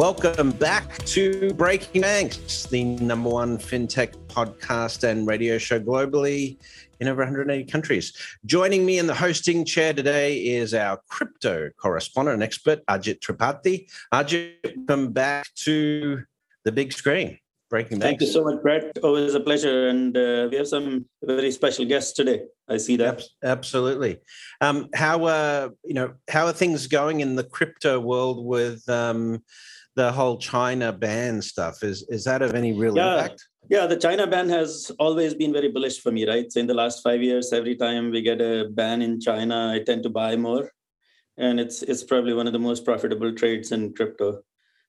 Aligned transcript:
Welcome 0.00 0.52
back 0.52 0.96
to 1.08 1.52
Breaking 1.52 2.00
Banks, 2.00 2.64
the 2.64 2.84
number 2.84 3.28
one 3.28 3.58
fintech 3.58 4.14
podcast 4.28 5.06
and 5.06 5.26
radio 5.26 5.58
show 5.58 5.78
globally 5.78 6.56
in 7.00 7.08
over 7.08 7.20
180 7.20 7.70
countries. 7.70 8.14
Joining 8.46 8.86
me 8.86 8.98
in 8.98 9.06
the 9.06 9.14
hosting 9.14 9.62
chair 9.62 9.92
today 9.92 10.38
is 10.38 10.72
our 10.72 10.98
crypto 11.10 11.68
correspondent 11.76 12.32
and 12.32 12.42
expert, 12.42 12.80
Ajit 12.86 13.20
Tripathi. 13.20 13.90
Ajit, 14.10 14.54
welcome 14.88 15.12
back 15.12 15.46
to 15.56 16.22
the 16.64 16.72
big 16.72 16.94
screen. 16.94 17.38
Breaking 17.68 17.98
Banks. 17.98 18.08
Thank 18.08 18.20
you 18.22 18.26
so 18.26 18.42
much, 18.42 18.62
Brett. 18.62 18.98
Always 19.02 19.34
a 19.34 19.40
pleasure. 19.40 19.88
And 19.88 20.16
uh, 20.16 20.48
we 20.50 20.56
have 20.56 20.66
some 20.66 21.04
very 21.22 21.52
special 21.52 21.84
guests 21.84 22.12
today. 22.14 22.40
I 22.68 22.78
see 22.78 22.96
that. 22.96 23.22
Absolutely. 23.44 24.18
Um, 24.62 24.88
how 24.94 25.24
uh, 25.24 25.68
you 25.84 25.94
know 25.94 26.14
how 26.28 26.46
are 26.46 26.52
things 26.52 26.88
going 26.88 27.20
in 27.20 27.36
the 27.36 27.44
crypto 27.44 28.00
world 28.00 28.44
with 28.44 28.88
um, 28.88 29.44
the 29.96 30.12
whole 30.12 30.38
China 30.38 30.92
ban 30.92 31.42
stuff. 31.42 31.82
Is 31.82 32.06
is 32.08 32.24
that 32.24 32.42
of 32.42 32.54
any 32.54 32.72
real 32.72 32.96
yeah. 32.96 33.14
impact? 33.14 33.44
Yeah, 33.68 33.86
the 33.86 33.96
China 33.96 34.26
ban 34.26 34.48
has 34.48 34.90
always 34.98 35.34
been 35.34 35.52
very 35.52 35.70
bullish 35.70 36.00
for 36.00 36.10
me, 36.10 36.26
right? 36.26 36.50
So 36.50 36.60
in 36.60 36.66
the 36.66 36.74
last 36.74 37.02
five 37.02 37.22
years, 37.22 37.52
every 37.52 37.76
time 37.76 38.10
we 38.10 38.22
get 38.22 38.40
a 38.40 38.68
ban 38.70 39.02
in 39.02 39.20
China, 39.20 39.72
I 39.74 39.80
tend 39.84 40.02
to 40.04 40.10
buy 40.10 40.36
more. 40.36 40.70
And 41.38 41.60
it's 41.60 41.82
it's 41.82 42.04
probably 42.04 42.34
one 42.34 42.46
of 42.46 42.52
the 42.52 42.58
most 42.58 42.84
profitable 42.84 43.34
trades 43.34 43.72
in 43.72 43.94
crypto. 43.94 44.42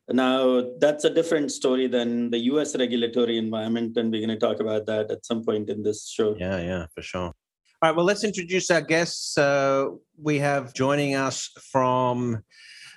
Now 0.09 0.63
that's 0.79 1.05
a 1.05 1.09
different 1.09 1.51
story 1.51 1.87
than 1.87 2.31
the 2.31 2.39
US 2.51 2.75
regulatory 2.75 3.37
environment, 3.37 3.97
and 3.97 4.11
we're 4.11 4.25
going 4.25 4.39
to 4.39 4.45
talk 4.45 4.59
about 4.59 4.85
that 4.87 5.11
at 5.11 5.25
some 5.25 5.43
point 5.43 5.69
in 5.69 5.83
this 5.83 6.09
show. 6.09 6.35
Yeah, 6.37 6.59
yeah, 6.59 6.85
for 6.93 7.01
sure. 7.01 7.31
All 7.83 7.89
right, 7.89 7.95
well, 7.95 8.05
let's 8.05 8.23
introduce 8.23 8.69
our 8.69 8.81
guests. 8.81 9.37
Uh, 9.37 9.89
we 10.21 10.39
have 10.39 10.73
joining 10.73 11.15
us 11.15 11.49
from 11.71 12.43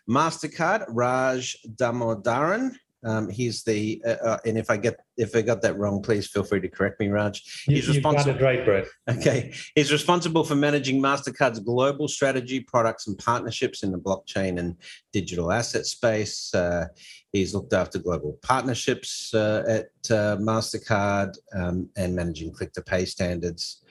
Mastercard, 0.08 0.84
Raj 0.88 1.56
Damodaran. 1.76 2.76
Um, 3.06 3.28
he's 3.28 3.62
the 3.64 4.02
uh, 4.06 4.16
uh, 4.24 4.38
and 4.46 4.56
if 4.56 4.70
I 4.70 4.78
get 4.78 4.98
if 5.18 5.36
I 5.36 5.42
got 5.42 5.60
that 5.60 5.76
wrong, 5.76 6.00
please 6.00 6.26
feel 6.26 6.42
free 6.42 6.60
to 6.60 6.68
correct 6.68 6.98
me, 7.00 7.08
Raj. 7.08 7.64
He's 7.66 7.86
you, 7.86 7.92
responsible. 7.92 8.40
right, 8.40 8.64
Brett. 8.64 8.86
Okay, 9.10 9.52
he's 9.74 9.92
responsible 9.92 10.42
for 10.42 10.54
managing 10.54 11.02
Mastercard's 11.02 11.60
global 11.60 12.08
strategy, 12.08 12.60
products, 12.60 13.06
and 13.06 13.18
partnerships 13.18 13.82
in 13.82 13.92
the 13.92 13.98
blockchain 13.98 14.58
and 14.58 14.76
digital 15.12 15.52
asset 15.52 15.84
space. 15.84 16.54
Uh, 16.54 16.86
he's 17.30 17.54
looked 17.54 17.74
after 17.74 17.98
global 17.98 18.38
partnerships 18.40 19.34
uh, 19.34 19.64
at 19.68 19.86
uh, 20.10 20.38
Mastercard 20.38 21.36
um, 21.54 21.90
and 21.98 22.16
managing 22.16 22.52
click 22.52 22.72
to 22.72 22.80
pay 22.80 23.04
standards 23.04 23.82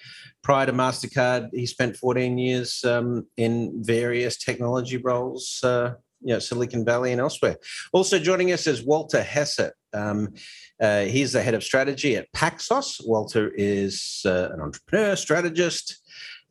prior 0.44 0.66
to 0.66 0.74
MasterCard, 0.74 1.50
he 1.54 1.66
spent 1.66 1.98
14 1.98 2.38
years 2.38 2.84
um, 2.84 3.26
in 3.38 3.82
various 3.84 4.38
technology 4.38 4.98
roles, 4.98 5.64
uh, 5.64 5.94
you 6.24 6.34
know, 6.34 6.40
Silicon 6.40 6.86
Valley 6.86 7.12
and 7.12 7.22
elsewhere. 7.22 7.58
Also 7.92 8.20
joining 8.20 8.52
us 8.52 8.68
is 8.68 8.84
Walter 8.84 9.22
Hesse. 9.22 9.72
Um, 9.94 10.34
uh, 10.82 11.02
he's 11.02 11.34
the 11.34 11.42
head 11.42 11.54
of 11.54 11.64
strategy 11.64 12.16
at 12.16 12.32
Paxos. 12.34 13.00
Walter 13.06 13.52
is 13.56 14.22
uh, 14.26 14.50
an 14.54 14.62
entrepreneur, 14.62 15.16
strategist, 15.16 16.03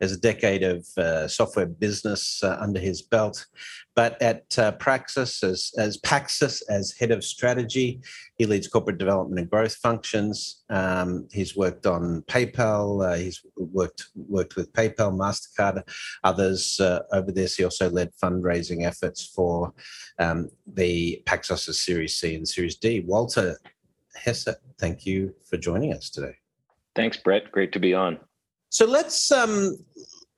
has 0.02 0.12
a 0.12 0.20
decade 0.20 0.64
of 0.64 0.86
uh, 0.98 1.28
software 1.28 1.66
business 1.66 2.42
uh, 2.42 2.58
under 2.60 2.80
his 2.80 3.00
belt. 3.00 3.46
But 3.94 4.20
at 4.20 4.58
uh, 4.58 4.72
Praxis, 4.72 5.44
as, 5.44 5.70
as 5.78 5.98
Paxos, 5.98 6.60
as 6.68 6.92
head 6.98 7.12
of 7.12 7.22
strategy, 7.22 8.00
he 8.36 8.46
leads 8.46 8.66
corporate 8.66 8.98
development 8.98 9.38
and 9.38 9.48
growth 9.48 9.76
functions. 9.76 10.64
Um, 10.70 11.28
he's 11.30 11.56
worked 11.56 11.86
on 11.86 12.24
PayPal. 12.26 13.12
Uh, 13.12 13.16
he's 13.16 13.40
worked 13.56 14.06
worked 14.16 14.56
with 14.56 14.72
PayPal, 14.72 15.16
Mastercard, 15.16 15.82
others 16.24 16.80
uh, 16.80 17.00
over 17.12 17.30
this. 17.30 17.56
He 17.56 17.64
also 17.64 17.88
led 17.88 18.10
fundraising 18.20 18.84
efforts 18.84 19.24
for 19.24 19.72
um, 20.18 20.48
the 20.66 21.22
Paxos 21.26 21.72
Series 21.72 22.16
C 22.16 22.34
and 22.34 22.48
Series 22.48 22.76
D. 22.76 23.00
Walter 23.06 23.56
Hesse, 24.16 24.48
thank 24.78 25.06
you 25.06 25.32
for 25.48 25.56
joining 25.58 25.92
us 25.92 26.10
today. 26.10 26.34
Thanks, 26.96 27.16
Brett. 27.16 27.52
Great 27.52 27.72
to 27.72 27.78
be 27.78 27.94
on. 27.94 28.18
So 28.72 28.86
let's 28.86 29.30
um, 29.30 29.76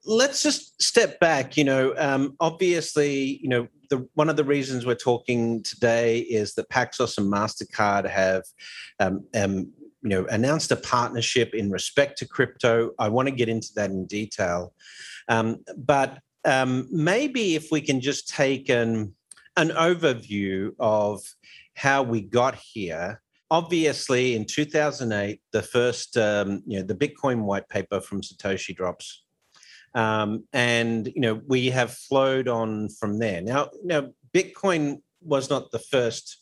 let's 0.04 0.42
just 0.42 0.82
step 0.82 1.20
back. 1.20 1.56
You 1.56 1.62
know, 1.62 1.94
um, 1.96 2.34
obviously, 2.40 3.38
you 3.40 3.48
know, 3.48 3.68
the, 3.90 4.08
one 4.14 4.28
of 4.28 4.34
the 4.34 4.42
reasons 4.42 4.84
we're 4.84 4.96
talking 4.96 5.62
today 5.62 6.18
is 6.18 6.54
that 6.54 6.68
Paxos 6.68 7.16
and 7.16 7.32
Mastercard 7.32 8.10
have, 8.10 8.42
um, 8.98 9.24
um, 9.36 9.72
you 10.02 10.10
know, 10.10 10.26
announced 10.26 10.72
a 10.72 10.76
partnership 10.76 11.54
in 11.54 11.70
respect 11.70 12.18
to 12.18 12.28
crypto. 12.28 12.90
I 12.98 13.08
want 13.08 13.28
to 13.28 13.34
get 13.34 13.48
into 13.48 13.68
that 13.76 13.90
in 13.90 14.04
detail, 14.04 14.74
um, 15.28 15.64
but 15.76 16.18
um, 16.44 16.88
maybe 16.90 17.54
if 17.54 17.70
we 17.70 17.80
can 17.80 18.00
just 18.00 18.28
take 18.28 18.68
an 18.68 19.14
an 19.56 19.68
overview 19.68 20.72
of 20.80 21.22
how 21.76 22.02
we 22.02 22.20
got 22.20 22.56
here 22.56 23.22
obviously 23.50 24.34
in 24.34 24.44
2008 24.44 25.40
the 25.52 25.62
first 25.62 26.16
um, 26.16 26.62
you 26.66 26.78
know 26.78 26.84
the 26.84 26.94
bitcoin 26.94 27.42
white 27.42 27.68
paper 27.68 28.00
from 28.00 28.20
satoshi 28.20 28.74
drops. 28.74 29.22
Um, 29.94 30.44
and 30.52 31.06
you 31.06 31.20
know 31.20 31.40
we 31.46 31.70
have 31.70 31.92
flowed 31.92 32.48
on 32.48 32.88
from 32.88 33.18
there. 33.18 33.40
Now 33.40 33.70
now 33.84 34.08
bitcoin 34.34 35.02
was 35.20 35.50
not 35.50 35.70
the 35.70 35.78
first 35.78 36.38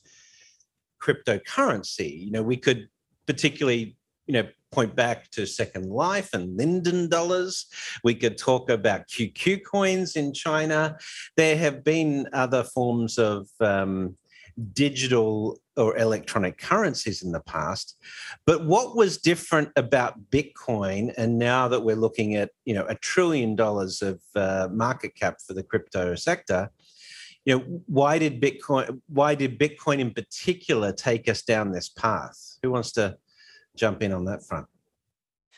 cryptocurrency. 1.02 2.24
You 2.24 2.30
know 2.30 2.42
we 2.42 2.56
could 2.56 2.88
particularly 3.26 3.96
you 4.26 4.34
know 4.34 4.48
point 4.70 4.96
back 4.96 5.30
to 5.30 5.46
second 5.46 5.90
life 5.90 6.30
and 6.32 6.56
linden 6.56 7.08
dollars. 7.08 7.66
We 8.02 8.14
could 8.14 8.38
talk 8.38 8.70
about 8.70 9.08
qq 9.08 9.62
coins 9.64 10.16
in 10.16 10.32
china. 10.32 10.96
There 11.36 11.56
have 11.56 11.84
been 11.84 12.26
other 12.32 12.64
forms 12.64 13.18
of 13.18 13.48
um, 13.60 14.16
digital 14.72 15.58
or 15.76 15.96
electronic 15.96 16.58
currencies 16.58 17.22
in 17.22 17.32
the 17.32 17.40
past. 17.40 17.96
But 18.46 18.64
what 18.66 18.96
was 18.96 19.18
different 19.18 19.70
about 19.76 20.30
Bitcoin, 20.30 21.14
and 21.16 21.38
now 21.38 21.68
that 21.68 21.80
we're 21.80 21.96
looking 21.96 22.36
at 22.36 22.50
you 22.64 22.74
know 22.74 22.86
a 22.86 22.94
trillion 22.96 23.56
dollars 23.56 24.02
of 24.02 24.20
uh, 24.34 24.68
market 24.70 25.14
cap 25.14 25.36
for 25.46 25.54
the 25.54 25.62
crypto 25.62 26.14
sector, 26.14 26.70
you 27.44 27.56
know 27.56 27.82
why 27.86 28.18
did 28.18 28.40
Bitcoin 28.40 29.00
why 29.08 29.34
did 29.34 29.58
Bitcoin 29.58 29.98
in 29.98 30.12
particular 30.12 30.92
take 30.92 31.28
us 31.28 31.42
down 31.42 31.72
this 31.72 31.88
path? 31.88 32.58
Who 32.62 32.70
wants 32.70 32.92
to 32.92 33.16
jump 33.76 34.02
in 34.02 34.12
on 34.12 34.24
that 34.26 34.44
front? 34.44 34.66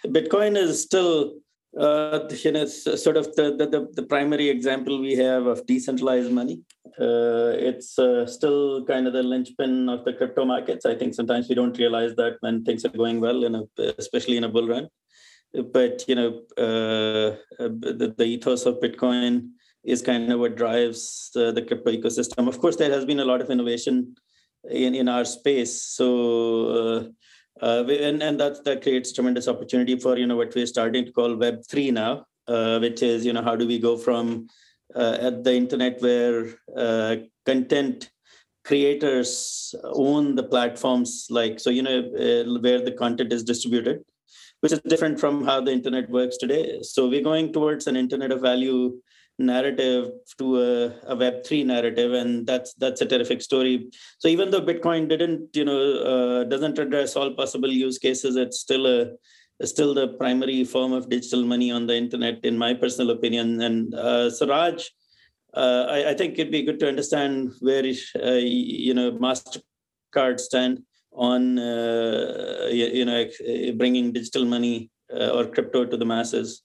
Bitcoin 0.06 0.56
is 0.56 0.82
still 0.82 1.34
uh, 1.78 2.20
you 2.42 2.52
know, 2.52 2.66
sort 2.66 3.16
of 3.16 3.34
the, 3.34 3.56
the, 3.56 3.88
the 3.94 4.06
primary 4.06 4.48
example 4.48 5.00
we 5.00 5.14
have 5.16 5.46
of 5.46 5.66
decentralized 5.66 6.30
money. 6.30 6.60
Uh, 7.00 7.50
it's 7.56 7.98
uh, 7.98 8.24
still 8.26 8.84
kind 8.84 9.06
of 9.06 9.12
the 9.12 9.22
linchpin 9.22 9.88
of 9.88 10.04
the 10.04 10.12
crypto 10.12 10.44
markets. 10.44 10.86
I 10.86 10.94
think 10.94 11.14
sometimes 11.14 11.48
we 11.48 11.54
don't 11.54 11.76
realize 11.76 12.14
that 12.16 12.36
when 12.40 12.64
things 12.64 12.84
are 12.84 12.90
going 12.90 13.20
well, 13.20 13.44
in 13.44 13.54
a, 13.56 13.64
especially 13.98 14.36
in 14.36 14.44
a 14.44 14.48
bull 14.48 14.68
run. 14.68 14.88
But 15.72 16.04
you 16.08 16.14
know, 16.14 16.42
uh, 16.56 17.36
the, 17.58 18.14
the 18.16 18.24
ethos 18.24 18.66
of 18.66 18.80
Bitcoin 18.80 19.50
is 19.84 20.02
kind 20.02 20.32
of 20.32 20.40
what 20.40 20.56
drives 20.56 21.30
the 21.34 21.64
crypto 21.66 21.90
ecosystem. 21.90 22.48
Of 22.48 22.58
course, 22.60 22.76
there 22.76 22.90
has 22.90 23.04
been 23.04 23.20
a 23.20 23.24
lot 23.24 23.40
of 23.40 23.50
innovation 23.50 24.16
in, 24.68 24.94
in 24.94 25.08
our 25.08 25.24
space. 25.24 25.82
So 25.82 27.12
uh, 27.62 27.84
and 27.86 28.22
and 28.22 28.40
that 28.40 28.64
that 28.64 28.82
creates 28.82 29.12
tremendous 29.12 29.48
opportunity 29.48 29.98
for 29.98 30.16
you 30.16 30.26
know 30.26 30.36
what 30.36 30.54
we're 30.54 30.66
starting 30.66 31.04
to 31.04 31.12
call 31.12 31.36
Web 31.36 31.62
three 31.68 31.90
now, 31.90 32.26
uh, 32.48 32.78
which 32.78 33.02
is 33.02 33.24
you 33.24 33.32
know 33.32 33.42
how 33.42 33.56
do 33.56 33.66
we 33.66 33.78
go 33.78 33.96
from 33.96 34.48
uh, 34.94 35.16
at 35.20 35.44
the 35.44 35.54
internet 35.54 36.00
where 36.00 36.46
uh, 36.76 37.16
content 37.46 38.10
creators 38.64 39.74
own 39.84 40.34
the 40.34 40.42
platforms 40.42 41.26
like 41.30 41.60
so 41.60 41.68
you 41.70 41.82
know 41.82 41.98
uh, 41.98 42.60
where 42.60 42.80
the 42.80 42.92
content 42.92 43.32
is 43.32 43.42
distributed 43.42 44.02
which 44.64 44.72
is 44.72 44.80
different 44.88 45.20
from 45.20 45.44
how 45.44 45.60
the 45.60 45.70
internet 45.70 46.08
works 46.08 46.38
today. 46.38 46.80
So 46.80 47.06
we're 47.06 47.20
going 47.22 47.52
towards 47.52 47.86
an 47.86 47.96
internet 47.96 48.32
of 48.32 48.40
value 48.40 48.98
narrative 49.38 50.10
to 50.38 50.60
a, 50.60 50.86
a 51.12 51.16
web3 51.16 51.66
narrative 51.66 52.12
and 52.12 52.46
that's 52.46 52.74
that's 52.74 53.00
a 53.00 53.06
terrific 53.06 53.42
story 53.42 53.88
so 54.18 54.28
even 54.28 54.50
though 54.50 54.60
bitcoin 54.60 55.08
didn't 55.08 55.56
you 55.56 55.64
know 55.64 55.80
uh, 56.10 56.44
doesn't 56.44 56.78
address 56.78 57.16
all 57.16 57.32
possible 57.34 57.68
use 57.68 57.98
cases 57.98 58.36
it's 58.36 58.60
still 58.60 58.86
a 58.86 59.10
still 59.62 59.94
the 59.94 60.08
primary 60.08 60.64
form 60.64 60.92
of 60.92 61.08
digital 61.08 61.44
money 61.44 61.70
on 61.70 61.86
the 61.86 61.96
internet, 61.96 62.44
in 62.44 62.58
my 62.58 62.74
personal 62.74 63.10
opinion. 63.10 63.60
And 63.62 63.94
uh, 63.94 64.30
so, 64.30 64.48
Raj, 64.48 64.90
uh, 65.54 65.86
I, 65.88 66.10
I, 66.10 66.14
think 66.14 66.34
it'd 66.34 66.50
be 66.50 66.62
good 66.62 66.80
to 66.80 66.88
understand 66.88 67.52
where 67.60 67.84
uh, 67.84 68.32
you 68.32 68.92
know 68.92 69.12
Mastercard 69.12 70.40
stand 70.40 70.82
on 71.12 71.58
uh, 71.58 72.68
you, 72.70 72.86
you, 72.86 73.04
know 73.04 73.24
bringing 73.76 74.12
digital 74.12 74.44
money 74.44 74.90
uh, 75.14 75.28
or 75.28 75.46
crypto 75.46 75.84
to 75.84 75.96
the 75.96 76.04
masses. 76.04 76.62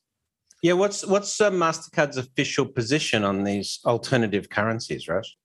Yeah, 0.61 0.73
what's 0.73 1.05
what's 1.05 1.39
uh, 1.39 1.51
Mastercard's 1.51 2.17
official 2.17 2.65
position 2.65 3.23
on 3.23 3.43
these 3.43 3.79
alternative 3.85 4.49
currencies, 4.49 5.07
Raj? 5.07 5.37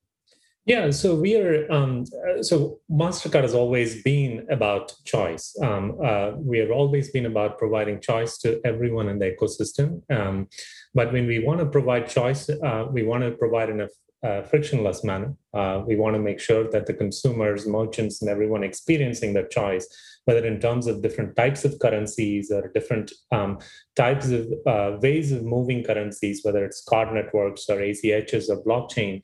Yeah, 0.66 0.90
so 0.90 1.14
we 1.14 1.36
are. 1.36 1.70
Um, 1.70 2.06
so 2.40 2.80
Mastercard 2.90 3.42
has 3.42 3.54
always 3.54 4.02
been 4.02 4.46
about 4.50 4.94
choice. 5.04 5.54
Um, 5.62 5.98
uh, 6.02 6.32
we 6.36 6.58
have 6.58 6.70
always 6.70 7.10
been 7.10 7.26
about 7.26 7.58
providing 7.58 8.00
choice 8.00 8.38
to 8.38 8.60
everyone 8.64 9.08
in 9.08 9.18
the 9.18 9.30
ecosystem. 9.30 10.02
Um, 10.10 10.48
but 10.94 11.12
when 11.12 11.26
we 11.26 11.38
want 11.38 11.60
to 11.60 11.66
provide 11.66 12.08
choice, 12.08 12.48
uh, 12.48 12.86
we 12.90 13.02
want 13.02 13.22
to 13.24 13.32
provide 13.32 13.68
in 13.68 13.82
a 13.82 13.88
uh, 14.26 14.42
frictionless 14.42 15.04
manner. 15.04 15.34
Uh, 15.52 15.82
we 15.86 15.96
want 15.96 16.14
to 16.14 16.20
make 16.20 16.40
sure 16.40 16.70
that 16.70 16.86
the 16.86 16.94
consumers, 16.94 17.66
merchants, 17.66 18.22
and 18.22 18.30
everyone 18.30 18.64
experiencing 18.64 19.34
that 19.34 19.50
choice, 19.50 19.86
whether 20.24 20.44
in 20.46 20.60
terms 20.60 20.86
of 20.86 21.02
different 21.02 21.36
types 21.36 21.64
of 21.64 21.78
currencies 21.78 22.50
or 22.50 22.68
different 22.68 23.12
um, 23.32 23.58
types 23.94 24.30
of 24.30 24.46
uh, 24.66 24.96
ways 25.00 25.32
of 25.32 25.44
moving 25.44 25.84
currencies, 25.84 26.40
whether 26.42 26.64
it's 26.64 26.82
card 26.82 27.12
networks 27.12 27.68
or 27.68 27.76
ACHs 27.76 28.48
or 28.48 28.62
blockchain, 28.64 29.22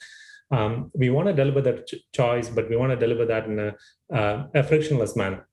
um, 0.51 0.91
we 0.95 1.11
want 1.11 1.29
to 1.29 1.35
deliver 1.35 1.61
that 1.63 1.87
ch- 1.87 2.05
choice, 2.13 2.49
but 2.49 2.69
we 2.69 2.77
want 2.77 2.91
to 2.91 2.97
deliver 2.97 3.25
that 3.25 3.47
in 3.47 3.59
a, 3.59 4.15
uh, 4.15 4.47
a 4.55 4.63
frictionless 4.63 5.17
manner. 5.17 5.47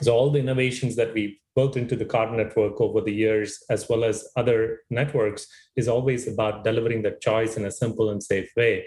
So 0.00 0.14
all 0.14 0.30
the 0.30 0.38
innovations 0.38 0.94
that 0.96 1.12
we've 1.12 1.36
built 1.56 1.76
into 1.76 1.96
the 1.96 2.04
card 2.04 2.32
network 2.32 2.80
over 2.80 3.00
the 3.00 3.12
years, 3.12 3.64
as 3.68 3.88
well 3.88 4.04
as 4.04 4.28
other 4.36 4.82
networks, 4.90 5.48
is 5.74 5.88
always 5.88 6.28
about 6.28 6.62
delivering 6.62 7.02
that 7.02 7.20
choice 7.20 7.56
in 7.56 7.64
a 7.64 7.70
simple 7.70 8.10
and 8.10 8.22
safe 8.22 8.50
way. 8.56 8.86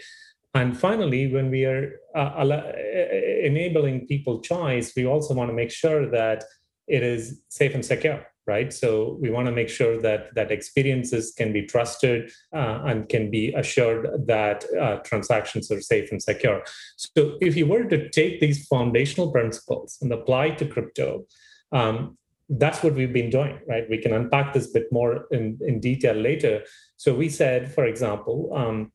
And 0.53 0.77
finally, 0.77 1.31
when 1.31 1.49
we 1.49 1.65
are 1.65 1.93
uh, 2.13 2.45
enabling 3.43 4.07
people 4.07 4.41
choice, 4.41 4.93
we 4.95 5.05
also 5.05 5.33
want 5.33 5.49
to 5.49 5.53
make 5.53 5.71
sure 5.71 6.09
that 6.11 6.43
it 6.87 7.03
is 7.03 7.41
safe 7.47 7.73
and 7.73 7.85
secure 7.85 8.25
right? 8.47 8.73
So 8.73 9.17
we 9.21 9.29
want 9.29 9.45
to 9.47 9.51
make 9.51 9.69
sure 9.69 10.01
that 10.01 10.33
that 10.35 10.51
experiences 10.51 11.33
can 11.37 11.53
be 11.53 11.63
trusted 11.65 12.31
uh, 12.53 12.81
and 12.85 13.07
can 13.07 13.29
be 13.29 13.53
assured 13.53 14.07
that 14.27 14.65
uh, 14.79 14.97
transactions 15.09 15.71
are 15.71 15.81
safe 15.81 16.11
and 16.11 16.21
secure. 16.21 16.63
So 16.97 17.37
if 17.39 17.55
you 17.55 17.67
were 17.67 17.83
to 17.85 18.09
take 18.09 18.39
these 18.39 18.65
foundational 18.67 19.31
principles 19.31 19.97
and 20.01 20.11
apply 20.11 20.51
to 20.51 20.65
crypto 20.65 21.25
um, 21.71 22.17
that's 22.63 22.83
what 22.83 22.95
we've 22.95 23.13
been 23.13 23.29
doing 23.29 23.59
right? 23.67 23.89
We 23.89 23.97
can 23.97 24.13
unpack 24.13 24.53
this 24.53 24.67
a 24.69 24.73
bit 24.73 24.87
more 24.91 25.25
in, 25.31 25.57
in 25.61 25.79
detail 25.79 26.15
later. 26.15 26.63
So 26.97 27.15
we 27.15 27.29
said 27.29 27.73
for 27.73 27.85
example 27.85 28.51
um, 28.53 28.91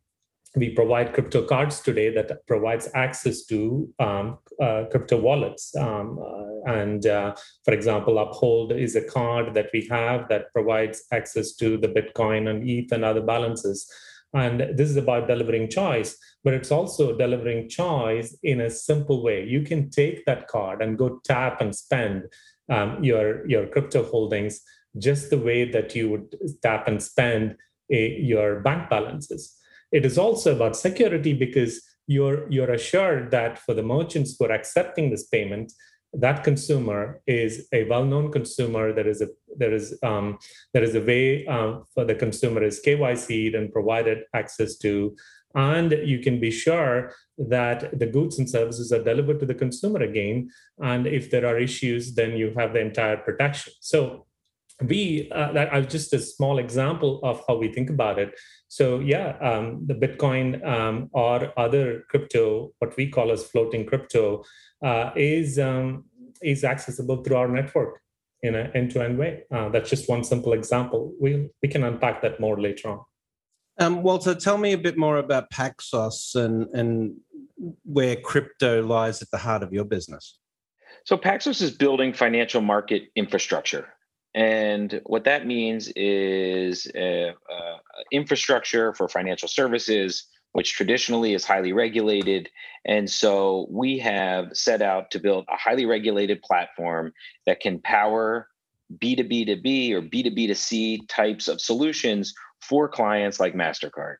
we 0.57 0.71
provide 0.71 1.13
crypto 1.13 1.43
cards 1.43 1.81
today 1.81 2.09
that 2.09 2.47
provides 2.47 2.89
access 2.95 3.45
to 3.45 3.93
um, 3.99 4.39
uh, 4.61 4.85
crypto 4.91 5.19
wallets. 5.19 5.77
Um, 5.77 6.19
uh, 6.19 6.73
and 6.73 7.07
uh, 7.07 7.35
for 7.65 7.75
example, 7.75 8.19
Uphold 8.19 8.73
is 8.73 8.97
a 8.97 9.05
card 9.05 9.53
that 9.53 9.69
we 9.75 9.87
have 9.91 10.29
that 10.31 10.53
provides 10.55 11.05
access 11.13 11.55
to 11.57 11.77
the 11.77 11.89
Bitcoin 11.89 12.49
and 12.49 12.69
ETH 12.69 12.91
and 12.91 13.05
other 13.05 13.21
balances. 13.21 13.87
And 14.33 14.61
this 14.77 14.89
is 14.89 14.97
about 14.97 15.29
delivering 15.29 15.69
choice, 15.69 16.17
but 16.43 16.55
it's 16.55 16.73
also 16.73 17.17
delivering 17.17 17.69
choice 17.69 18.37
in 18.43 18.63
a 18.63 18.71
simple 18.71 19.23
way. 19.23 19.45
You 19.45 19.61
can 19.61 19.91
take 19.91 20.25
that 20.25 20.49
card 20.49 20.81
and 20.81 20.99
go 20.99 21.21
tap 21.23 21.61
and 21.61 21.77
spend 21.77 22.25
um, 22.71 23.05
your, 23.05 23.47
your 23.49 23.67
crypto 23.67 24.05
holdings 24.05 24.63
just 24.99 25.29
the 25.29 25.39
way 25.39 25.71
that 25.71 25.95
you 25.95 26.11
would 26.11 26.35
tap 26.63 26.89
and 26.89 27.03
spend 27.03 27.57
a, 27.93 28.19
your 28.21 28.61
bank 28.61 28.89
balances. 28.89 29.57
It 29.93 30.05
is 30.05 30.19
also 30.19 30.55
about 30.55 30.77
security 30.77 31.33
because 31.33 31.81
you're 32.07 32.51
you're 32.51 32.73
assured 32.73 33.31
that 33.31 33.59
for 33.59 33.75
the 33.75 33.83
merchants 33.83 34.37
who 34.39 34.47
are 34.47 34.53
accepting 34.53 35.11
this 35.11 35.27
payment, 35.27 35.73
that 36.13 36.45
consumer 36.45 37.21
is 37.27 37.69
a 37.73 37.85
well-known 37.85 38.33
consumer. 38.33 38.93
There 38.93 39.09
is 39.09 39.21
a 39.21 39.29
there 39.57 39.75
is 39.75 39.99
um, 40.03 40.39
there 40.73 40.85
is 40.85 40.95
a 40.95 41.01
way 41.01 41.47
um, 41.47 41.85
for 41.95 42.05
the 42.05 42.15
consumer 42.15 42.63
is 42.63 42.81
KYC'd 42.85 43.55
and 43.55 43.73
provided 43.73 44.25
access 44.35 44.77
to, 44.79 45.17
and 45.55 45.93
you 45.93 46.21
can 46.21 46.41
be 46.41 46.51
sure 46.51 47.13
that 47.39 47.99
the 47.99 48.07
goods 48.07 48.39
and 48.39 48.49
services 48.49 48.93
are 48.93 49.03
delivered 49.03 49.41
to 49.41 49.47
the 49.47 49.55
consumer 49.55 50.03
again. 50.03 50.51
And 50.79 51.07
if 51.07 51.31
there 51.31 51.47
are 51.47 51.59
issues, 51.59 52.15
then 52.15 52.37
you 52.37 52.55
have 52.57 52.73
the 52.73 52.81
entire 52.81 53.19
protection. 53.19 53.73
So 53.81 54.27
we 54.83 55.31
uh, 55.33 55.53
that 55.53 55.91
just 55.91 56.13
a 56.13 56.19
small 56.19 56.59
example 56.59 57.21
of 57.23 57.43
how 57.49 57.57
we 57.57 57.73
think 57.73 57.91
about 57.91 58.19
it 58.19 58.39
so 58.69 58.99
yeah 58.99 59.37
um, 59.41 59.87
the 59.87 59.95
bitcoin 59.95 60.65
um, 60.67 61.09
or 61.13 61.53
other 61.59 62.05
crypto 62.11 62.73
what 62.79 62.97
we 62.97 63.09
call 63.09 63.31
as 63.31 63.45
floating 63.45 63.87
crypto 63.87 64.45
uh, 64.85 65.11
is 65.17 65.59
um, 65.59 66.05
is 66.43 66.65
accessible 66.65 67.23
through 67.23 67.37
our 67.37 67.49
network 67.49 68.01
in 68.43 68.55
an 68.55 68.71
end-to-end 68.75 69.19
way. 69.19 69.43
Uh, 69.51 69.69
that's 69.69 69.91
just 69.91 70.09
one 70.09 70.25
simple 70.25 70.53
example. 70.53 71.13
We 71.21 71.49
we 71.63 71.69
can 71.69 71.85
unpack 71.85 72.23
that 72.23 72.41
more 72.41 72.61
later 72.61 72.91
on. 72.91 73.01
Um, 73.79 74.03
walter 74.03 74.35
tell 74.35 74.57
me 74.57 74.73
a 74.73 74.79
bit 74.79 74.97
more 74.97 75.19
about 75.19 75.51
paxos 75.51 76.35
and 76.35 76.67
and 76.75 77.17
where 77.85 78.17
crypto 78.17 78.83
lies 78.83 79.23
at 79.23 79.31
the 79.31 79.39
heart 79.39 79.63
of 79.63 79.73
your 79.73 79.85
business. 79.85 80.39
So 81.05 81.17
paxos 81.17 81.63
is 81.63 81.71
building 81.71 82.13
financial 82.13 82.61
market 82.61 83.05
infrastructure 83.15 83.89
and 84.37 85.01
what 85.07 85.25
that 85.25 85.47
means 85.47 85.91
is 85.97 86.87
uh, 86.95 87.01
uh, 87.31 87.79
infrastructure 88.13 88.93
for 88.93 89.09
financial 89.09 89.49
services, 89.49 90.27
which 90.53 90.75
traditionally 90.75 91.33
is 91.33 91.47
highly 91.47 91.73
regulated. 91.73 92.51
And 92.85 93.09
so 93.09 93.67
we 93.71 93.99
have 94.01 94.49
set 94.53 94.83
out 94.83 95.11
to 95.13 95.19
build 95.19 95.47
a 95.49 95.57
highly 95.57 95.87
regulated 95.87 96.43
platform 96.43 97.15
that 97.47 97.61
can 97.61 97.81
power 97.81 98.49
B2B2B 98.99 99.93
or 99.93 100.03
B2B2C 100.03 101.09
types 101.09 101.49
of 101.49 101.59
solutions 101.59 102.35
for 102.61 102.91
clients 102.91 103.41
like 103.41 103.55
MasterCard. 103.55 104.17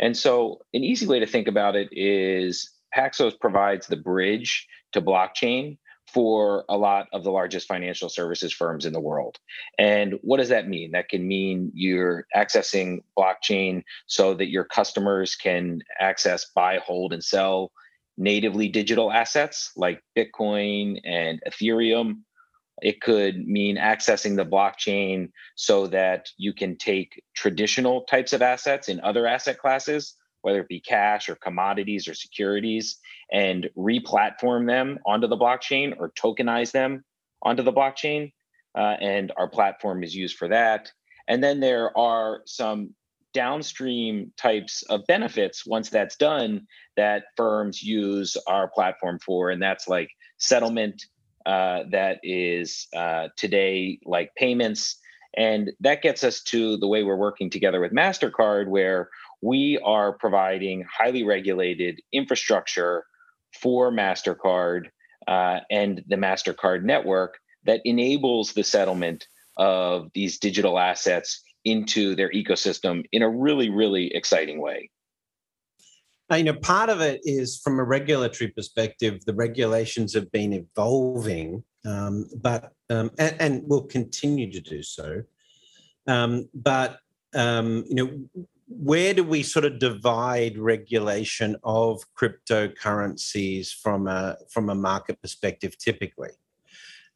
And 0.00 0.16
so, 0.16 0.62
an 0.74 0.82
easy 0.82 1.06
way 1.06 1.20
to 1.20 1.26
think 1.26 1.46
about 1.46 1.76
it 1.76 1.88
is 1.92 2.72
Paxos 2.92 3.38
provides 3.38 3.86
the 3.86 3.96
bridge 3.96 4.66
to 4.92 5.00
blockchain 5.00 5.78
for 6.14 6.64
a 6.68 6.76
lot 6.76 7.08
of 7.12 7.24
the 7.24 7.32
largest 7.32 7.66
financial 7.66 8.08
services 8.08 8.52
firms 8.52 8.86
in 8.86 8.92
the 8.92 9.00
world. 9.00 9.36
And 9.78 10.14
what 10.22 10.36
does 10.36 10.48
that 10.50 10.68
mean? 10.68 10.92
That 10.92 11.08
can 11.08 11.26
mean 11.26 11.72
you're 11.74 12.26
accessing 12.36 13.02
blockchain 13.18 13.82
so 14.06 14.32
that 14.34 14.48
your 14.48 14.64
customers 14.64 15.34
can 15.34 15.80
access, 16.00 16.46
buy, 16.54 16.78
hold, 16.78 17.12
and 17.12 17.22
sell 17.22 17.72
natively 18.16 18.68
digital 18.68 19.10
assets 19.10 19.72
like 19.76 20.00
Bitcoin 20.16 21.00
and 21.04 21.40
Ethereum. 21.48 22.20
It 22.80 23.00
could 23.00 23.46
mean 23.48 23.76
accessing 23.76 24.36
the 24.36 24.46
blockchain 24.46 25.30
so 25.56 25.88
that 25.88 26.28
you 26.36 26.52
can 26.52 26.76
take 26.76 27.20
traditional 27.34 28.02
types 28.02 28.32
of 28.32 28.40
assets 28.40 28.88
in 28.88 29.00
other 29.00 29.26
asset 29.26 29.58
classes, 29.58 30.14
whether 30.44 30.60
it 30.60 30.68
be 30.68 30.80
cash 30.80 31.28
or 31.28 31.34
commodities 31.36 32.06
or 32.06 32.14
securities, 32.14 32.98
and 33.32 33.68
re-platform 33.74 34.66
them 34.66 34.98
onto 35.06 35.26
the 35.26 35.36
blockchain 35.36 35.94
or 35.98 36.12
tokenize 36.12 36.70
them 36.70 37.02
onto 37.42 37.62
the 37.62 37.72
blockchain. 37.72 38.32
Uh, 38.76 38.96
and 39.00 39.32
our 39.36 39.48
platform 39.48 40.02
is 40.02 40.14
used 40.14 40.36
for 40.36 40.48
that. 40.48 40.92
And 41.28 41.42
then 41.42 41.60
there 41.60 41.96
are 41.96 42.42
some 42.44 42.94
downstream 43.32 44.32
types 44.36 44.82
of 44.90 45.06
benefits 45.06 45.66
once 45.66 45.90
that's 45.90 46.16
done 46.16 46.66
that 46.96 47.24
firms 47.36 47.82
use 47.82 48.36
our 48.46 48.68
platform 48.68 49.18
for, 49.18 49.50
and 49.50 49.62
that's 49.62 49.88
like 49.88 50.10
settlement 50.38 51.02
uh, 51.46 51.84
that 51.90 52.18
is 52.22 52.86
uh, 52.94 53.28
today 53.36 53.98
like 54.04 54.30
payments. 54.36 54.98
And 55.36 55.72
that 55.80 56.00
gets 56.00 56.22
us 56.22 56.42
to 56.44 56.76
the 56.76 56.86
way 56.86 57.02
we're 57.02 57.16
working 57.16 57.50
together 57.50 57.80
with 57.80 57.92
MasterCard, 57.92 58.68
where 58.68 59.08
we 59.44 59.78
are 59.84 60.14
providing 60.14 60.86
highly 60.90 61.22
regulated 61.22 62.00
infrastructure 62.12 63.04
for 63.52 63.92
MasterCard 63.92 64.86
uh, 65.28 65.60
and 65.70 66.02
the 66.08 66.16
MasterCard 66.16 66.82
network 66.82 67.36
that 67.64 67.82
enables 67.84 68.54
the 68.54 68.64
settlement 68.64 69.26
of 69.58 70.08
these 70.14 70.38
digital 70.38 70.78
assets 70.78 71.42
into 71.64 72.14
their 72.14 72.30
ecosystem 72.32 73.04
in 73.12 73.22
a 73.22 73.28
really, 73.28 73.68
really 73.68 74.14
exciting 74.14 74.62
way. 74.62 74.90
You 76.34 76.44
know, 76.44 76.54
part 76.54 76.88
of 76.88 77.02
it 77.02 77.20
is 77.24 77.60
from 77.62 77.78
a 77.78 77.84
regulatory 77.84 78.50
perspective, 78.50 79.24
the 79.26 79.34
regulations 79.34 80.14
have 80.14 80.32
been 80.32 80.54
evolving, 80.54 81.62
um, 81.84 82.26
but 82.40 82.72
um, 82.88 83.10
and, 83.18 83.36
and, 83.38 83.62
will 83.68 83.84
continue 83.84 84.50
to 84.50 84.60
do 84.60 84.82
so. 84.82 85.22
Um, 86.06 86.48
but 86.54 86.98
um, 87.34 87.84
you 87.88 87.94
know, 87.94 88.46
where 88.66 89.12
do 89.12 89.22
we 89.22 89.42
sort 89.42 89.64
of 89.64 89.78
divide 89.78 90.56
regulation 90.58 91.56
of 91.64 92.02
cryptocurrencies 92.18 93.68
from 93.72 94.06
a 94.06 94.36
from 94.50 94.70
a 94.70 94.74
market 94.74 95.20
perspective 95.20 95.76
typically 95.78 96.30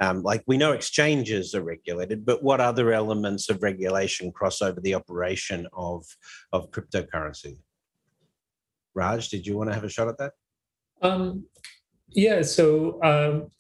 Um, 0.00 0.22
like 0.22 0.44
we 0.46 0.56
know 0.56 0.72
exchanges 0.72 1.54
are 1.54 1.62
regulated, 1.62 2.24
but 2.24 2.42
what 2.42 2.60
other 2.60 2.92
elements 2.92 3.48
of 3.50 3.62
regulation 3.62 4.30
cross 4.30 4.62
over 4.62 4.80
the 4.80 4.94
operation 4.94 5.66
of 5.72 6.04
of 6.52 6.70
cryptocurrency? 6.70 7.58
Raj, 8.94 9.28
did 9.28 9.46
you 9.46 9.56
want 9.56 9.70
to 9.70 9.74
have 9.74 9.84
a 9.84 9.88
shot 9.88 10.08
at 10.08 10.18
that? 10.18 10.32
Um, 11.02 11.46
yeah. 12.10 12.42
So 12.42 13.02
um, 13.02 13.50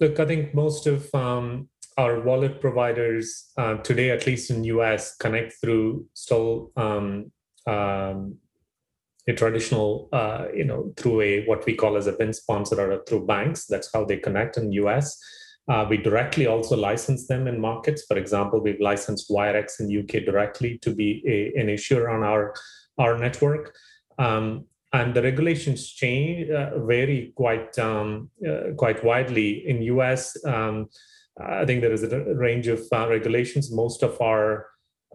look, 0.00 0.20
I 0.20 0.24
think 0.24 0.54
most 0.54 0.86
of 0.86 1.14
um, 1.14 1.68
our 1.96 2.20
wallet 2.20 2.60
providers 2.60 3.50
uh, 3.56 3.76
today, 3.76 4.10
at 4.10 4.26
least 4.26 4.50
in 4.50 4.64
US, 4.64 5.16
connect 5.16 5.54
through 5.60 6.06
still 6.14 6.72
um, 6.76 7.30
um, 7.66 8.36
a 9.28 9.32
traditional, 9.32 10.08
uh, 10.12 10.46
you 10.54 10.64
know, 10.64 10.92
through 10.96 11.20
a 11.20 11.46
what 11.46 11.64
we 11.66 11.74
call 11.74 11.96
as 11.96 12.06
a 12.06 12.12
BIN 12.12 12.32
sponsor 12.32 12.80
or 12.80 13.02
through 13.04 13.26
banks. 13.26 13.66
That's 13.66 13.90
how 13.92 14.04
they 14.04 14.18
connect 14.18 14.56
in 14.56 14.72
US. 14.72 15.18
Uh, 15.66 15.86
we 15.88 15.96
directly 15.96 16.46
also 16.46 16.76
license 16.76 17.26
them 17.26 17.46
in 17.46 17.58
markets. 17.58 18.04
For 18.06 18.18
example, 18.18 18.60
we've 18.60 18.80
licensed 18.80 19.30
Wirex 19.30 19.80
in 19.80 19.98
UK 19.98 20.24
directly 20.24 20.78
to 20.78 20.94
be 20.94 21.22
a, 21.26 21.58
an 21.58 21.68
issuer 21.68 22.10
on 22.10 22.22
our 22.22 22.54
our 22.98 23.18
network. 23.18 23.74
Um, 24.18 24.66
and 24.92 25.12
the 25.12 25.22
regulations 25.22 25.90
change 25.90 26.48
uh, 26.50 26.78
vary 26.78 27.32
quite 27.34 27.76
um, 27.78 28.30
uh, 28.46 28.74
quite 28.76 29.02
widely 29.02 29.66
in 29.66 29.82
us 29.82 30.36
um, 30.44 30.88
i 31.40 31.64
think 31.64 31.80
there 31.80 31.92
is 31.92 32.02
a 32.02 32.34
range 32.34 32.68
of 32.68 32.80
uh, 32.92 33.08
regulations. 33.08 33.72
Most 33.72 34.02
of 34.02 34.20
our 34.20 34.66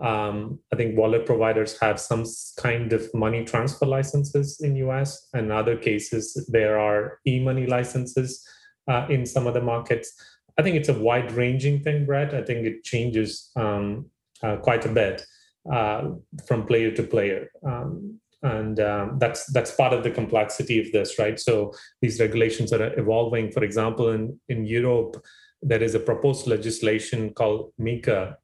um, 0.02 0.60
i 0.72 0.76
think 0.78 0.98
wallet 0.98 1.26
providers 1.26 1.78
have 1.80 2.00
some 2.00 2.24
kind 2.58 2.94
of 2.94 3.14
money 3.14 3.44
transfer 3.44 3.86
licenses 3.86 4.60
in 4.62 4.78
us 4.78 5.28
and 5.34 5.48
in 5.48 5.52
other 5.52 5.76
cases 5.76 6.48
there 6.50 6.80
are 6.80 7.20
e-money 7.28 7.66
licenses 7.68 8.48
uh, 8.90 9.06
in 9.10 9.26
some 9.26 9.48
of 9.48 9.54
the 9.54 9.62
markets. 9.62 10.14
I 10.58 10.62
think 10.62 10.76
it's 10.76 10.90
a 10.90 11.00
wide 11.00 11.32
ranging 11.32 11.82
thing 11.84 12.06
brett. 12.06 12.34
I 12.34 12.44
think 12.44 12.66
it 12.66 12.84
changes 12.84 13.52
um, 13.56 14.08
uh, 14.44 14.58
quite 14.58 14.86
a 14.86 14.90
bit 14.90 15.26
uh, 15.72 16.10
from 16.48 16.66
player 16.66 16.92
to 16.92 17.04
player. 17.04 17.50
Um, 17.66 18.20
and 18.42 18.80
um, 18.80 19.18
that's 19.20 19.46
that's 19.52 19.76
part 19.76 19.94
of 19.94 20.04
the 20.04 20.12
complexity 20.12 20.80
of 20.80 20.92
this 20.94 21.20
right? 21.20 21.40
So 21.40 21.74
these 22.02 22.20
regulations 22.20 22.72
are 22.74 22.98
evolving. 22.98 23.52
For 23.52 23.64
example 23.64 24.10
in 24.10 24.40
in 24.48 24.66
europe 24.66 25.22
there 25.62 25.84
is 25.84 25.96
a 25.96 26.00
proposed 26.00 26.48
legislation 26.48 27.34
called 27.34 27.74
mica 27.78 28.38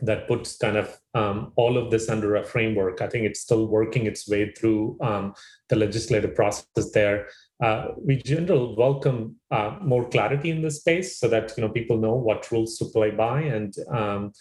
that 0.00 0.26
puts 0.26 0.56
kind 0.56 0.76
of 0.76 0.98
um, 1.14 1.52
all 1.56 1.78
of 1.78 1.90
this 1.90 2.08
under 2.08 2.34
a 2.34 2.44
framework. 2.44 3.00
I 3.00 3.06
think 3.06 3.24
it's 3.24 3.40
still 3.40 3.66
working 3.66 4.06
its 4.06 4.28
way 4.28 4.52
through 4.52 4.98
um, 5.00 5.34
the 5.68 5.76
legislative 5.76 6.34
process 6.34 6.90
there. 6.92 7.28
Uh, 7.62 7.88
we 7.96 8.16
generally 8.16 8.74
welcome 8.76 9.36
uh, 9.52 9.76
more 9.80 10.08
clarity 10.08 10.50
in 10.50 10.60
this 10.60 10.80
space 10.80 11.18
so 11.18 11.28
that 11.28 11.52
you 11.56 11.62
know 11.62 11.68
people 11.68 11.98
know 11.98 12.14
what 12.14 12.50
rules 12.50 12.76
to 12.78 12.86
play 12.86 13.12
by 13.12 13.42
and 13.42 13.74
um, 13.90 14.32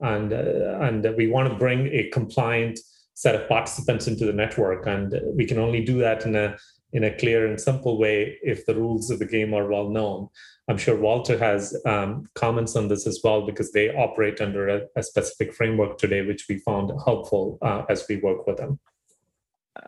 and 0.00 0.34
uh, 0.34 0.80
and 0.82 1.06
we 1.16 1.26
want 1.26 1.50
to 1.50 1.58
bring 1.58 1.86
a 1.86 2.10
compliant 2.10 2.78
set 3.14 3.34
of 3.34 3.48
participants 3.48 4.06
into 4.06 4.26
the 4.26 4.32
network. 4.32 4.86
And 4.86 5.18
we 5.34 5.46
can 5.46 5.58
only 5.58 5.82
do 5.82 5.98
that 6.00 6.26
in 6.26 6.36
a 6.36 6.56
in 6.92 7.04
a 7.04 7.16
clear 7.18 7.46
and 7.46 7.60
simple 7.60 7.98
way 7.98 8.38
if 8.42 8.64
the 8.66 8.74
rules 8.74 9.10
of 9.10 9.18
the 9.18 9.24
game 9.24 9.52
are 9.54 9.66
well 9.66 9.88
known 9.88 10.28
i'm 10.68 10.78
sure 10.78 10.96
walter 10.96 11.38
has 11.38 11.76
um, 11.86 12.24
comments 12.34 12.76
on 12.76 12.88
this 12.88 13.06
as 13.06 13.20
well 13.22 13.44
because 13.44 13.72
they 13.72 13.88
operate 13.90 14.40
under 14.40 14.68
a, 14.68 14.82
a 14.96 15.02
specific 15.02 15.54
framework 15.54 15.98
today 15.98 16.22
which 16.22 16.46
we 16.48 16.58
found 16.58 16.90
helpful 17.04 17.58
uh, 17.62 17.82
as 17.88 18.04
we 18.08 18.16
work 18.16 18.46
with 18.46 18.56
them 18.56 18.78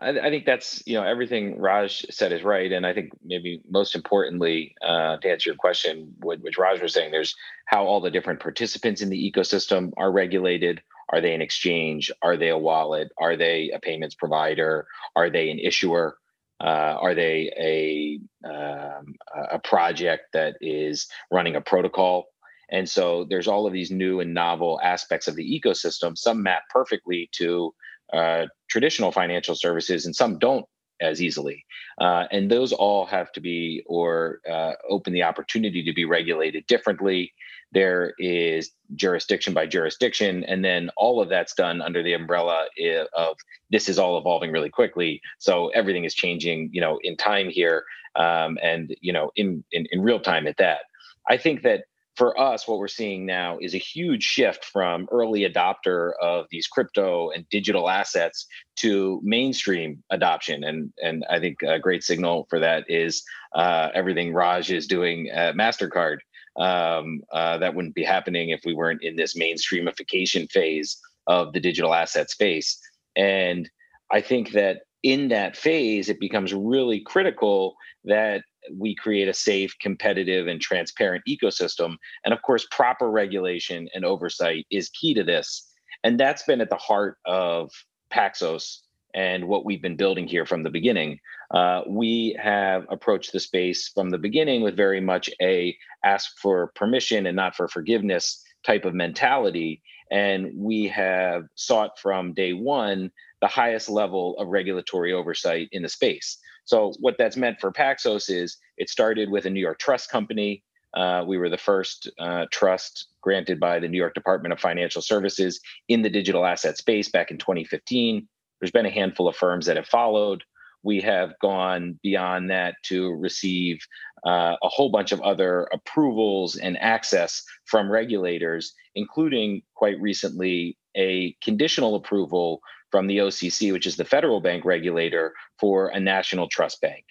I, 0.01 0.11
I, 0.11 0.31
think 0.31 0.45
that's 0.45 0.83
you 0.87 0.95
know 0.95 1.05
everything 1.05 1.59
Raj 1.59 2.05
said 2.11 2.33
is 2.33 2.43
right, 2.43 2.71
and 2.71 2.87
I 2.87 2.93
think 2.93 3.13
maybe 3.25 3.63
most 3.69 3.95
importantly 3.95 4.75
uh, 4.83 5.17
to 5.19 5.31
answer 5.31 5.51
your 5.51 5.57
question, 5.57 6.15
which 6.21 6.59
Raj 6.59 6.81
was 6.81 6.93
saying, 6.93 7.11
there's 7.11 7.35
how 7.67 7.85
all 7.85 8.01
the 8.01 8.11
different 8.11 8.41
participants 8.41 9.03
in 9.03 9.09
the 9.09 9.33
ecosystem 9.33 9.93
are 9.97 10.13
regulated. 10.13 10.83
Are 11.11 11.21
they 11.21 11.35
an 11.35 11.41
exchange? 11.41 12.11
Are 12.21 12.37
they 12.37 12.49
a 12.49 12.59
wallet? 12.59 13.11
Are 13.19 13.37
they 13.37 13.71
a 13.75 13.79
payments 13.79 14.15
provider? 14.15 14.87
Are 15.17 15.31
they 15.31 15.51
an 15.51 15.59
issuer? 15.59 16.19
Uh, 16.61 16.97
are 17.01 17.15
they 17.15 17.51
a 17.57 18.21
um, 18.49 19.15
a 19.51 19.59
project 19.59 20.25
that 20.33 20.57
is 20.61 21.09
running 21.31 21.57
a 21.57 21.61
protocol? 21.61 22.27
And 22.71 22.89
so 22.89 23.25
there's 23.29 23.49
all 23.49 23.67
of 23.67 23.73
these 23.73 23.91
new 23.91 24.21
and 24.21 24.35
novel 24.35 24.81
aspects 24.83 25.29
of 25.29 25.37
the 25.37 25.61
ecosystem. 25.61 26.19
Some 26.19 26.43
map 26.43 26.63
perfectly 26.71 27.31
to 27.33 27.75
uh, 28.13 28.47
traditional 28.69 29.13
financial 29.13 29.55
services, 29.55 30.05
and 30.05 30.15
some 30.15 30.39
don't 30.39 30.67
as 31.01 31.23
easily. 31.23 31.65
Uh, 32.01 32.25
and 32.31 32.51
those 32.51 32.73
all 32.73 33.07
have 33.07 33.31
to 33.33 33.41
be 33.41 33.83
or 33.87 34.41
uh, 34.51 34.73
open 34.89 35.13
the 35.13 35.23
opportunity 35.23 35.83
to 35.85 35.93
be 35.93 36.05
regulated 36.05 36.67
differently. 36.67 37.33
There 37.73 38.15
is 38.19 38.71
jurisdiction 38.95 39.53
by 39.55 39.67
jurisdiction, 39.67 40.45
and 40.45 40.65
then 40.65 40.91
all 40.97 41.21
of 41.21 41.29
that's 41.29 41.55
done 41.55 41.83
under 41.83 42.03
the 42.03 42.15
umbrella 42.15 42.67
of 43.15 43.37
this 43.71 43.89
is 43.89 43.99
all 43.99 44.19
evolving 44.19 44.53
really 44.53 44.71
quickly. 44.71 45.21
So 45.39 45.69
everything 45.69 46.05
is 46.05 46.15
changing, 46.15 46.71
you 46.73 46.81
know, 46.81 46.99
in 47.03 47.17
time 47.17 47.51
here, 47.51 47.85
um, 48.17 48.59
and 48.63 48.95
you 49.01 49.13
know, 49.13 49.31
in, 49.37 49.65
in 49.73 49.87
in 49.91 50.01
real 50.01 50.21
time 50.21 50.47
at 50.47 50.57
that. 50.57 50.81
I 51.29 51.37
think 51.37 51.63
that 51.63 51.85
for 52.19 52.39
us, 52.39 52.67
what 52.67 52.81
we're 52.81 52.89
seeing 52.89 53.27
now 53.27 53.59
is 53.61 53.75
a 53.75 53.79
huge 53.79 54.25
shift 54.25 54.65
from 54.65 55.07
early 55.13 55.49
adopter 55.49 56.15
of 56.21 56.47
these 56.51 56.67
crypto 56.67 57.31
and 57.31 57.49
digital 57.49 57.89
assets 57.89 58.49
to 58.75 59.21
mainstream 59.23 60.03
adoption. 60.11 60.65
And, 60.65 60.93
and 61.01 61.25
I 61.31 61.39
think 61.39 61.63
a 61.63 61.79
great 61.79 62.03
signal 62.03 62.49
for 62.51 62.59
that 62.59 62.87
is 62.89 63.23
uh, 63.55 63.91
everything 63.95 64.35
Raj 64.35 64.73
is 64.73 64.89
doing 64.89 65.29
at 65.29 65.55
MasterCard. 65.55 66.19
Um, 66.59 67.23
uh, 67.33 67.59
that 67.59 67.75
wouldn't 67.75 67.95
be 67.95 68.03
happening 68.03 68.51
if 68.51 68.63
we 68.65 68.75
weren't 68.75 69.03
in 69.03 69.15
this 69.15 69.37
mainstreamification 69.37 70.51
phase 70.51 70.99
of 71.29 71.53
the 71.53 71.61
digital 71.61 71.95
asset 71.95 72.31
space. 72.31 72.79
And 73.15 73.71
I 74.11 74.21
think 74.21 74.53
that 74.53 74.79
in 75.03 75.29
that 75.29 75.57
phase, 75.57 76.09
it 76.09 76.19
becomes 76.19 76.53
really 76.53 77.01
critical 77.01 77.77
that 78.05 78.43
we 78.77 78.95
create 78.95 79.29
a 79.29 79.35
safe, 79.35 79.75
competitive, 79.81 80.47
and 80.47 80.61
transparent 80.61 81.23
ecosystem. 81.29 81.97
And 82.25 82.35
of 82.35 82.43
course, 82.43 82.67
proper 82.71 83.11
regulation 83.11 83.89
and 83.95 84.05
oversight 84.05 84.67
is 84.71 84.91
key 84.91 85.15
to 85.15 85.23
this. 85.23 85.65
And 86.05 86.19
that's 86.19 86.43
been 86.43 86.61
at 86.61 86.71
the 86.71 86.77
heart 86.77 87.19
of 87.25 87.71
Paxos 88.13 88.79
and 89.15 89.47
what 89.47 89.65
we've 89.65 89.83
been 89.83 89.97
building 89.97 90.27
here 90.27 90.47
from 90.47 90.63
the 90.63 90.71
beginning. 90.71 91.19
Uh, 91.51 91.83
we 91.89 92.37
have 92.43 92.85
approached 92.91 93.33
the 93.33 93.41
space 93.41 93.89
from 93.89 94.11
the 94.11 94.19
beginning 94.19 94.61
with 94.61 94.77
very 94.77 95.01
much 95.01 95.31
a 95.41 95.77
ask 96.05 96.39
for 96.39 96.73
permission 96.75 97.27
and 97.27 97.37
not 97.37 97.57
for 97.57 97.69
forgiveness 97.69 98.43
type 98.65 98.85
of 98.85 98.95
mentality. 98.95 99.83
And 100.11 100.53
we 100.55 100.89
have 100.89 101.45
sought 101.55 101.99
from 101.99 102.35
day 102.35 102.53
one 102.53 103.11
the 103.41 103.47
highest 103.47 103.89
level 103.89 104.37
of 104.39 104.49
regulatory 104.49 105.13
oversight 105.13 105.69
in 105.73 105.83
the 105.83 105.89
space. 105.89 106.39
So 106.65 106.93
what 107.01 107.17
that's 107.19 107.37
meant 107.37 107.61
for 107.61 107.73
Paxos 107.73 108.29
is 108.29 108.59
it 108.77 108.91
started 108.91 109.31
with 109.31 109.47
a 109.47 109.51
New 109.51 109.61
York 109.61 109.79
trust 109.79 110.11
company. 110.11 110.63
Uh, 110.95 111.25
we 111.27 111.39
were 111.39 111.49
the 111.49 111.57
first 111.57 112.11
uh, 112.19 112.47
trust 112.51 113.09
granted 113.23 113.61
by 113.61 113.79
the 113.79 113.89
New 113.89 113.97
York 113.97 114.15
Department 114.15 114.53
of 114.53 114.61
Financial 114.61 115.01
Services 115.01 115.61
in 115.89 116.03
the 116.03 116.11
digital 116.11 116.45
asset 116.45 116.77
space 116.77 117.09
back 117.09 117.31
in 117.31 117.39
2015. 117.39 118.27
There's 118.61 118.71
been 118.71 118.87
a 118.87 118.91
handful 118.91 119.29
of 119.29 119.37
firms 119.37 119.67
that 119.67 119.77
have 119.77 119.87
followed. 119.87 120.43
We 120.83 121.01
have 121.01 121.35
gone 121.41 121.99
beyond 122.03 122.51
that 122.51 122.77
to 122.85 123.13
receive 123.15 123.79
uh, 124.27 124.57
a 124.63 124.69
whole 124.69 124.91
bunch 124.91 125.13
of 125.13 125.21
other 125.21 125.69
approvals 125.73 126.57
and 126.57 126.79
access 126.81 127.43
from 127.67 127.91
regulators, 127.91 128.73
including 128.95 129.63
quite 129.75 130.01
recently 130.01 130.77
a 130.97 131.37
conditional 131.43 131.95
approval 131.95 132.61
from 132.91 133.07
the 133.07 133.19
OCC, 133.19 133.73
which 133.73 133.87
is 133.87 133.97
the 133.97 134.05
federal 134.05 134.41
bank 134.41 134.65
regulator 134.65 135.35
for 135.59 135.89
a 135.89 136.01
national 136.01 136.49
trust 136.49 136.81
bank. 136.81 137.05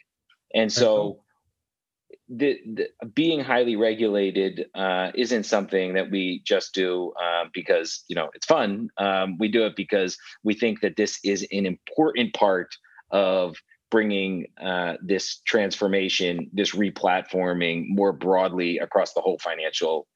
And 0.53 0.71
so 0.71 1.19
the, 2.29 2.59
the, 2.65 2.89
being 3.13 3.39
highly 3.39 3.75
regulated 3.75 4.65
uh, 4.75 5.11
isn't 5.15 5.45
something 5.45 5.93
that 5.93 6.11
we 6.11 6.41
just 6.45 6.73
do 6.73 7.13
uh, 7.21 7.45
because 7.53 8.03
you 8.07 8.15
know 8.15 8.29
it's 8.33 8.45
fun. 8.45 8.89
Um, 8.97 9.37
we 9.37 9.47
do 9.47 9.65
it 9.65 9.75
because 9.75 10.17
we 10.43 10.53
think 10.53 10.81
that 10.81 10.97
this 10.97 11.19
is 11.23 11.47
an 11.51 11.65
important 11.65 12.33
part 12.33 12.75
of 13.11 13.55
bringing 13.89 14.47
uh, 14.61 14.95
this 15.01 15.41
transformation, 15.45 16.49
this 16.53 16.75
replatforming 16.75 17.85
more 17.87 18.11
broadly 18.11 18.79
across 18.79 19.13
the 19.13 19.21
whole 19.21 19.37
financial 19.39 20.07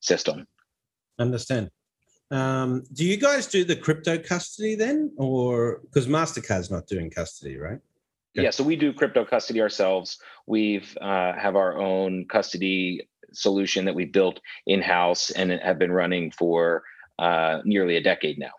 system. 0.00 0.46
Understand. 1.18 1.70
Um, 2.30 2.84
do 2.92 3.04
you 3.04 3.16
guys 3.16 3.46
do 3.46 3.64
the 3.64 3.76
crypto 3.76 4.18
custody 4.18 4.74
then, 4.74 5.12
or 5.16 5.80
because 5.82 6.06
Mastercard's 6.06 6.70
not 6.70 6.86
doing 6.86 7.10
custody, 7.10 7.56
right? 7.56 7.80
Okay. 8.36 8.44
Yeah, 8.44 8.50
so 8.50 8.62
we 8.62 8.76
do 8.76 8.92
crypto 8.92 9.24
custody 9.24 9.60
ourselves. 9.60 10.18
We've 10.46 10.96
uh, 11.00 11.32
have 11.32 11.56
our 11.56 11.78
own 11.78 12.26
custody 12.28 13.08
solution 13.32 13.84
that 13.84 13.94
we 13.94 14.04
built 14.04 14.40
in 14.66 14.80
house 14.80 15.30
and 15.30 15.50
have 15.50 15.78
been 15.78 15.92
running 15.92 16.30
for 16.30 16.84
uh, 17.18 17.60
nearly 17.64 17.96
a 17.96 18.02
decade 18.02 18.38
now. 18.38 18.52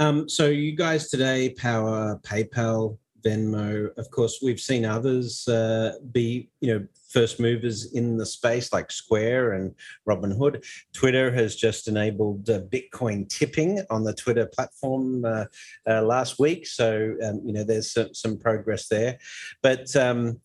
Um, 0.00 0.28
so 0.28 0.46
you 0.46 0.76
guys 0.76 1.10
today 1.10 1.50
power 1.50 2.20
PayPal, 2.22 2.98
Venmo. 3.24 3.90
Of 3.98 4.10
course, 4.10 4.38
we've 4.42 4.60
seen 4.60 4.84
others 4.84 5.46
uh, 5.48 5.94
be, 6.12 6.50
you 6.60 6.72
know, 6.72 6.86
first 7.08 7.40
movers 7.40 7.92
in 7.94 8.16
the 8.16 8.26
space 8.26 8.72
like 8.72 8.92
Square 8.92 9.54
and 9.54 9.74
Robinhood. 10.08 10.64
Twitter 10.92 11.32
has 11.32 11.56
just 11.56 11.88
enabled 11.88 12.48
uh, 12.48 12.60
Bitcoin 12.60 13.28
tipping 13.28 13.82
on 13.90 14.04
the 14.04 14.14
Twitter 14.14 14.46
platform 14.46 15.24
uh, 15.24 15.46
uh, 15.88 16.02
last 16.02 16.38
week. 16.38 16.66
So, 16.66 17.16
um, 17.24 17.40
you 17.44 17.52
know, 17.52 17.64
there's 17.64 17.92
some, 17.92 18.14
some 18.14 18.38
progress 18.38 18.86
there. 18.88 19.18
But, 19.62 19.94
um, 19.96 20.40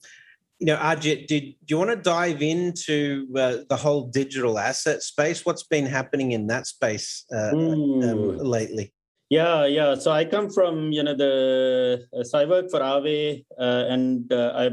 you 0.59 0.67
know, 0.67 0.77
Ajit, 0.77 1.27
did 1.27 1.43
do 1.65 1.75
you 1.75 1.77
want 1.77 1.89
to 1.89 1.97
dive 1.97 2.41
into 2.41 3.27
uh, 3.35 3.57
the 3.69 3.75
whole 3.75 4.07
digital 4.07 4.57
asset 4.57 5.03
space? 5.03 5.45
What's 5.45 5.63
been 5.63 5.85
happening 5.85 6.31
in 6.31 6.47
that 6.47 6.67
space 6.67 7.25
mm. 7.31 8.09
um, 8.09 8.37
lately? 8.37 8.93
Yeah, 9.33 9.65
yeah. 9.65 9.95
So 9.95 10.11
I 10.11 10.25
come 10.25 10.47
from 10.51 10.91
you 10.91 11.01
know 11.01 11.15
the 11.15 12.05
uh, 12.15 12.23
so 12.23 12.37
I 12.37 12.45
work 12.45 12.69
for 12.69 12.81
Aave, 12.81 13.43
uh, 13.59 13.83
and 13.93 14.31
uh, 14.31 14.51
I 14.61 14.65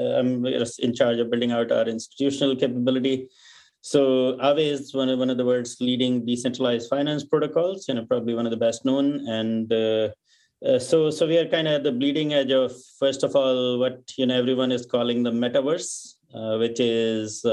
uh, 0.00 0.66
in 0.86 0.94
charge 0.94 1.18
of 1.18 1.30
building 1.30 1.52
out 1.52 1.70
our 1.70 1.86
institutional 1.86 2.56
capability. 2.56 3.28
So 3.82 4.00
Aave 4.48 4.64
is 4.74 4.94
one 4.94 5.10
of 5.10 5.18
one 5.18 5.28
of 5.28 5.36
the 5.36 5.44
world's 5.44 5.76
leading 5.80 6.24
decentralized 6.24 6.88
finance 6.88 7.24
protocols. 7.24 7.88
You 7.88 7.96
know, 7.96 8.06
probably 8.06 8.32
one 8.32 8.46
of 8.46 8.52
the 8.52 8.62
best 8.66 8.86
known. 8.86 9.28
And 9.28 9.70
uh, 9.70 10.08
uh, 10.66 10.78
so 10.78 11.10
so 11.10 11.26
we 11.26 11.36
are 11.36 11.48
kind 11.56 11.68
of 11.68 11.74
at 11.74 11.84
the 11.84 11.92
bleeding 11.92 12.32
edge 12.32 12.52
of 12.52 12.72
first 12.98 13.22
of 13.22 13.36
all 13.36 13.78
what 13.78 14.00
you 14.16 14.24
know 14.24 14.38
everyone 14.38 14.72
is 14.72 14.86
calling 14.86 15.24
the 15.24 15.30
metaverse, 15.30 15.90
which 16.64 16.80
is 16.80 17.44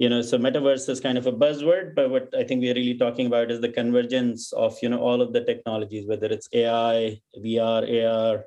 you 0.00 0.08
know 0.08 0.20
so 0.22 0.38
metaverse 0.44 0.88
is 0.88 1.00
kind 1.06 1.18
of 1.18 1.26
a 1.26 1.32
buzzword 1.40 1.94
but 1.94 2.10
what 2.10 2.28
i 2.40 2.42
think 2.42 2.62
we're 2.62 2.78
really 2.80 2.98
talking 3.02 3.26
about 3.26 3.50
is 3.50 3.60
the 3.60 3.74
convergence 3.80 4.52
of 4.52 4.76
you 4.82 4.88
know 4.88 5.00
all 5.08 5.20
of 5.24 5.34
the 5.34 5.44
technologies 5.50 6.08
whether 6.12 6.26
it's 6.36 6.48
ai 6.52 7.20
vr 7.44 7.82
ar 8.12 8.44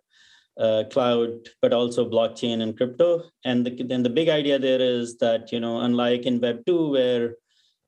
uh, 0.58 0.84
cloud 0.92 1.50
but 1.62 1.74
also 1.74 2.10
blockchain 2.10 2.62
and 2.62 2.78
crypto. 2.78 3.24
And 3.44 3.66
the, 3.66 3.84
then 3.84 4.04
the 4.04 4.10
big 4.10 4.30
idea 4.30 4.60
there 4.60 4.82
is 4.82 5.18
that 5.18 5.52
you 5.52 5.60
know 5.60 5.80
unlike 5.82 6.28
in 6.28 6.40
web 6.40 6.66
2 6.66 6.92
where 6.92 7.36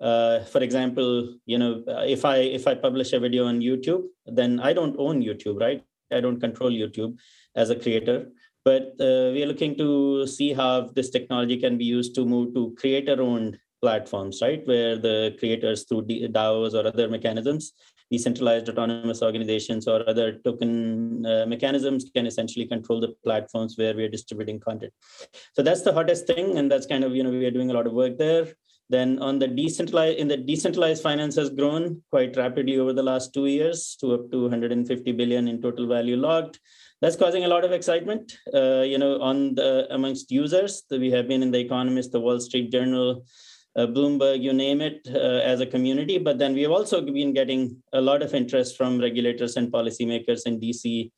uh, 0.02 0.44
for 0.46 0.62
example 0.62 1.36
you 1.46 1.58
know 1.58 1.84
if 2.16 2.26
i 2.26 2.38
if 2.38 2.68
i 2.68 2.74
publish 2.74 3.14
a 3.14 3.20
video 3.20 3.46
on 3.46 3.62
youtube 3.62 4.04
then 4.26 4.60
i 4.60 4.74
don't 4.74 4.96
own 5.00 5.22
youtube 5.22 5.60
right? 5.60 5.84
I 6.12 6.20
don't 6.22 6.40
control 6.40 6.72
youtube 6.72 7.18
as 7.56 7.70
a 7.70 7.76
creator 7.76 8.28
but 8.66 8.96
uh, 9.00 9.30
we 9.32 9.44
are 9.44 9.46
looking 9.46 9.78
to 9.78 10.26
see 10.26 10.52
how 10.52 10.90
this 10.96 11.12
technology 11.12 11.56
can 11.56 11.78
be 11.78 11.86
used 11.86 12.16
to 12.16 12.26
move 12.26 12.54
to 12.56 12.76
creator-owned 12.80 13.60
platforms, 13.80 14.42
right? 14.42 14.66
Where 14.66 14.98
the 14.98 15.36
creators 15.38 15.84
through 15.84 16.08
DAOs 16.08 16.74
or 16.74 16.88
other 16.88 17.08
mechanisms, 17.08 17.74
decentralized 18.10 18.68
autonomous 18.68 19.22
organizations 19.22 19.88
or 19.88 20.08
other 20.10 20.40
token 20.44 21.24
uh, 21.26 21.46
mechanisms 21.46 22.10
can 22.16 22.26
essentially 22.26 22.66
control 22.66 23.00
the 23.00 23.14
platforms 23.24 23.76
where 23.78 23.96
we're 23.96 24.10
distributing 24.10 24.60
content. 24.60 24.94
So 25.54 25.62
that's 25.62 25.84
the 25.84 25.94
hottest 25.94 26.26
thing. 26.26 26.58
And 26.58 26.72
that's 26.72 26.88
kind 26.88 27.04
of, 27.04 27.16
you 27.16 27.24
know, 27.24 27.30
we 27.30 27.46
are 27.46 27.52
doing 27.52 27.70
a 27.70 27.74
lot 27.74 27.86
of 27.86 27.94
work 27.94 28.18
there. 28.18 28.48
Then 28.90 29.20
on 29.20 29.40
the 29.40 29.48
decentralized, 29.48 30.18
in 30.18 30.28
the 30.28 30.38
decentralized 30.38 31.04
finance 31.04 31.36
has 31.36 31.50
grown 31.50 32.02
quite 32.12 32.36
rapidly 32.38 32.80
over 32.80 32.94
the 32.94 33.04
last 33.04 33.34
two 33.34 33.46
years 33.48 33.96
to 34.00 34.14
up 34.14 34.32
to 34.32 34.42
150 34.42 35.12
billion 35.12 35.48
in 35.48 35.62
total 35.62 35.88
value 35.88 36.18
locked 36.18 36.60
that's 37.02 37.16
causing 37.16 37.46
a 37.46 37.48
lot 37.48 37.66
of 37.66 37.72
excitement 37.72 38.38
uh, 38.54 38.82
you 38.82 38.98
know 38.98 39.22
on 39.22 39.56
the 39.56 39.88
amongst 39.94 40.32
users. 40.32 40.84
We 40.90 41.12
have 41.12 41.28
been 41.28 41.44
in 41.44 41.52
the 41.52 41.60
economist 41.60 42.12
the 42.12 42.20
wall 42.20 42.40
street 42.40 42.72
journal 42.72 43.26
uh, 43.76 43.88
bloomberg 43.88 44.42
you 44.42 44.54
name 44.54 44.82
it 44.82 45.08
uh, 45.14 45.42
as 45.52 45.62
a 45.62 45.66
community. 45.66 46.18
But 46.18 46.38
then 46.38 46.54
we 46.54 46.62
have 46.62 46.72
also 46.72 47.02
been 47.02 47.34
getting 47.34 47.78
a 47.94 48.02
lot 48.02 48.22
of 48.22 48.34
interest 48.34 48.78
from 48.78 49.00
regulators 49.00 49.58
and 49.58 49.72
policymakers 49.72 50.46
in 50.46 50.60
dc 50.60 51.12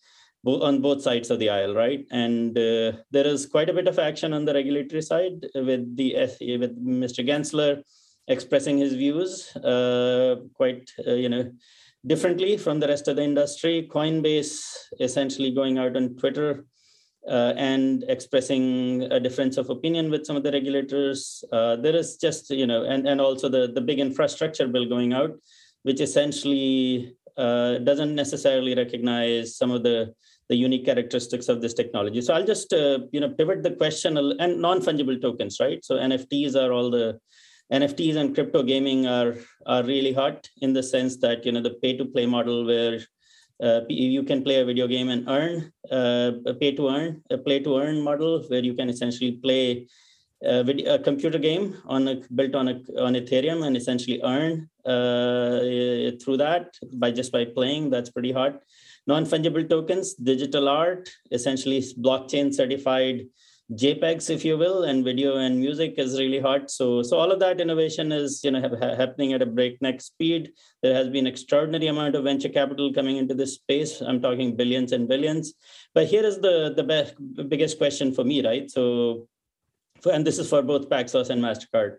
on 0.45 0.81
both 0.81 1.01
sides 1.01 1.29
of 1.29 1.39
the 1.39 1.49
aisle 1.49 1.73
right? 1.75 2.05
And 2.11 2.57
uh, 2.57 2.93
there 3.11 3.27
is 3.27 3.45
quite 3.45 3.69
a 3.69 3.73
bit 3.73 3.87
of 3.87 3.99
action 3.99 4.33
on 4.33 4.45
the 4.45 4.53
regulatory 4.53 5.01
side 5.01 5.45
with 5.55 5.95
the 5.97 6.15
with 6.59 6.83
mr 6.83 7.25
gensler 7.27 7.83
expressing 8.27 8.77
his 8.77 8.93
views 8.93 9.55
uh, 9.57 10.35
quite 10.53 10.91
uh, 11.05 11.13
you 11.13 11.29
know 11.29 11.51
differently 12.05 12.57
from 12.57 12.79
the 12.79 12.87
rest 12.87 13.07
of 13.07 13.15
the 13.15 13.23
industry. 13.23 13.89
Coinbase 13.91 14.59
essentially 14.99 15.51
going 15.51 15.77
out 15.77 15.95
on 15.97 16.15
Twitter 16.15 16.65
uh, 17.27 17.53
and 17.57 18.05
expressing 18.07 19.03
a 19.11 19.19
difference 19.19 19.57
of 19.57 19.69
opinion 19.69 20.09
with 20.09 20.25
some 20.25 20.35
of 20.35 20.43
the 20.43 20.51
regulators. 20.51 21.43
Uh, 21.51 21.75
there 21.75 21.95
is 21.95 22.17
just, 22.17 22.49
you 22.49 22.67
know, 22.67 22.83
and, 22.83 23.07
and 23.07 23.19
also 23.19 23.49
the, 23.49 23.71
the 23.73 23.81
big 23.81 23.99
infrastructure 23.99 24.67
bill 24.67 24.87
going 24.87 25.13
out, 25.13 25.31
which 25.83 25.99
essentially 25.99 27.15
uh, 27.37 27.77
doesn't 27.79 28.15
necessarily 28.15 28.75
recognize 28.75 29.57
some 29.57 29.71
of 29.71 29.83
the 29.83 30.13
the 30.49 30.55
unique 30.55 30.85
characteristics 30.85 31.49
of 31.49 31.61
this 31.61 31.73
technology. 31.73 32.21
So 32.21 32.33
I'll 32.33 32.45
just 32.45 32.71
uh, 32.73 32.99
you 33.11 33.19
know 33.19 33.29
pivot 33.29 33.63
the 33.63 33.71
question 33.71 34.17
and 34.17 34.61
non-fungible 34.61 35.21
tokens, 35.21 35.59
right? 35.59 35.83
So 35.83 35.95
NFTs 35.95 36.55
are 36.55 36.71
all 36.71 36.89
the 36.89 37.19
NFTs 37.71 38.15
and 38.15 38.33
crypto 38.33 38.63
gaming 38.63 39.07
are 39.07 39.35
are 39.65 39.83
really 39.83 40.13
hot 40.13 40.49
in 40.61 40.73
the 40.73 40.83
sense 40.83 41.17
that 41.17 41.45
you 41.45 41.51
know 41.51 41.61
the 41.61 41.75
pay 41.81 41.97
to 41.97 42.05
play 42.05 42.25
model 42.25 42.65
where 42.65 42.99
uh, 43.61 43.81
you 43.89 44.23
can 44.23 44.43
play 44.43 44.61
a 44.61 44.65
video 44.65 44.87
game 44.87 45.09
and 45.09 45.27
earn 45.27 45.71
uh, 45.91 46.31
a 46.45 46.53
pay 46.53 46.71
to 46.75 46.87
earn 46.89 47.21
a 47.31 47.37
play 47.37 47.59
to 47.59 47.77
earn 47.77 48.01
model 48.01 48.43
where 48.47 48.63
you 48.63 48.73
can 48.73 48.89
essentially 48.89 49.31
play 49.31 49.87
a, 50.43 50.63
video, 50.63 50.95
a 50.95 50.99
computer 50.99 51.39
game 51.39 51.75
on 51.85 52.07
a, 52.07 52.21
built 52.35 52.55
on 52.55 52.67
a, 52.67 52.73
on 52.99 53.13
Ethereum 53.15 53.65
and 53.65 53.75
essentially 53.75 54.21
earn 54.23 54.69
uh, 54.85 56.11
through 56.23 56.37
that 56.37 56.75
by 56.93 57.11
just 57.11 57.31
by 57.31 57.45
playing. 57.45 57.89
That's 57.89 58.11
pretty 58.11 58.31
hot. 58.31 58.61
Non 59.07 59.25
fungible 59.25 59.67
tokens, 59.67 60.13
digital 60.13 60.69
art, 60.69 61.09
essentially 61.31 61.79
blockchain 61.79 62.53
certified 62.53 63.25
JPEGs, 63.73 64.29
if 64.29 64.45
you 64.45 64.57
will, 64.57 64.83
and 64.83 65.03
video 65.03 65.37
and 65.37 65.59
music 65.59 65.95
is 65.97 66.17
really 66.17 66.39
hot. 66.39 66.71
So, 66.71 67.01
so 67.01 67.17
all 67.17 67.33
of 67.33 67.39
that 67.41 67.59
innovation 67.59 68.13
is 68.13 68.41
you 68.41 68.51
know 68.51 68.61
ha- 68.61 68.95
happening 68.95 69.33
at 69.33 69.41
a 69.41 69.45
breakneck 69.45 69.99
speed. 69.99 70.53
There 70.81 70.93
has 70.93 71.09
been 71.09 71.27
extraordinary 71.27 71.87
amount 71.87 72.15
of 72.15 72.23
venture 72.23 72.47
capital 72.47 72.93
coming 72.93 73.17
into 73.17 73.33
this 73.33 73.55
space. 73.55 73.99
I'm 73.99 74.21
talking 74.21 74.55
billions 74.55 74.93
and 74.93 75.07
billions. 75.07 75.53
But 75.93 76.07
here 76.07 76.23
is 76.23 76.39
the 76.39 76.73
the 76.77 76.83
best, 76.83 77.15
biggest 77.49 77.77
question 77.77 78.13
for 78.13 78.23
me, 78.23 78.45
right? 78.45 78.71
So, 78.71 79.27
for, 80.01 80.13
and 80.13 80.25
this 80.25 80.39
is 80.39 80.49
for 80.49 80.61
both 80.61 80.89
Paxos 80.89 81.29
and 81.29 81.43
Mastercard. 81.43 81.97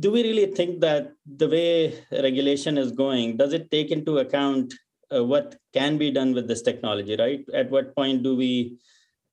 Do 0.00 0.10
we 0.10 0.24
really 0.24 0.46
think 0.46 0.80
that 0.80 1.12
the 1.26 1.48
way 1.48 2.04
regulation 2.10 2.76
is 2.76 2.90
going 2.90 3.36
does 3.36 3.52
it 3.52 3.70
take 3.70 3.92
into 3.92 4.18
account 4.18 4.74
uh, 5.14 5.22
what 5.22 5.56
can 5.72 5.96
be 5.96 6.10
done 6.10 6.34
with 6.34 6.48
this 6.48 6.62
technology? 6.62 7.14
Right? 7.16 7.44
At 7.54 7.70
what 7.70 7.94
point 7.94 8.24
do 8.24 8.34
we 8.34 8.78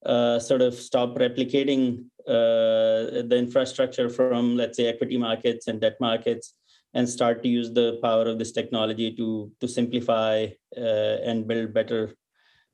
uh, 0.06 0.39
sort 0.39 0.62
of 0.62 0.74
stop 0.76 1.15
replicating 1.15 2.06
uh, 2.28 3.24
the 3.30 3.36
infrastructure 3.38 4.10
from, 4.10 4.56
let's 4.56 4.78
say, 4.78 4.88
equity 4.88 5.18
markets 5.18 5.68
and 5.68 5.82
debt 5.82 5.96
markets, 6.00 6.54
and 6.94 7.08
start 7.08 7.44
to 7.44 7.50
use 7.50 7.72
the 7.74 8.00
power 8.02 8.28
of 8.28 8.39
this 8.39 8.52
technology 8.52 9.13
to 9.15 9.52
to 9.60 9.68
simplify 9.68 10.48
uh, 10.78 11.18
and 11.30 11.48
build 11.48 11.74
better 11.74 12.15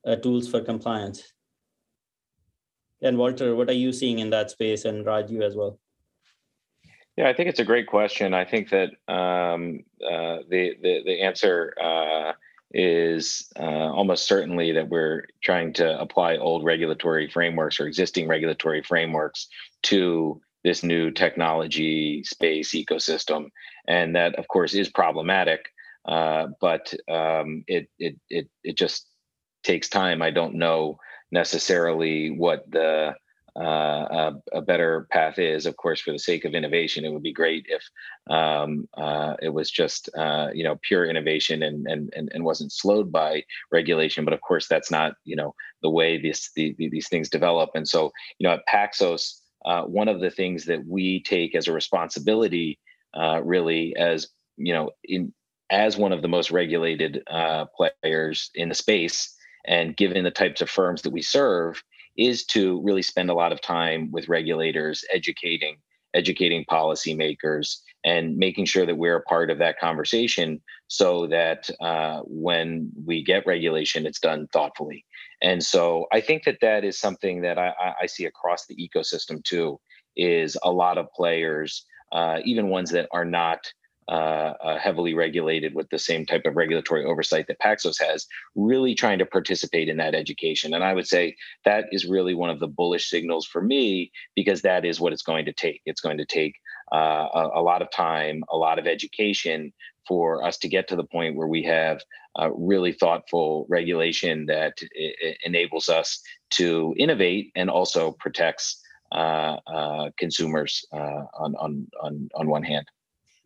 uh, 0.06 0.16
tools 0.16 0.48
for 0.48 0.62
compliance. 0.62 1.34
And 3.02 3.18
Walter, 3.18 3.56
what 3.56 3.70
are 3.70 3.74
you 3.74 3.92
seeing 3.92 4.20
in 4.20 4.30
that 4.30 4.52
space, 4.52 4.86
and 4.86 5.06
Raj, 5.06 5.32
you 5.32 5.42
as 5.42 5.56
well? 5.56 5.80
Yeah, 7.18 7.30
I 7.30 7.34
think 7.34 7.50
it's 7.50 7.60
a 7.60 7.66
great 7.66 7.88
question. 7.88 8.34
I 8.34 8.46
think 8.46 8.70
that 8.70 8.90
um, 9.08 9.84
uh, 10.04 10.38
the, 10.50 10.76
the 10.82 11.02
the 11.06 11.22
answer 11.22 11.74
uh, 11.82 12.34
is 12.74 13.52
uh, 13.60 13.64
almost 13.92 14.28
certainly 14.28 14.72
that 14.72 14.90
we're 14.90 15.26
trying 15.44 15.74
to 15.74 16.00
apply 16.00 16.38
old 16.38 16.64
regulatory 16.64 17.30
frameworks 17.30 17.80
or 17.80 17.88
existing 17.88 18.28
regulatory 18.28 18.82
frameworks 18.84 19.48
to 19.84 20.42
this 20.64 20.84
new 20.84 21.12
technology 21.12 22.24
space 22.24 22.74
ecosystem, 22.74 23.50
and 23.88 24.16
that 24.16 24.36
of 24.36 24.48
course 24.48 24.74
is 24.74 24.90
problematic. 24.90 25.66
Uh, 26.06 26.48
but 26.60 26.94
um, 27.10 27.64
it 27.68 27.88
it 28.00 28.16
it 28.30 28.50
it 28.64 28.78
just 28.78 29.08
takes 29.64 29.90
time. 29.90 30.22
I 30.22 30.32
don't 30.32 30.56
know 30.56 30.98
necessarily 31.32 32.30
what 32.32 32.70
the 32.70 33.14
a, 34.54 34.58
a, 34.58 34.62
better 34.62 35.08
path 35.12 35.40
is. 35.40 35.66
Of 35.66 35.78
course, 35.78 36.02
for 36.02 36.12
the 36.12 36.20
sake 36.20 36.46
of 36.46 36.54
innovation, 36.54 37.06
it 37.06 37.12
would 37.12 37.24
be 37.24 37.34
great 37.34 37.66
if 37.70 37.84
um, 38.34 38.88
uh, 38.98 39.36
it 39.42 39.50
was 39.50 39.70
just 39.70 40.10
uh, 40.18 40.50
you 40.54 40.64
know 40.64 40.80
pure 40.82 41.06
innovation 41.06 41.64
and, 41.64 41.88
and 41.88 42.12
and 42.16 42.32
and 42.34 42.44
wasn't 42.44 42.72
slowed 42.72 43.12
by 43.12 43.44
regulation. 43.72 44.26
But 44.26 44.34
of 44.34 44.42
course, 44.42 44.68
that's 44.68 44.92
not 44.92 45.14
you 45.24 45.36
know 45.36 45.56
the 45.82 45.90
way 45.90 46.20
these 46.20 46.50
the, 46.56 46.76
these 46.78 47.10
things 47.10 47.30
develop. 47.30 47.72
And 47.76 47.88
so 47.88 48.12
you 48.40 48.48
know 48.48 48.54
at 48.54 48.68
Paxos, 48.72 49.42
uh, 49.66 49.84
one 49.84 50.08
of 50.08 50.22
the 50.22 50.32
things 50.32 50.66
that 50.66 50.86
we 50.86 51.22
take 51.24 51.56
as 51.56 51.68
a 51.68 51.74
responsibility, 51.74 52.80
uh, 53.14 53.42
really, 53.44 53.96
as 53.96 54.28
you 54.58 54.74
know, 54.74 54.92
in 55.04 55.34
as 55.70 55.98
one 55.98 56.12
of 56.12 56.22
the 56.22 56.28
most 56.28 56.52
regulated 56.52 57.24
uh, 57.30 57.66
players 57.66 58.52
in 58.56 58.70
the 58.70 58.76
space, 58.76 59.34
and 59.66 59.96
given 59.96 60.24
the 60.24 60.32
types 60.32 60.62
of 60.62 60.70
firms 60.70 61.02
that 61.02 61.14
we 61.14 61.22
serve 61.22 61.82
is 62.18 62.46
to 62.46 62.82
really 62.82 63.02
spend 63.02 63.30
a 63.30 63.34
lot 63.34 63.52
of 63.52 63.62
time 63.62 64.12
with 64.12 64.30
regulators, 64.30 65.04
educating, 65.12 65.78
educating 66.14 66.66
policymakers, 66.66 67.78
and 68.04 68.38
making 68.38 68.66
sure 68.66 68.86
that 68.86 68.98
we're 68.98 69.18
a 69.18 69.24
part 69.24 69.50
of 69.50 69.60
that 69.60 69.80
conversation 69.80 70.62
so 70.88 71.28
that 71.28 71.70
uh, 71.80 72.22
when 72.26 72.92
we 73.06 73.24
get 73.24 73.46
regulation, 73.46 74.06
it's 74.06 74.20
done 74.20 74.48
thoughtfully. 74.52 75.06
And 75.42 75.64
so 75.64 76.08
I 76.12 76.22
think 76.22 76.44
that 76.44 76.60
that 76.62 76.84
is 76.84 77.00
something 77.00 77.42
that 77.42 77.58
I, 77.58 77.74
I 78.02 78.06
see 78.08 78.26
across 78.26 78.66
the 78.66 78.76
ecosystem 78.76 79.44
too. 79.44 79.80
Is 80.18 80.58
a 80.62 80.72
lot 80.72 80.98
of 80.98 81.08
players, 81.16 81.86
uh, 82.12 82.40
even 82.44 82.68
ones 82.68 82.92
that 82.92 83.08
are 83.14 83.24
not 83.24 83.60
uh, 84.08 84.54
uh, 84.64 84.80
heavily 84.80 85.14
regulated 85.14 85.74
with 85.74 85.90
the 85.90 86.00
same 86.00 86.26
type 86.26 86.46
of 86.46 86.56
regulatory 86.56 87.06
oversight 87.06 87.48
that 87.48 87.60
Paxos 87.60 88.02
has, 88.02 88.28
really 88.56 88.96
trying 88.96 89.20
to 89.20 89.26
participate 89.26 89.90
in 89.90 89.98
that 89.98 90.16
education. 90.16 90.74
And 90.74 90.84
I 90.84 90.94
would 90.94 91.08
say 91.08 91.36
that 91.66 91.86
is 91.92 92.06
really 92.06 92.34
one 92.34 92.50
of 92.50 92.60
the 92.60 92.68
bullish 92.68 93.10
signals 93.10 93.46
for 93.46 93.62
me 93.62 94.12
because 94.36 94.62
that 94.64 94.86
is 94.86 95.00
what 95.00 95.14
it's 95.14 95.22
going 95.22 95.46
to 95.46 95.54
take. 95.54 95.82
It's 95.86 96.02
going 96.02 96.18
to 96.18 96.26
take 96.26 96.56
uh, 96.92 97.28
a, 97.34 97.50
a, 97.56 97.62
lot 97.62 97.82
of 97.82 97.92
time, 97.92 98.44
a 98.50 98.58
lot 98.58 98.80
of 98.80 98.88
education 98.88 99.72
for 100.08 100.44
us 100.44 100.58
to 100.58 100.68
get 100.68 100.88
to 100.90 100.96
the 100.96 101.06
point 101.06 101.36
where 101.36 101.48
we 101.48 101.64
have 101.64 102.02
really 102.56 102.92
thoughtful 102.92 103.66
regulation 103.70 104.46
that 104.48 104.74
I- 105.00 105.36
enables 105.46 105.90
us 105.90 106.22
to 106.52 106.94
innovate 106.98 107.52
and 107.56 107.70
also 107.70 108.12
protects 108.14 108.82
uh, 109.12 109.58
uh, 109.68 110.10
consumers 110.18 110.86
uh, 110.94 111.26
on, 111.38 111.54
on, 111.58 111.88
on, 112.02 112.30
on 112.34 112.48
one 112.48 112.64
hand. 112.64 112.86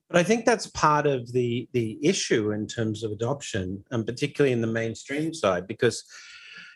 But 0.10 0.20
I 0.20 0.24
think 0.24 0.46
that's 0.46 0.68
part 0.68 1.08
of 1.08 1.32
the 1.32 1.68
the 1.74 2.00
issue 2.04 2.52
in 2.52 2.68
terms 2.68 3.04
of 3.04 3.12
adoption, 3.12 3.84
and 3.92 4.06
particularly 4.06 4.54
in 4.54 4.62
the 4.62 4.68
mainstream 4.68 5.34
side, 5.34 5.68
because 5.68 6.04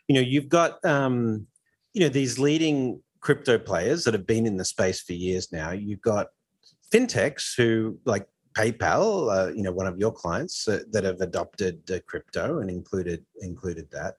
you 0.07 0.15
know 0.15 0.21
you've 0.21 0.49
got 0.49 0.83
um, 0.83 1.45
you 1.93 2.01
know 2.01 2.09
these 2.09 2.39
leading 2.39 3.01
crypto 3.21 3.59
players 3.59 4.03
that 4.03 4.13
have 4.13 4.25
been 4.25 4.47
in 4.47 4.57
the 4.57 4.65
space 4.65 5.01
for 5.01 5.13
years 5.13 5.51
now. 5.51 5.71
You've 5.71 6.01
got 6.01 6.27
fintechs 6.91 7.55
who 7.55 7.99
like 8.05 8.27
PayPal, 8.57 9.31
uh, 9.31 9.53
you 9.53 9.61
know, 9.61 9.71
one 9.71 9.87
of 9.87 9.97
your 9.97 10.11
clients 10.11 10.67
uh, 10.67 10.79
that 10.91 11.03
have 11.03 11.21
adopted 11.21 11.89
uh, 11.91 11.99
crypto 12.07 12.59
and 12.59 12.69
included 12.69 13.25
included 13.41 13.89
that. 13.91 14.15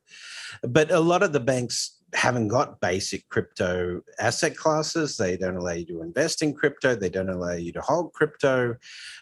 But 0.63 0.91
a 0.91 1.01
lot 1.01 1.23
of 1.23 1.33
the 1.33 1.41
banks 1.41 2.00
haven't 2.15 2.49
got 2.49 2.81
basic 2.81 3.29
crypto 3.29 4.03
asset 4.19 4.57
classes. 4.57 5.17
They 5.17 5.37
don't 5.37 5.57
allow 5.57 5.73
you 5.73 5.87
to 5.87 6.03
invest 6.03 6.43
in 6.43 6.55
crypto. 6.55 6.95
They 6.95 7.09
don't 7.09 7.29
allow 7.29 7.53
you 7.53 7.73
to 7.73 7.81
hold 7.81 8.13
crypto. 8.13 8.77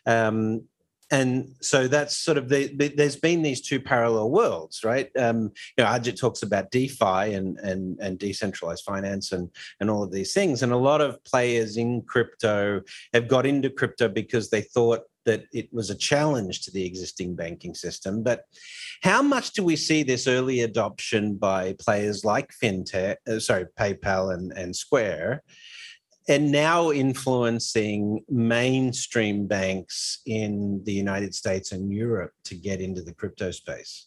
Um, 0.07 0.63
and 1.11 1.55
so 1.61 1.89
that's 1.89 2.17
sort 2.17 2.37
of 2.37 2.49
the, 2.49 2.69
the, 2.77 2.89
there's 2.89 3.17
been 3.17 3.43
these 3.43 3.61
two 3.61 3.81
parallel 3.81 4.31
worlds 4.31 4.85
right 4.85 5.11
um, 5.17 5.51
you 5.77 5.85
know 5.85 5.87
Ajit 5.87 6.19
talks 6.19 6.43
about 6.43 6.71
defi 6.71 7.35
and 7.35 7.59
and 7.61 7.99
and 8.01 8.19
decentralized 8.19 8.85
finance 8.85 9.33
and 9.33 9.49
and 9.81 9.91
all 9.91 10.03
of 10.03 10.13
these 10.13 10.35
things 10.35 10.63
and 10.63 10.73
a 10.73 10.77
lot 10.77 11.01
of 11.01 11.23
players 11.25 11.77
in 11.77 12.03
crypto 12.03 12.83
have 13.15 13.29
got 13.29 13.47
into 13.47 13.71
crypto 13.71 14.09
because 14.09 14.51
they 14.51 14.61
thought 14.61 15.01
that 15.29 15.45
it 15.53 15.69
was 15.73 15.91
a 15.91 15.95
challenge 15.95 16.63
to 16.63 16.71
the 16.71 16.87
existing 16.87 17.37
banking 17.37 17.75
system. 17.75 18.23
But 18.23 18.45
how 19.03 19.21
much 19.21 19.53
do 19.53 19.63
we 19.63 19.77
see 19.77 20.03
this 20.03 20.27
early 20.27 20.61
adoption 20.61 21.35
by 21.35 21.75
players 21.79 22.25
like 22.25 22.51
FinTech, 22.63 23.17
uh, 23.29 23.39
sorry, 23.39 23.67
PayPal 23.79 24.33
and, 24.33 24.53
and 24.53 24.75
Square, 24.75 25.43
and 26.29 26.51
now 26.51 26.93
influencing 26.93 28.25
mainstream 28.31 29.47
banks 29.47 30.21
in 30.25 30.83
the 30.85 30.93
United 30.93 31.35
States 31.35 31.73
and 31.73 31.93
Europe 31.93 32.33
to 32.45 32.55
get 32.55 32.81
into 32.81 33.03
the 33.03 33.13
crypto 33.13 33.51
space? 33.51 34.07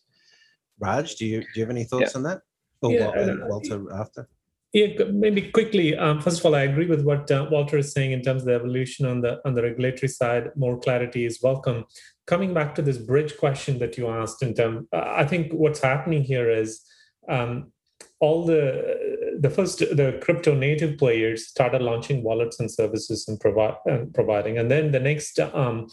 Raj, 0.79 1.15
do 1.17 1.25
you 1.27 1.41
do 1.41 1.55
you 1.55 1.61
have 1.61 1.69
any 1.69 1.83
thoughts 1.83 2.13
yeah. 2.13 2.17
on 2.17 2.23
that? 2.23 2.41
Or 2.81 2.91
yeah, 2.91 3.35
Walter 3.47 3.93
after? 3.93 4.27
Yeah, 4.73 5.03
maybe 5.11 5.51
quickly. 5.51 5.97
Um, 5.97 6.21
first 6.21 6.39
of 6.39 6.45
all, 6.45 6.55
I 6.55 6.61
agree 6.61 6.85
with 6.85 7.03
what 7.03 7.29
uh, 7.29 7.45
Walter 7.51 7.77
is 7.77 7.91
saying 7.91 8.13
in 8.13 8.21
terms 8.21 8.43
of 8.43 8.47
the 8.47 8.53
evolution 8.53 9.05
on 9.05 9.19
the 9.19 9.41
on 9.45 9.53
the 9.53 9.61
regulatory 9.61 10.07
side. 10.07 10.51
More 10.55 10.79
clarity 10.79 11.25
is 11.25 11.41
welcome. 11.41 11.83
Coming 12.25 12.53
back 12.53 12.73
to 12.75 12.81
this 12.81 12.97
bridge 12.97 13.35
question 13.37 13.79
that 13.79 13.97
you 13.97 14.07
asked, 14.07 14.41
in 14.41 14.53
term, 14.53 14.87
uh, 14.93 15.03
I 15.05 15.25
think 15.25 15.51
what's 15.51 15.81
happening 15.81 16.23
here 16.23 16.49
is 16.49 16.85
um, 17.27 17.73
all 18.21 18.45
the 18.45 19.37
the 19.41 19.49
first 19.49 19.79
the 19.79 20.17
crypto 20.23 20.55
native 20.55 20.97
players 20.97 21.47
started 21.47 21.81
launching 21.81 22.23
wallets 22.23 22.61
and 22.61 22.71
services 22.71 23.27
and, 23.27 23.41
provi- 23.41 23.77
and 23.87 24.13
providing, 24.13 24.57
and 24.57 24.71
then 24.71 24.91
the 24.91 24.99
next. 24.99 25.37
Um, 25.39 25.87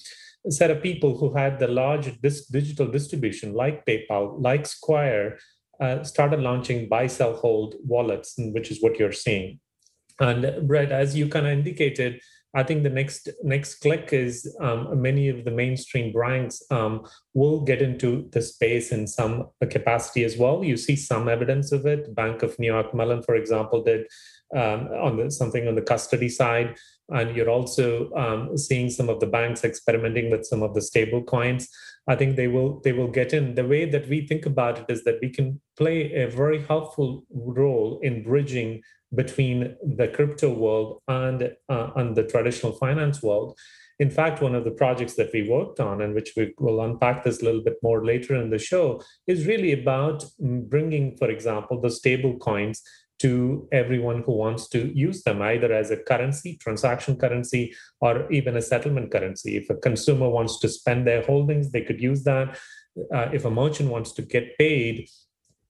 set 0.50 0.70
of 0.70 0.82
people 0.82 1.18
who 1.18 1.34
had 1.34 1.58
the 1.58 1.66
large 1.66 2.18
dis- 2.22 2.46
digital 2.46 2.86
distribution 2.86 3.52
like 3.52 3.84
PayPal, 3.84 4.40
like 4.40 4.64
Square, 4.66 5.38
uh, 5.80 6.02
started 6.02 6.40
launching 6.40 6.88
buy, 6.88 7.06
sell, 7.06 7.34
hold 7.34 7.76
wallets, 7.84 8.34
which 8.38 8.70
is 8.70 8.82
what 8.82 8.98
you're 8.98 9.12
seeing. 9.12 9.60
And 10.20 10.66
Brett, 10.66 10.90
as 10.90 11.16
you 11.16 11.28
kind 11.28 11.46
of 11.46 11.52
indicated, 11.52 12.20
I 12.54 12.62
think 12.62 12.82
the 12.82 12.90
next 12.90 13.28
next 13.42 13.76
click 13.76 14.12
is 14.12 14.56
um, 14.60 15.02
many 15.02 15.28
of 15.28 15.44
the 15.44 15.50
mainstream 15.50 16.12
banks 16.12 16.62
um, 16.70 17.06
will 17.34 17.60
get 17.60 17.82
into 17.82 18.28
the 18.32 18.40
space 18.40 18.90
in 18.90 19.06
some 19.06 19.50
capacity 19.70 20.24
as 20.24 20.38
well. 20.38 20.64
You 20.64 20.76
see 20.78 20.96
some 20.96 21.28
evidence 21.28 21.72
of 21.72 21.84
it. 21.84 22.14
Bank 22.14 22.42
of 22.42 22.58
New 22.58 22.72
York 22.72 22.94
Mellon, 22.94 23.22
for 23.22 23.34
example, 23.34 23.84
did 23.84 24.06
um, 24.56 24.88
on 25.02 25.18
the, 25.18 25.30
something 25.30 25.68
on 25.68 25.74
the 25.74 25.82
custody 25.82 26.30
side, 26.30 26.74
and 27.10 27.36
you're 27.36 27.50
also 27.50 28.10
um, 28.14 28.56
seeing 28.56 28.88
some 28.88 29.10
of 29.10 29.20
the 29.20 29.26
banks 29.26 29.62
experimenting 29.62 30.30
with 30.30 30.46
some 30.46 30.62
of 30.62 30.74
the 30.74 30.82
stable 30.82 31.22
coins. 31.22 31.68
I 32.08 32.16
think 32.16 32.36
they 32.36 32.48
will 32.48 32.80
they 32.80 32.92
will 32.92 33.08
get 33.08 33.34
in. 33.34 33.54
The 33.54 33.66
way 33.66 33.84
that 33.84 34.08
we 34.08 34.26
think 34.26 34.46
about 34.46 34.78
it 34.78 34.86
is 34.88 35.04
that 35.04 35.18
we 35.20 35.28
can 35.28 35.60
play 35.76 36.12
a 36.14 36.26
very 36.28 36.64
helpful 36.64 37.24
role 37.30 38.00
in 38.02 38.22
bridging 38.22 38.80
between 39.14 39.76
the 39.82 40.08
crypto 40.08 40.52
world 40.52 41.02
and 41.06 41.54
uh, 41.68 41.90
and 41.96 42.16
the 42.16 42.24
traditional 42.24 42.72
finance 42.72 43.22
world. 43.22 43.58
In 44.00 44.10
fact, 44.10 44.40
one 44.40 44.54
of 44.54 44.64
the 44.64 44.70
projects 44.70 45.14
that 45.14 45.30
we 45.34 45.48
worked 45.48 45.80
on, 45.80 46.00
and 46.02 46.14
which 46.14 46.32
we 46.36 46.54
will 46.58 46.80
unpack 46.82 47.24
this 47.24 47.42
a 47.42 47.44
little 47.44 47.64
bit 47.64 47.78
more 47.82 48.04
later 48.04 48.36
in 48.36 48.48
the 48.48 48.58
show, 48.58 49.02
is 49.26 49.46
really 49.46 49.72
about 49.72 50.24
bringing, 50.40 51.16
for 51.16 51.28
example, 51.28 51.80
the 51.80 51.90
stable 51.90 52.38
coins 52.38 52.80
to 53.18 53.68
everyone 53.72 54.22
who 54.22 54.32
wants 54.32 54.68
to 54.68 54.96
use 54.96 55.22
them 55.22 55.42
either 55.42 55.72
as 55.72 55.90
a 55.90 55.96
currency, 55.96 56.56
transaction 56.56 57.16
currency, 57.16 57.74
or 58.00 58.30
even 58.32 58.56
a 58.56 58.62
settlement 58.62 59.10
currency. 59.10 59.56
If 59.56 59.70
a 59.70 59.76
consumer 59.76 60.28
wants 60.28 60.60
to 60.60 60.68
spend 60.68 61.06
their 61.06 61.22
holdings, 61.22 61.70
they 61.70 61.82
could 61.82 62.00
use 62.00 62.22
that. 62.24 62.58
Uh, 63.14 63.28
if 63.32 63.44
a 63.44 63.50
merchant 63.50 63.90
wants 63.90 64.12
to 64.12 64.22
get 64.22 64.56
paid 64.58 65.08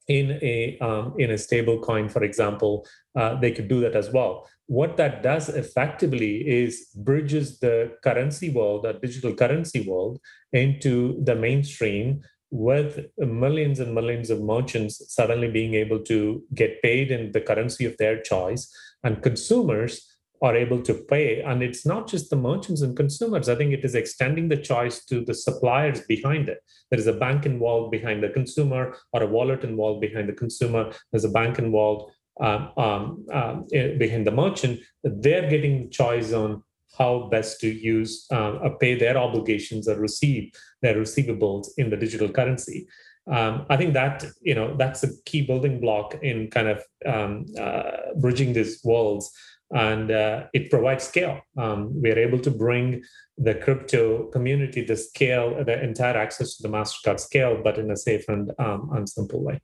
in 0.08 0.38
a 0.42 0.78
um, 0.80 1.14
in 1.18 1.30
a 1.30 1.38
stable 1.38 1.78
coin, 1.80 2.08
for 2.08 2.24
example, 2.24 2.86
uh, 3.14 3.38
they 3.38 3.52
could 3.52 3.68
do 3.68 3.80
that 3.80 3.94
as 3.94 4.10
well. 4.10 4.48
What 4.66 4.96
that 4.98 5.22
does 5.22 5.48
effectively 5.48 6.46
is 6.46 6.88
bridges 6.94 7.58
the 7.58 7.96
currency 8.02 8.50
world, 8.50 8.84
the 8.84 8.94
digital 8.94 9.34
currency 9.34 9.86
world, 9.88 10.18
into 10.52 11.22
the 11.24 11.34
mainstream 11.34 12.22
with 12.50 13.06
millions 13.18 13.80
and 13.80 13.94
millions 13.94 14.30
of 14.30 14.40
merchants 14.40 15.02
suddenly 15.12 15.50
being 15.50 15.74
able 15.74 15.98
to 16.00 16.42
get 16.54 16.80
paid 16.82 17.10
in 17.10 17.32
the 17.32 17.40
currency 17.40 17.84
of 17.84 17.96
their 17.98 18.20
choice 18.22 18.72
and 19.04 19.22
consumers 19.22 20.08
are 20.40 20.56
able 20.56 20.80
to 20.82 20.94
pay. 20.94 21.42
And 21.42 21.62
it's 21.62 21.84
not 21.84 22.08
just 22.08 22.30
the 22.30 22.36
merchants 22.36 22.82
and 22.82 22.96
consumers. 22.96 23.48
I 23.48 23.56
think 23.56 23.72
it 23.72 23.84
is 23.84 23.94
extending 23.94 24.48
the 24.48 24.56
choice 24.56 25.04
to 25.06 25.24
the 25.24 25.34
suppliers 25.34 26.00
behind 26.02 26.48
it. 26.48 26.58
There 26.90 27.00
is 27.00 27.06
a 27.06 27.12
bank 27.12 27.44
involved 27.44 27.90
behind 27.90 28.22
the 28.22 28.28
consumer 28.28 28.96
or 29.12 29.22
a 29.22 29.26
wallet 29.26 29.64
involved 29.64 30.00
behind 30.00 30.28
the 30.28 30.34
consumer. 30.34 30.92
There's 31.10 31.24
a 31.24 31.30
bank 31.30 31.58
involved 31.58 32.12
um, 32.40 32.70
um, 32.76 33.26
um, 33.32 33.66
behind 33.70 34.26
the 34.26 34.30
merchant. 34.30 34.80
They're 35.02 35.50
getting 35.50 35.90
choice 35.90 36.32
on 36.32 36.62
how 36.96 37.28
best 37.30 37.60
to 37.60 37.68
use 37.68 38.26
um, 38.30 38.60
uh, 38.62 38.70
pay 38.70 38.94
their 38.94 39.16
obligations 39.16 39.88
or 39.88 39.98
receive 39.98 40.52
their 40.82 40.94
receivables 40.94 41.68
in 41.76 41.90
the 41.90 41.96
digital 41.96 42.28
currency. 42.28 42.86
Um, 43.30 43.66
I 43.68 43.76
think 43.76 43.92
that 43.94 44.24
you 44.40 44.54
know 44.54 44.74
that's 44.76 45.04
a 45.04 45.10
key 45.24 45.42
building 45.42 45.80
block 45.80 46.16
in 46.22 46.48
kind 46.50 46.68
of 46.68 46.82
um, 47.04 47.46
uh, 47.60 48.14
bridging 48.20 48.54
these 48.54 48.80
worlds, 48.84 49.30
and 49.70 50.10
uh, 50.10 50.44
it 50.54 50.70
provides 50.70 51.04
scale. 51.04 51.40
Um, 51.58 52.00
we 52.00 52.10
are 52.10 52.18
able 52.18 52.38
to 52.40 52.50
bring 52.50 53.02
the 53.36 53.54
crypto 53.54 54.24
community 54.30 54.82
the 54.82 54.96
scale, 54.96 55.62
the 55.62 55.82
entire 55.82 56.16
access 56.16 56.56
to 56.56 56.62
the 56.62 56.74
Mastercard 56.74 57.20
scale, 57.20 57.60
but 57.62 57.78
in 57.78 57.90
a 57.90 57.96
safe 57.96 58.26
and 58.28 58.50
um, 58.58 58.90
and 58.94 59.06
simple 59.06 59.44
way. 59.44 59.60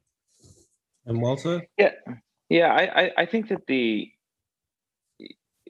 And 1.06 1.22
Walter, 1.22 1.66
yeah, 1.78 1.92
yeah, 2.50 2.70
I 2.70 3.12
I 3.16 3.26
think 3.26 3.48
that 3.48 3.66
the 3.66 4.10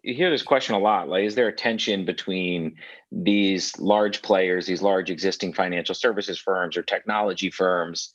you 0.05 0.15
hear 0.15 0.31
this 0.31 0.43
question 0.43 0.75
a 0.75 0.79
lot 0.79 1.09
like 1.09 1.25
is 1.25 1.35
there 1.35 1.49
a 1.49 1.53
tension 1.53 2.05
between 2.05 2.77
these 3.11 3.77
large 3.79 4.23
players 4.23 4.67
these 4.67 4.83
large 4.83 5.11
existing 5.11 5.53
financial 5.53 5.95
services 5.95 6.39
firms 6.39 6.77
or 6.77 6.83
technology 6.83 7.51
firms 7.51 8.13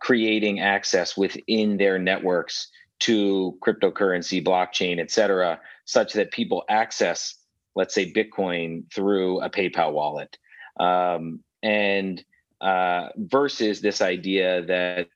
creating 0.00 0.60
access 0.60 1.16
within 1.16 1.76
their 1.76 1.98
networks 1.98 2.68
to 3.00 3.58
cryptocurrency 3.64 4.44
blockchain 4.44 5.00
et 5.00 5.10
cetera 5.10 5.60
such 5.84 6.12
that 6.12 6.30
people 6.30 6.64
access 6.68 7.34
let's 7.74 7.94
say 7.94 8.12
bitcoin 8.12 8.90
through 8.92 9.40
a 9.40 9.50
paypal 9.50 9.92
wallet? 9.92 10.38
Um, 10.78 11.40
and 11.62 12.24
uh, 12.60 13.08
versus 13.16 13.80
this 13.80 14.00
idea 14.00 14.64
that 14.66 15.08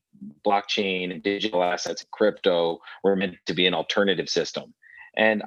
blockchain 0.45 1.23
digital 1.23 1.63
assets 1.63 2.05
crypto 2.11 2.81
were 3.05 3.17
meant 3.17 3.37
to 3.47 3.55
be 3.55 3.67
an 3.67 3.75
alternative 3.75 4.29
system. 4.29 4.75
And 5.17 5.43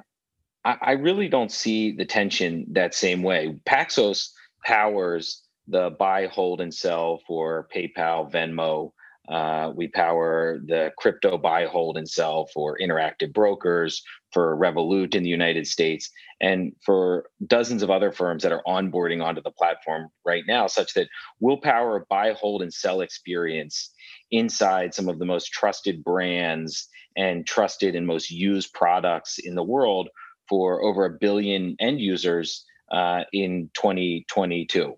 I, 0.64 0.92
really 0.92 1.28
don't 1.28 1.50
see 1.50 1.92
the 1.92 2.04
tension 2.04 2.66
that 2.72 2.94
same 2.94 3.22
way. 3.22 3.56
Paxos 3.66 4.30
powers 4.64 5.42
the 5.66 5.90
buy, 5.98 6.26
hold, 6.26 6.60
and 6.60 6.72
sell 6.72 7.20
for 7.26 7.68
PayPal, 7.74 8.30
Venmo, 8.30 8.92
Uh, 9.28 9.72
we 9.74 9.86
power 9.88 10.60
the 10.66 10.90
crypto 10.98 11.38
buy, 11.38 11.66
hold, 11.66 11.96
and 11.96 12.08
sell 12.08 12.46
for 12.52 12.76
interactive 12.78 13.32
brokers, 13.32 14.02
for 14.32 14.56
Revolut 14.56 15.14
in 15.14 15.22
the 15.22 15.30
United 15.30 15.66
States, 15.66 16.10
and 16.40 16.72
for 16.84 17.30
dozens 17.46 17.82
of 17.82 17.90
other 17.90 18.10
firms 18.10 18.42
that 18.42 18.52
are 18.52 18.64
onboarding 18.66 19.22
onto 19.22 19.40
the 19.40 19.52
platform 19.52 20.08
right 20.24 20.42
now, 20.48 20.66
such 20.66 20.94
that 20.94 21.08
we'll 21.38 21.60
power 21.60 21.96
a 21.96 22.06
buy, 22.10 22.32
hold, 22.32 22.62
and 22.62 22.74
sell 22.74 23.00
experience 23.00 23.92
inside 24.30 24.92
some 24.92 25.08
of 25.08 25.18
the 25.18 25.24
most 25.24 25.52
trusted 25.52 26.02
brands 26.02 26.88
and 27.16 27.46
trusted 27.46 27.94
and 27.94 28.06
most 28.06 28.30
used 28.30 28.72
products 28.72 29.38
in 29.38 29.54
the 29.54 29.62
world 29.62 30.08
for 30.48 30.82
over 30.82 31.04
a 31.04 31.18
billion 31.18 31.76
end 31.80 32.00
users 32.00 32.64
uh, 32.90 33.24
in 33.32 33.70
2022. 33.74 34.94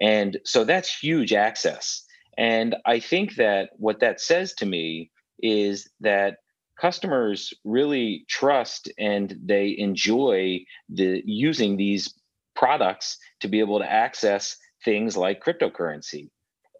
And 0.00 0.38
so 0.44 0.64
that's 0.64 0.98
huge 0.98 1.32
access. 1.32 2.04
And 2.36 2.76
I 2.86 2.98
think 2.98 3.36
that 3.36 3.70
what 3.76 4.00
that 4.00 4.20
says 4.20 4.54
to 4.54 4.66
me 4.66 5.10
is 5.42 5.88
that 6.00 6.38
customers 6.80 7.52
really 7.64 8.24
trust 8.28 8.90
and 8.98 9.36
they 9.44 9.76
enjoy 9.78 10.64
the 10.88 11.22
using 11.24 11.76
these 11.76 12.14
products 12.54 13.18
to 13.40 13.48
be 13.48 13.60
able 13.60 13.78
to 13.78 13.90
access 13.90 14.56
things 14.84 15.16
like 15.16 15.44
cryptocurrency. 15.44 16.28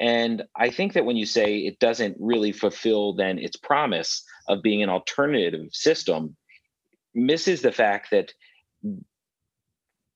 And 0.01 0.43
I 0.57 0.71
think 0.71 0.95
that 0.95 1.05
when 1.05 1.17
you 1.17 1.27
say 1.27 1.59
it 1.59 1.79
doesn't 1.79 2.17
really 2.19 2.51
fulfill 2.51 3.15
then 3.15 3.39
its 3.39 3.57
promise 3.57 4.25
of 4.49 4.63
being 4.63 4.83
an 4.83 4.89
alternative 4.89 5.69
system, 5.71 6.37
misses 7.15 7.63
the 7.63 7.73
fact 7.73 8.11
that 8.11 8.33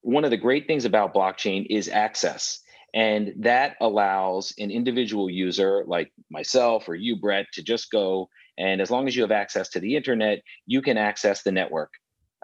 one 0.03 0.25
of 0.25 0.31
the 0.31 0.37
great 0.37 0.67
things 0.67 0.85
about 0.85 1.15
blockchain 1.15 1.67
is 1.69 1.89
access. 1.89 2.61
And 2.95 3.35
that 3.41 3.77
allows 3.81 4.55
an 4.59 4.71
individual 4.71 5.29
user 5.29 5.85
like 5.87 6.13
myself 6.31 6.89
or 6.89 6.95
you, 6.95 7.17
Brett, 7.17 7.47
to 7.55 7.63
just 7.63 7.91
go 7.91 8.29
and 8.59 8.81
as 8.81 8.91
long 8.91 9.07
as 9.07 9.15
you 9.15 9.23
have 9.23 9.33
access 9.33 9.69
to 9.71 9.81
the 9.81 9.97
internet, 9.97 10.43
you 10.67 10.83
can 10.83 10.97
access 10.97 11.43
the 11.43 11.53
network 11.53 11.93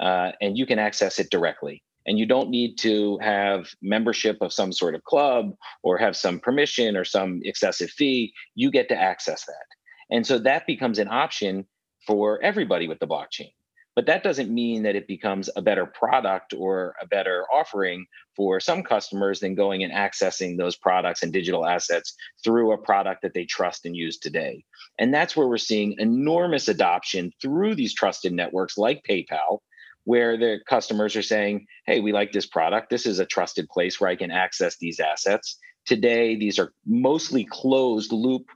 uh, 0.01 0.33
and 0.41 0.59
you 0.59 0.67
can 0.67 0.79
access 0.79 1.19
it 1.19 1.31
directly. 1.31 1.83
And 2.05 2.19
you 2.19 2.27
don't 2.27 2.51
need 2.51 2.79
to 2.79 3.19
have 3.23 3.69
membership 3.81 4.39
of 4.41 4.53
some 4.53 4.73
sort 4.73 4.97
of 4.97 5.05
club 5.05 5.53
or 5.85 5.99
have 5.99 6.17
some 6.17 6.41
permission 6.41 6.97
or 6.97 7.05
some 7.05 7.41
excessive 7.45 7.91
fee. 7.91 8.33
You 8.55 8.71
get 8.71 8.89
to 8.89 8.97
access 8.97 9.45
that. 9.47 9.67
And 10.11 10.27
so 10.27 10.39
that 10.41 10.67
becomes 10.67 10.99
an 10.99 11.09
option 11.09 11.65
for 12.07 12.43
everybody 12.43 12.89
with 12.89 12.99
the 12.99 13.07
blockchain. 13.07 13.53
But 13.95 14.07
that 14.07 14.23
doesn't 14.23 14.53
mean 14.53 14.85
that 14.85 14.97
it 14.97 15.07
becomes 15.07 15.51
a 15.55 15.63
better 15.63 15.85
product 15.85 16.55
or 16.57 16.95
a 17.01 17.07
better 17.07 17.45
offering 17.53 18.07
for 18.35 18.59
some 18.59 18.83
customers 18.83 19.41
than 19.41 19.55
going 19.55 19.85
and 19.85 19.93
accessing 19.93 20.57
those 20.57 20.77
products 20.77 21.23
and 21.23 21.33
digital 21.33 21.67
assets 21.67 22.15
through 22.43 22.73
a 22.73 22.79
product 22.79 23.23
that 23.23 23.35
they 23.35 23.45
trust 23.45 23.85
and 23.85 23.95
use 23.95 24.19
today. 24.19 24.65
And 24.99 25.13
that's 25.13 25.37
where 25.37 25.47
we're 25.47 25.59
seeing 25.59 25.97
enormous 25.99 26.69
adoption 26.69 27.33
through 27.41 27.75
these 27.75 27.95
trusted 27.95 28.33
networks 28.33 28.79
like 28.79 29.05
PayPal, 29.09 29.59
where 30.05 30.39
the 30.39 30.61
customers 30.67 31.15
are 31.15 31.23
saying, 31.23 31.67
hey, 31.87 32.01
we 32.01 32.13
like 32.13 32.33
this 32.33 32.47
product. 32.47 32.89
This 32.89 33.05
is 33.05 33.19
a 33.19 33.27
trusted 33.27 33.69
place 33.69 34.01
where 34.01 34.11
I 34.11 34.17
can 34.17 34.31
access 34.31 34.79
these 34.79 35.01
assets. 35.01 35.59
Today, 35.85 36.37
these 36.37 36.59
are 36.59 36.73
mostly 36.87 37.45
closed 37.45 38.13
loop 38.13 38.47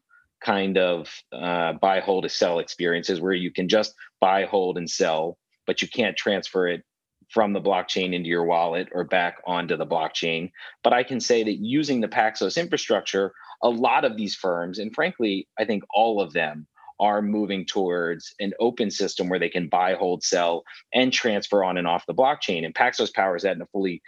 kind 0.41 0.79
of 0.79 1.09
uh, 1.33 1.73
buy, 1.75 2.01
hold, 2.01 2.25
to 2.25 2.29
sell 2.29 2.59
experiences 2.59 3.21
where 3.21 3.33
you 3.33 3.51
can 3.51 3.69
just 3.69 3.95
buy, 4.21 4.45
hold, 4.45 4.79
and 4.79 4.89
sell, 4.89 5.39
but 5.67 5.83
you 5.83 5.89
can't 5.89 6.17
transfer 6.17 6.69
it 6.69 6.83
from 7.29 7.53
the 7.53 7.61
blockchain 7.61 8.15
into 8.15 8.29
your 8.29 8.45
wallet 8.45 8.89
or 8.93 9.05
back 9.05 9.39
onto 9.47 9.77
the 9.77 9.87
blockchain. 9.87 10.51
But 10.85 10.93
I 10.93 11.03
can 11.03 11.21
say 11.21 11.43
that 11.43 11.59
using 11.59 12.01
the 12.01 12.09
Paxos 12.09 12.57
infrastructure, 12.57 13.33
a 13.63 13.69
lot 13.69 14.05
of 14.05 14.17
these 14.17 14.37
firms, 14.37 14.79
and 14.79 14.95
frankly, 14.95 15.49
I 15.59 15.65
think 15.65 15.83
all 15.93 16.21
of 16.21 16.33
them, 16.33 16.67
are 16.99 17.21
moving 17.21 17.67
towards 17.67 18.35
an 18.41 18.53
open 18.59 18.91
system 18.91 19.29
where 19.29 19.39
they 19.39 19.49
can 19.49 19.69
buy, 19.69 19.95
hold, 19.95 20.23
sell, 20.23 20.65
and 20.95 21.13
transfer 21.13 21.63
on 21.63 21.77
and 21.77 21.87
off 21.87 22.07
the 22.07 22.15
blockchain. 22.15 22.65
And 22.65 22.75
Paxos 22.75 23.13
powers 23.13 23.43
that 23.43 23.57
in 23.57 23.63
a 23.63 23.67
fully 23.67 24.03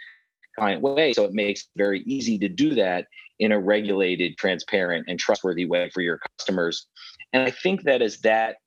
client 0.57 0.81
way. 0.81 1.13
So 1.13 1.23
it 1.25 1.33
makes 1.33 1.61
it 1.61 1.67
very 1.77 2.01
easy 2.01 2.37
to 2.39 2.49
do 2.49 2.75
that 2.75 3.05
in 3.39 3.51
a 3.51 3.59
regulated, 3.59 4.37
transparent, 4.37 5.05
and 5.07 5.19
trustworthy 5.19 5.65
way 5.65 5.89
for 5.91 6.01
your 6.01 6.19
customers. 6.37 6.87
And 7.31 7.43
I 7.43 7.51
think 7.51 7.83
that 7.83 8.01
as 8.01 8.17
that 8.21 8.57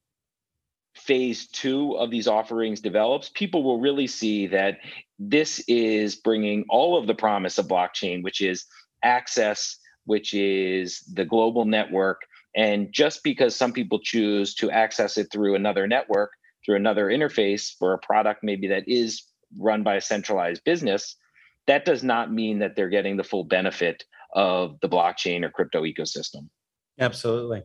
phase 0.94 1.46
two 1.48 1.94
of 1.94 2.10
these 2.10 2.28
offerings 2.28 2.80
develops, 2.80 3.30
people 3.30 3.62
will 3.62 3.80
really 3.80 4.06
see 4.06 4.46
that 4.48 4.78
this 5.18 5.62
is 5.68 6.16
bringing 6.16 6.64
all 6.68 6.96
of 6.96 7.06
the 7.06 7.14
promise 7.14 7.58
of 7.58 7.66
blockchain, 7.66 8.22
which 8.22 8.40
is 8.40 8.66
access, 9.02 9.78
which 10.04 10.34
is 10.34 11.00
the 11.12 11.24
global 11.24 11.64
network. 11.64 12.20
And 12.54 12.92
just 12.92 13.22
because 13.22 13.56
some 13.56 13.72
people 13.72 14.00
choose 14.00 14.54
to 14.56 14.70
access 14.70 15.16
it 15.16 15.28
through 15.32 15.54
another 15.54 15.86
network, 15.86 16.32
through 16.64 16.76
another 16.76 17.06
interface 17.06 17.72
for 17.78 17.94
a 17.94 17.98
product 17.98 18.40
maybe 18.42 18.68
that 18.68 18.84
is 18.86 19.22
run 19.58 19.82
by 19.82 19.96
a 19.96 20.00
centralized 20.00 20.62
business, 20.64 21.16
that 21.66 21.84
does 21.84 22.02
not 22.02 22.32
mean 22.32 22.58
that 22.58 22.76
they're 22.76 22.88
getting 22.88 23.16
the 23.16 23.24
full 23.24 23.44
benefit 23.44 24.04
of 24.34 24.78
the 24.80 24.88
blockchain 24.88 25.44
or 25.44 25.50
crypto 25.50 25.82
ecosystem. 25.82 26.48
Absolutely. 26.98 27.62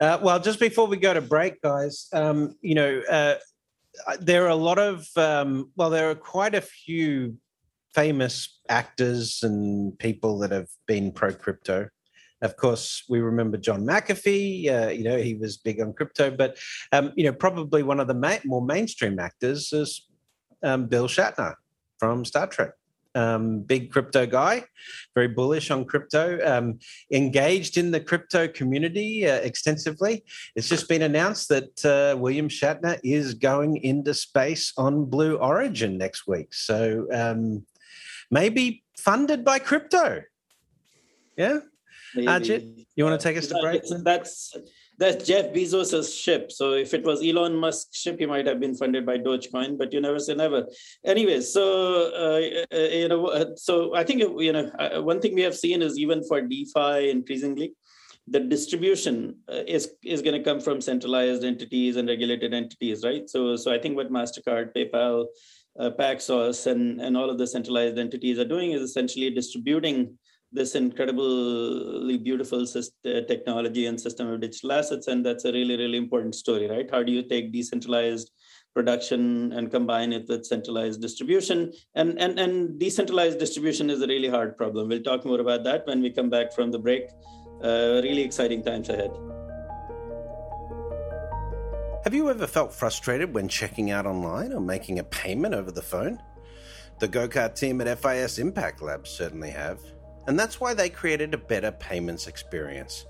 Uh, 0.00 0.18
well, 0.22 0.38
just 0.38 0.60
before 0.60 0.86
we 0.86 0.96
go 0.96 1.12
to 1.12 1.20
break, 1.20 1.60
guys, 1.60 2.08
um, 2.12 2.54
you 2.60 2.74
know, 2.74 3.02
uh, 3.10 3.34
there 4.20 4.44
are 4.44 4.50
a 4.50 4.54
lot 4.54 4.78
of, 4.78 5.08
um, 5.16 5.72
well, 5.76 5.90
there 5.90 6.10
are 6.10 6.14
quite 6.14 6.54
a 6.54 6.60
few 6.60 7.36
famous 7.94 8.60
actors 8.68 9.40
and 9.42 9.98
people 9.98 10.38
that 10.38 10.52
have 10.52 10.68
been 10.86 11.10
pro 11.10 11.32
crypto. 11.32 11.88
Of 12.42 12.56
course, 12.56 13.02
we 13.08 13.18
remember 13.18 13.56
John 13.56 13.84
McAfee. 13.84 14.70
Uh, 14.70 14.90
you 14.90 15.02
know, 15.02 15.18
he 15.18 15.34
was 15.34 15.56
big 15.56 15.80
on 15.80 15.92
crypto, 15.92 16.30
but 16.30 16.56
um, 16.92 17.12
you 17.16 17.24
know, 17.24 17.32
probably 17.32 17.82
one 17.82 17.98
of 17.98 18.06
the 18.06 18.14
ma- 18.14 18.44
more 18.44 18.64
mainstream 18.64 19.18
actors 19.18 19.72
is 19.72 20.06
um, 20.62 20.86
Bill 20.86 21.08
Shatner 21.08 21.54
from 21.98 22.24
Star 22.24 22.46
Trek 22.46 22.70
um, 23.18 23.60
big 23.60 23.90
crypto 23.90 24.26
guy, 24.26 24.64
very 25.14 25.28
bullish 25.28 25.70
on 25.70 25.84
crypto, 25.84 26.24
um, 26.46 26.78
engaged 27.12 27.76
in 27.76 27.90
the 27.90 28.00
crypto 28.00 28.46
community 28.48 29.26
uh, 29.26 29.36
extensively. 29.50 30.24
It's 30.54 30.68
just 30.68 30.88
been 30.88 31.02
announced 31.02 31.48
that 31.48 31.84
uh, 31.84 32.16
William 32.16 32.48
Shatner 32.48 32.98
is 33.02 33.34
going 33.34 33.78
into 33.78 34.14
space 34.14 34.72
on 34.76 35.04
Blue 35.06 35.36
Origin 35.36 35.98
next 35.98 36.28
week. 36.28 36.54
So 36.54 37.06
um, 37.12 37.66
maybe 38.30 38.84
funded 38.96 39.44
by 39.44 39.58
crypto. 39.58 40.22
Yeah. 41.36 41.58
Ajit, 42.16 42.86
you 42.96 43.04
want 43.04 43.20
to 43.20 43.24
take 43.28 43.36
us 43.36 43.48
to 43.48 43.58
break? 43.60 43.82
That's 44.02 44.54
that's 44.98 45.24
Jeff 45.24 45.54
Bezos's 45.54 46.12
ship. 46.12 46.50
So 46.50 46.72
if 46.72 46.92
it 46.92 47.04
was 47.04 47.22
Elon 47.22 47.54
Musk's 47.54 47.96
ship, 47.96 48.18
he 48.18 48.26
might 48.26 48.46
have 48.46 48.58
been 48.58 48.74
funded 48.74 49.06
by 49.06 49.18
Dogecoin, 49.18 49.78
but 49.78 49.92
you 49.92 50.00
never 50.00 50.18
say 50.18 50.34
never. 50.34 50.66
Anyway, 51.04 51.40
so 51.40 52.10
uh, 52.12 52.76
uh 52.76 52.88
you 52.88 53.08
know, 53.08 53.26
uh, 53.26 53.54
so 53.56 53.94
I 53.94 54.02
think 54.02 54.20
you 54.20 54.52
know 54.52 54.70
uh, 54.78 55.00
one 55.00 55.20
thing 55.20 55.34
we 55.34 55.42
have 55.42 55.56
seen 55.56 55.82
is 55.82 55.98
even 55.98 56.24
for 56.24 56.40
DeFi 56.40 57.10
increasingly, 57.10 57.74
the 58.26 58.40
distribution 58.40 59.36
is 59.48 59.92
is 60.04 60.20
going 60.20 60.36
to 60.36 60.42
come 60.42 60.60
from 60.60 60.80
centralized 60.80 61.44
entities 61.44 61.96
and 61.96 62.08
regulated 62.08 62.52
entities, 62.52 63.04
right? 63.04 63.30
So 63.30 63.54
so 63.54 63.72
I 63.72 63.78
think 63.78 63.94
what 63.94 64.10
Mastercard, 64.10 64.74
PayPal, 64.74 65.26
Paxos, 65.78 66.66
and 66.66 67.00
and 67.00 67.16
all 67.16 67.30
of 67.30 67.38
the 67.38 67.46
centralized 67.46 67.98
entities 67.98 68.40
are 68.40 68.44
doing 68.44 68.72
is 68.72 68.82
essentially 68.82 69.30
distributing 69.30 70.18
this 70.52 70.74
incredibly 70.74 72.16
beautiful 72.16 72.66
system, 72.66 73.26
technology 73.26 73.86
and 73.86 74.00
system 74.00 74.28
of 74.28 74.40
digital 74.40 74.72
assets. 74.72 75.06
And 75.06 75.24
that's 75.24 75.44
a 75.44 75.52
really, 75.52 75.76
really 75.76 75.98
important 75.98 76.34
story, 76.34 76.68
right? 76.68 76.88
How 76.90 77.02
do 77.02 77.12
you 77.12 77.22
take 77.22 77.52
decentralized 77.52 78.30
production 78.74 79.52
and 79.52 79.70
combine 79.70 80.12
it 80.12 80.26
with 80.28 80.46
centralized 80.46 81.02
distribution? 81.02 81.72
And, 81.94 82.18
and, 82.18 82.38
and 82.38 82.78
decentralized 82.78 83.38
distribution 83.38 83.90
is 83.90 84.00
a 84.00 84.06
really 84.06 84.28
hard 84.28 84.56
problem. 84.56 84.88
We'll 84.88 85.02
talk 85.02 85.24
more 85.24 85.40
about 85.40 85.64
that 85.64 85.86
when 85.86 86.00
we 86.00 86.10
come 86.10 86.30
back 86.30 86.52
from 86.52 86.70
the 86.70 86.78
break. 86.78 87.08
Uh, 87.62 88.00
really 88.02 88.22
exciting 88.22 88.62
times 88.62 88.88
ahead. 88.88 89.10
Have 92.04 92.14
you 92.14 92.30
ever 92.30 92.46
felt 92.46 92.72
frustrated 92.72 93.34
when 93.34 93.48
checking 93.48 93.90
out 93.90 94.06
online 94.06 94.52
or 94.52 94.60
making 94.60 94.98
a 94.98 95.04
payment 95.04 95.54
over 95.54 95.70
the 95.70 95.82
phone? 95.82 96.22
The 97.00 97.08
GoCart 97.08 97.54
team 97.54 97.80
at 97.80 97.98
FIS 97.98 98.38
Impact 98.38 98.80
Lab 98.80 99.06
certainly 99.06 99.50
have 99.50 99.80
and 100.28 100.38
that's 100.38 100.60
why 100.60 100.74
they 100.74 100.90
created 100.90 101.32
a 101.32 101.38
better 101.38 101.72
payments 101.72 102.26
experience. 102.26 103.06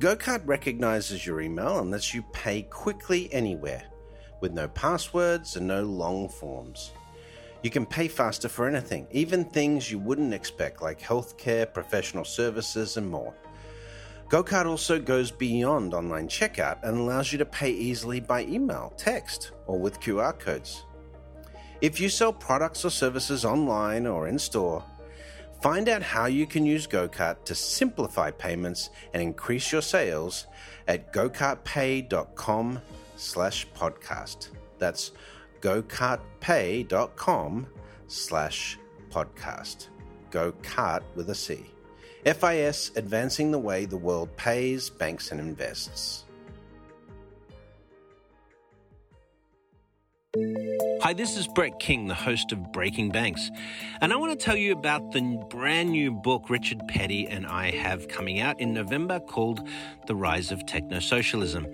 GoCart 0.00 0.40
recognizes 0.46 1.26
your 1.26 1.42
email 1.42 1.78
and 1.78 1.90
lets 1.90 2.14
you 2.14 2.22
pay 2.32 2.62
quickly 2.62 3.28
anywhere, 3.34 3.84
with 4.40 4.52
no 4.52 4.66
passwords 4.68 5.56
and 5.56 5.68
no 5.68 5.82
long 5.82 6.26
forms. 6.26 6.92
You 7.62 7.68
can 7.68 7.84
pay 7.84 8.08
faster 8.08 8.48
for 8.48 8.66
anything, 8.66 9.06
even 9.10 9.44
things 9.44 9.90
you 9.90 9.98
wouldn't 9.98 10.32
expect, 10.32 10.80
like 10.80 10.98
healthcare, 10.98 11.70
professional 11.70 12.24
services, 12.24 12.96
and 12.96 13.10
more. 13.10 13.34
GoCart 14.30 14.64
also 14.64 14.98
goes 14.98 15.30
beyond 15.30 15.92
online 15.92 16.28
checkout 16.28 16.78
and 16.82 16.96
allows 16.96 17.30
you 17.30 17.36
to 17.38 17.44
pay 17.44 17.72
easily 17.72 18.20
by 18.20 18.44
email, 18.44 18.94
text, 18.96 19.52
or 19.66 19.78
with 19.78 20.00
QR 20.00 20.38
codes. 20.38 20.84
If 21.82 22.00
you 22.00 22.08
sell 22.08 22.32
products 22.32 22.86
or 22.86 22.90
services 22.90 23.44
online 23.44 24.06
or 24.06 24.28
in 24.28 24.38
store, 24.38 24.82
Find 25.60 25.88
out 25.88 26.02
how 26.02 26.26
you 26.26 26.46
can 26.46 26.64
use 26.64 26.86
GoCart 26.86 27.44
to 27.44 27.54
simplify 27.54 28.30
payments 28.30 28.90
and 29.12 29.22
increase 29.22 29.72
your 29.72 29.82
sales 29.82 30.46
at 30.86 31.12
gocartpay.com 31.12 32.80
slash 33.16 33.66
podcast. 33.74 34.50
That's 34.78 35.10
gocartpay.com 35.60 37.66
slash 38.06 38.78
podcast. 39.10 39.88
GoCart 40.30 41.02
with 41.16 41.30
a 41.30 41.34
C. 41.34 41.66
FIS 42.24 42.92
advancing 42.94 43.50
the 43.50 43.58
way 43.58 43.84
the 43.84 43.96
world 43.96 44.36
pays, 44.36 44.90
banks, 44.90 45.32
and 45.32 45.40
invests. 45.40 46.24
Hi, 50.36 51.14
this 51.14 51.38
is 51.38 51.48
Brett 51.48 51.78
King, 51.80 52.06
the 52.06 52.14
host 52.14 52.52
of 52.52 52.70
Breaking 52.70 53.08
Banks, 53.08 53.50
and 54.02 54.12
I 54.12 54.16
want 54.16 54.38
to 54.38 54.44
tell 54.44 54.58
you 54.58 54.72
about 54.72 55.12
the 55.12 55.42
brand 55.48 55.92
new 55.92 56.12
book 56.12 56.50
Richard 56.50 56.86
Petty 56.86 57.26
and 57.26 57.46
I 57.46 57.70
have 57.70 58.08
coming 58.08 58.38
out 58.38 58.60
in 58.60 58.74
November 58.74 59.20
called 59.20 59.66
The 60.06 60.14
Rise 60.14 60.52
of 60.52 60.66
Techno 60.66 61.00
Socialism. 61.00 61.66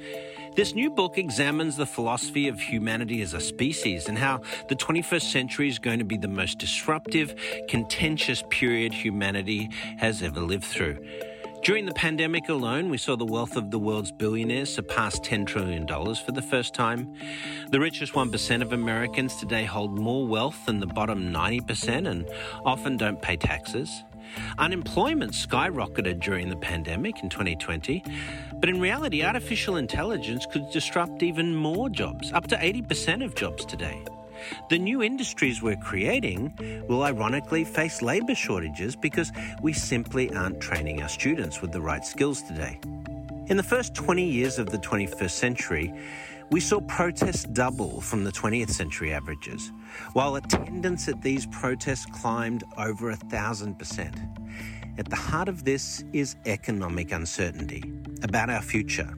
This 0.54 0.72
new 0.72 0.88
book 0.88 1.18
examines 1.18 1.76
the 1.76 1.84
philosophy 1.84 2.46
of 2.46 2.60
humanity 2.60 3.22
as 3.22 3.34
a 3.34 3.40
species 3.40 4.06
and 4.06 4.16
how 4.16 4.42
the 4.68 4.76
21st 4.76 5.32
century 5.32 5.68
is 5.68 5.80
going 5.80 5.98
to 5.98 6.04
be 6.04 6.16
the 6.16 6.28
most 6.28 6.60
disruptive, 6.60 7.34
contentious 7.68 8.44
period 8.50 8.92
humanity 8.92 9.68
has 9.98 10.22
ever 10.22 10.38
lived 10.38 10.64
through. 10.64 11.04
During 11.64 11.86
the 11.86 11.94
pandemic 11.94 12.50
alone, 12.50 12.90
we 12.90 12.98
saw 12.98 13.16
the 13.16 13.24
wealth 13.24 13.56
of 13.56 13.70
the 13.70 13.78
world's 13.78 14.12
billionaires 14.12 14.74
surpass 14.74 15.18
$10 15.20 15.46
trillion 15.46 15.86
for 15.86 16.32
the 16.32 16.42
first 16.42 16.74
time. 16.74 17.14
The 17.70 17.80
richest 17.80 18.12
1% 18.12 18.60
of 18.60 18.74
Americans 18.74 19.36
today 19.36 19.64
hold 19.64 19.98
more 19.98 20.26
wealth 20.26 20.66
than 20.66 20.80
the 20.80 20.86
bottom 20.86 21.32
90% 21.32 22.06
and 22.06 22.28
often 22.66 22.98
don't 22.98 23.22
pay 23.22 23.38
taxes. 23.38 24.04
Unemployment 24.58 25.32
skyrocketed 25.32 26.20
during 26.20 26.50
the 26.50 26.56
pandemic 26.56 27.22
in 27.22 27.30
2020, 27.30 28.04
but 28.60 28.68
in 28.68 28.78
reality, 28.78 29.22
artificial 29.22 29.76
intelligence 29.76 30.44
could 30.44 30.70
disrupt 30.70 31.22
even 31.22 31.54
more 31.54 31.88
jobs, 31.88 32.30
up 32.34 32.46
to 32.48 32.56
80% 32.56 33.24
of 33.24 33.34
jobs 33.34 33.64
today. 33.64 34.04
The 34.70 34.78
new 34.78 35.02
industries 35.02 35.62
we're 35.62 35.76
creating 35.76 36.84
will 36.88 37.02
ironically 37.02 37.64
face 37.64 38.02
labour 38.02 38.34
shortages 38.34 38.96
because 38.96 39.32
we 39.62 39.72
simply 39.72 40.32
aren't 40.34 40.60
training 40.60 41.02
our 41.02 41.08
students 41.08 41.60
with 41.60 41.72
the 41.72 41.80
right 41.80 42.04
skills 42.04 42.42
today. 42.42 42.80
In 43.46 43.56
the 43.56 43.62
first 43.62 43.94
20 43.94 44.24
years 44.24 44.58
of 44.58 44.70
the 44.70 44.78
21st 44.78 45.30
century, 45.30 45.92
we 46.50 46.60
saw 46.60 46.80
protests 46.80 47.44
double 47.44 48.00
from 48.00 48.24
the 48.24 48.32
20th 48.32 48.70
century 48.70 49.12
averages, 49.12 49.72
while 50.12 50.36
attendance 50.36 51.08
at 51.08 51.22
these 51.22 51.46
protests 51.46 52.06
climbed 52.06 52.64
over 52.78 53.10
a 53.10 53.16
thousand 53.16 53.78
percent. 53.78 54.16
At 54.96 55.10
the 55.10 55.16
heart 55.16 55.48
of 55.48 55.64
this 55.64 56.04
is 56.12 56.36
economic 56.46 57.12
uncertainty 57.12 57.82
about 58.22 58.50
our 58.50 58.62
future 58.62 59.14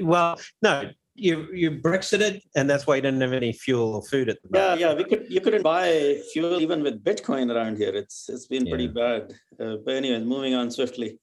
Well, 0.00 0.40
no, 0.62 0.90
you 1.20 1.48
you 1.52 1.70
Brexited, 1.70 2.40
and 2.56 2.68
that's 2.68 2.86
why 2.86 2.96
you 2.96 3.02
didn't 3.02 3.20
have 3.20 3.32
any 3.32 3.52
fuel 3.52 3.94
or 3.94 4.02
food 4.02 4.28
at 4.28 4.38
the 4.42 4.48
moment. 4.50 4.80
Yeah, 4.80 4.88
yeah. 4.88 4.94
We 4.94 5.04
could 5.04 5.26
you 5.30 5.40
couldn't 5.40 5.62
buy 5.62 6.20
fuel 6.32 6.60
even 6.60 6.82
with 6.82 7.04
Bitcoin 7.04 7.54
around 7.54 7.76
here. 7.76 7.94
It's 7.94 8.28
it's 8.28 8.46
been 8.46 8.66
yeah. 8.66 8.70
pretty 8.70 8.88
bad. 8.88 9.34
Uh, 9.58 9.76
but 9.84 9.94
anyways, 9.94 10.24
moving 10.24 10.54
on 10.54 10.70
swiftly. 10.70 11.18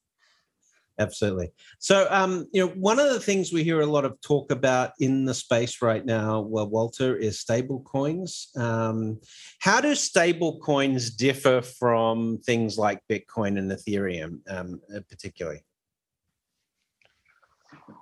Absolutely. 0.99 1.51
So, 1.77 2.07
um, 2.09 2.47
you 2.53 2.65
know, 2.65 2.71
one 2.73 2.97
of 2.97 3.09
the 3.13 3.19
things 3.19 3.53
we 3.53 3.63
hear 3.63 3.81
a 3.81 3.85
lot 3.85 4.03
of 4.03 4.19
talk 4.21 4.51
about 4.51 4.93
in 4.99 5.25
the 5.25 5.33
space 5.33 5.79
right 5.79 6.03
now, 6.03 6.39
well, 6.39 6.67
Walter, 6.67 7.15
is 7.15 7.39
stable 7.39 7.81
coins. 7.81 8.49
Um, 8.55 9.19
how 9.59 9.79
do 9.79 9.93
stable 9.93 10.57
coins 10.57 11.11
differ 11.11 11.61
from 11.61 12.39
things 12.39 12.79
like 12.79 13.01
Bitcoin 13.07 13.59
and 13.59 13.71
Ethereum, 13.71 14.39
um, 14.49 14.81
particularly? 15.07 15.61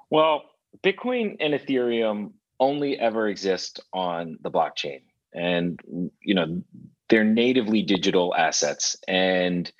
Well, 0.09 0.43
Bitcoin 0.83 1.37
and 1.39 1.53
Ethereum 1.53 2.31
only 2.59 2.97
ever 2.99 3.27
exist 3.27 3.79
on 3.93 4.37
the 4.41 4.51
blockchain. 4.51 5.01
And, 5.33 5.79
you 6.21 6.33
know, 6.33 6.61
they're 7.09 7.23
natively 7.23 7.81
digital 7.81 8.33
assets. 8.35 8.95
And 9.07 9.71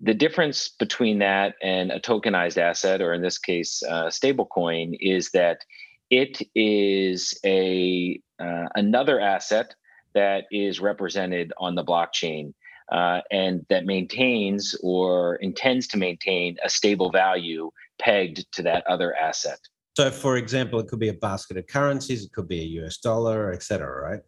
the 0.00 0.14
difference 0.14 0.68
between 0.68 1.18
that 1.20 1.54
and 1.62 1.90
a 1.90 2.00
tokenized 2.00 2.58
asset, 2.58 3.00
or 3.00 3.12
in 3.12 3.22
this 3.22 3.38
case, 3.38 3.82
a 3.82 4.06
stablecoin, 4.06 4.96
is 5.00 5.30
that 5.32 5.58
it 6.10 6.40
is 6.54 7.38
a 7.44 8.20
uh, 8.38 8.66
another 8.74 9.20
asset 9.20 9.74
that 10.14 10.44
is 10.50 10.80
represented 10.80 11.52
on 11.58 11.74
the 11.74 11.84
blockchain 11.84 12.52
uh, 12.90 13.20
and 13.30 13.66
that 13.68 13.84
maintains 13.84 14.76
or 14.82 15.36
intends 15.36 15.88
to 15.88 15.96
maintain 15.96 16.56
a 16.64 16.68
stable 16.68 17.10
value 17.10 17.70
pegged 17.98 18.50
to 18.52 18.62
that 18.62 18.86
other 18.86 19.14
asset. 19.14 19.58
So, 19.96 20.10
for 20.10 20.36
example, 20.36 20.78
it 20.78 20.88
could 20.88 20.98
be 20.98 21.08
a 21.08 21.14
basket 21.14 21.56
of 21.56 21.66
currencies, 21.66 22.22
it 22.22 22.32
could 22.32 22.48
be 22.48 22.60
a 22.60 22.84
US 22.84 22.98
dollar, 22.98 23.50
et 23.50 23.62
cetera, 23.62 24.10
right? 24.10 24.20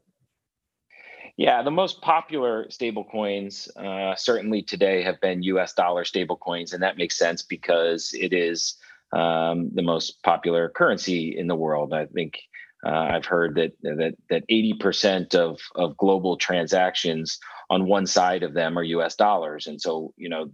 Yeah, 1.36 1.62
the 1.62 1.70
most 1.70 2.00
popular 2.00 2.66
stablecoins 2.70 3.68
uh, 3.76 4.16
certainly 4.16 4.62
today 4.62 5.02
have 5.02 5.20
been 5.20 5.42
US 5.42 5.74
dollar 5.74 6.04
stablecoins, 6.04 6.72
and 6.72 6.82
that 6.82 6.96
makes 6.96 7.18
sense 7.18 7.42
because 7.42 8.14
it 8.14 8.32
is 8.32 8.76
um, 9.12 9.70
the 9.74 9.82
most 9.82 10.22
popular 10.22 10.70
currency 10.70 11.36
in 11.36 11.46
the 11.46 11.54
world. 11.54 11.92
I 11.92 12.06
think 12.06 12.38
uh, 12.86 12.90
I've 13.12 13.26
heard 13.26 13.54
that 13.56 13.72
that 13.82 14.14
that 14.30 14.44
eighty 14.48 14.72
percent 14.72 15.34
of 15.34 15.60
of 15.74 15.96
global 15.98 16.38
transactions 16.38 17.38
on 17.68 17.86
one 17.86 18.06
side 18.06 18.42
of 18.42 18.54
them 18.54 18.78
are 18.78 18.82
U.S. 18.82 19.16
dollars, 19.16 19.66
and 19.66 19.78
so 19.80 20.14
you 20.16 20.30
know 20.30 20.50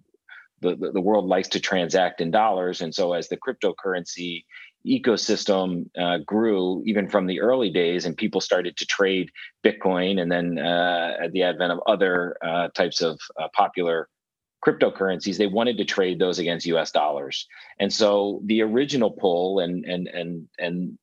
the, 0.64 0.92
the 0.92 1.00
world 1.00 1.26
likes 1.26 1.48
to 1.48 1.60
transact 1.60 2.20
in 2.20 2.30
dollars, 2.30 2.80
and 2.80 2.94
so 2.94 3.12
as 3.12 3.28
the 3.28 3.36
cryptocurrency 3.36 4.44
ecosystem 4.86 5.88
uh, 5.98 6.18
grew 6.26 6.82
even 6.84 7.08
from 7.08 7.26
the 7.26 7.40
early 7.40 7.70
days 7.70 8.04
and 8.04 8.18
people 8.18 8.38
started 8.38 8.76
to 8.76 8.84
trade 8.84 9.30
bitcoin 9.64 10.20
and 10.20 10.30
then 10.30 10.58
uh, 10.58 11.16
at 11.22 11.32
the 11.32 11.42
advent 11.42 11.72
of 11.72 11.80
other 11.86 12.36
uh, 12.44 12.68
types 12.68 13.00
of 13.00 13.18
uh, 13.40 13.48
popular 13.54 14.10
cryptocurrencies, 14.64 15.36
they 15.36 15.46
wanted 15.46 15.76
to 15.78 15.84
trade 15.84 16.18
those 16.18 16.38
against 16.38 16.66
US 16.66 16.90
dollars. 16.90 17.46
And 17.78 17.92
so 17.92 18.40
the 18.44 18.62
original 18.62 19.10
pull 19.10 19.60
and 19.60 19.84
and 19.84 20.08
and 20.08 20.48
and 20.58 20.98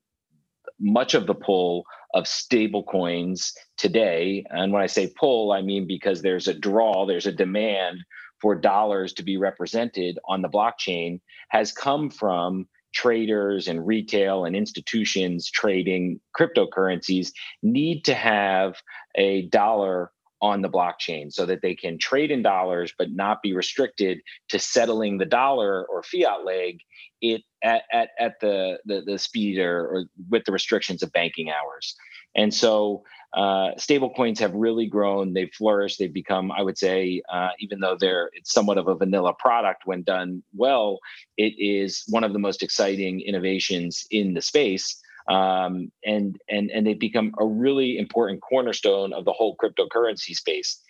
much 0.80 1.14
of 1.14 1.28
the 1.28 1.36
pull 1.36 1.86
of 2.14 2.28
stable 2.28 2.84
coins 2.84 3.54
today, 3.78 4.44
and 4.50 4.74
when 4.74 4.82
I 4.82 4.88
say 4.88 5.14
pull, 5.16 5.52
I 5.52 5.62
mean 5.62 5.86
because 5.86 6.22
there's 6.22 6.48
a 6.48 6.54
draw, 6.54 7.06
there's 7.06 7.28
a 7.28 7.32
demand 7.32 8.00
for 8.42 8.56
dollars 8.56 9.14
to 9.14 9.24
be 9.24 9.38
represented 9.38 10.20
on 10.28 10.42
the 10.42 10.50
blockchain, 10.50 11.20
has 11.50 11.72
come 11.72 12.10
from 12.10 12.68
traders 12.94 13.68
and 13.68 13.86
retail 13.88 14.46
and 14.46 14.56
institutions 14.56 15.50
trading 15.50 16.20
cryptocurrencies 16.38 17.32
need 17.64 18.04
to 18.04 18.14
have 18.14 18.76
a 19.16 19.44
dollar 19.44 20.12
on 20.42 20.62
the 20.62 20.70
blockchain 20.70 21.32
so 21.32 21.46
that 21.46 21.62
they 21.62 21.76
can 21.76 21.98
trade 22.00 22.32
in 22.32 22.42
dollars 22.42 22.94
but 22.98 23.12
not 23.12 23.42
be 23.42 23.54
restricted 23.54 24.20
to 24.50 24.58
settling 24.58 25.18
the 25.18 25.26
dollar 25.26 25.86
or 25.86 26.02
fiat 26.04 26.44
leg 26.44 26.80
it 27.22 27.44
at, 27.64 27.84
at, 27.94 28.10
at 28.20 28.40
the, 28.42 28.80
the, 28.86 29.02
the 29.06 29.20
speed 29.20 29.60
or, 29.60 29.88
or 29.88 30.06
with 30.30 30.44
the 30.46 30.52
restrictions 30.52 31.04
of 31.04 31.12
banking 31.12 31.50
hours 31.50 31.96
and 32.36 32.54
so 32.54 33.04
uh, 33.34 33.70
stable 33.78 34.10
coins 34.10 34.40
have 34.40 34.54
really 34.54 34.88
grown 34.88 35.34
they've 35.34 35.54
flourished 35.54 36.00
they've 36.00 36.14
become 36.14 36.52
i 36.52 36.62
would 36.62 36.78
say 36.78 37.22
uh, 37.32 37.50
even 37.60 37.80
though 37.80 37.96
they're 38.00 38.30
it's 38.34 38.52
somewhat 38.52 38.78
of 38.78 38.88
a 38.88 38.96
vanilla 38.96 39.34
product 39.34 39.84
when 39.86 40.04
done 40.04 40.44
well 40.56 41.00
it 41.38 41.54
is 41.58 42.04
one 42.08 42.24
of 42.24 42.34
the 42.34 42.40
most 42.40 42.62
exciting 42.62 43.22
innovations 43.22 44.06
in 44.12 44.34
the 44.34 44.42
space 44.42 45.02
um, 45.28 45.92
and 46.06 46.40
and 46.50 46.70
and 46.72 46.86
they've 46.86 47.00
become 47.00 47.34
a 47.40 47.46
really 47.46 47.98
important 47.98 48.42
cornerstone 48.42 49.14
of 49.14 49.26
the 49.26 49.34
whole 49.34 49.56
cryptocurrency 49.56 50.36
space. 50.36 50.82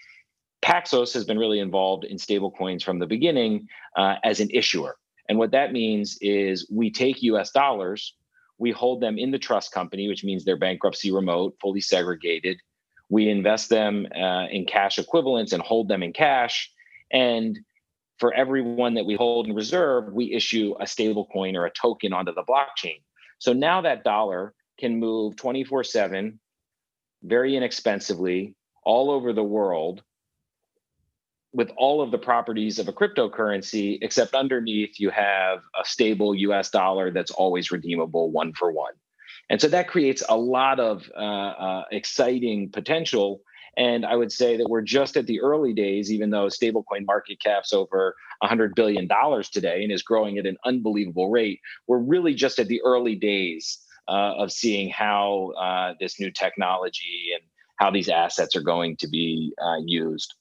Paxos 0.63 1.13
has 1.13 1.25
been 1.25 1.39
really 1.39 1.59
involved 1.59 2.05
in 2.05 2.17
stablecoins 2.17 2.83
from 2.83 2.99
the 2.99 3.07
beginning 3.07 3.67
uh, 3.97 4.15
as 4.23 4.39
an 4.39 4.49
issuer, 4.51 4.95
and 5.27 5.37
what 5.37 5.51
that 5.51 5.73
means 5.73 6.17
is 6.21 6.69
we 6.71 6.91
take 6.91 7.23
U.S. 7.23 7.51
dollars, 7.51 8.15
we 8.62 8.72
hold 8.72 9.01
them 9.01 9.18
in 9.18 9.32
the 9.32 9.39
trust 9.39 9.72
company, 9.72 10.07
which 10.07 10.24
means 10.24 10.45
they're 10.45 10.55
bankruptcy 10.55 11.12
remote, 11.12 11.55
fully 11.59 11.82
segregated. 11.82 12.59
We 13.09 13.28
invest 13.28 13.70
them 13.70 14.05
uh, 14.16 14.45
in 14.51 14.66
cash 14.66 14.99
equivalents 14.99 15.51
and 15.51 15.64
hold 15.64 15.88
them 15.88 16.03
in 16.03 16.14
cash, 16.14 16.72
and 17.12 17.57
for 18.20 18.32
every 18.36 18.62
one 18.62 18.93
that 18.93 19.05
we 19.07 19.16
hold 19.16 19.47
in 19.47 19.55
reserve, 19.55 20.14
we 20.14 20.32
issue 20.32 20.76
a 20.80 20.86
stable 20.86 21.26
coin 21.34 21.55
or 21.55 21.66
a 21.66 21.72
token 21.72 22.14
onto 22.14 22.32
the 22.36 22.43
blockchain. 22.43 23.01
So 23.39 23.51
now 23.51 23.82
that 23.82 24.03
dollar 24.03 24.53
can 24.80 24.99
move 24.99 25.36
24 25.38 25.84
7 25.84 26.39
very 27.24 27.57
inexpensively 27.57 28.53
all 28.84 29.09
over 29.09 29.34
the 29.34 29.43
world 29.43 30.03
with 31.53 31.69
all 31.77 32.01
of 32.01 32.11
the 32.11 32.17
properties 32.17 32.79
of 32.79 32.87
a 32.87 32.93
cryptocurrency, 32.93 33.97
except 34.01 34.33
underneath 34.35 34.99
you 34.99 35.09
have 35.09 35.59
a 35.79 35.85
stable 35.85 36.33
US 36.33 36.69
dollar 36.69 37.11
that's 37.11 37.31
always 37.31 37.71
redeemable 37.71 38.31
one 38.31 38.53
for 38.53 38.71
one. 38.71 38.93
And 39.49 39.59
so 39.59 39.67
that 39.67 39.89
creates 39.89 40.23
a 40.29 40.37
lot 40.37 40.79
of 40.79 41.09
uh, 41.15 41.19
uh, 41.19 41.83
exciting 41.91 42.69
potential 42.69 43.41
and 43.77 44.05
I 44.05 44.15
would 44.15 44.31
say 44.31 44.57
that 44.57 44.69
we're 44.69 44.81
just 44.81 45.15
at 45.15 45.27
the 45.27 45.41
early 45.41 45.73
days, 45.73 46.11
even 46.11 46.29
though 46.29 46.47
stablecoin 46.47 47.05
market 47.05 47.39
cap's 47.41 47.73
over 47.73 48.15
$100 48.43 48.75
billion 48.75 49.07
today 49.51 49.83
and 49.83 49.91
is 49.91 50.03
growing 50.03 50.37
at 50.37 50.45
an 50.45 50.57
unbelievable 50.65 51.29
rate. 51.29 51.61
We're 51.87 51.99
really 51.99 52.33
just 52.33 52.59
at 52.59 52.67
the 52.67 52.81
early 52.83 53.15
days 53.15 53.79
uh, 54.07 54.35
of 54.37 54.51
seeing 54.51 54.89
how 54.89 55.53
uh, 55.57 55.93
this 55.99 56.19
new 56.19 56.31
technology 56.31 57.29
and 57.33 57.43
how 57.77 57.91
these 57.91 58.09
assets 58.09 58.55
are 58.55 58.61
going 58.61 58.97
to 58.97 59.07
be 59.07 59.53
uh, 59.63 59.77
used. 59.85 60.33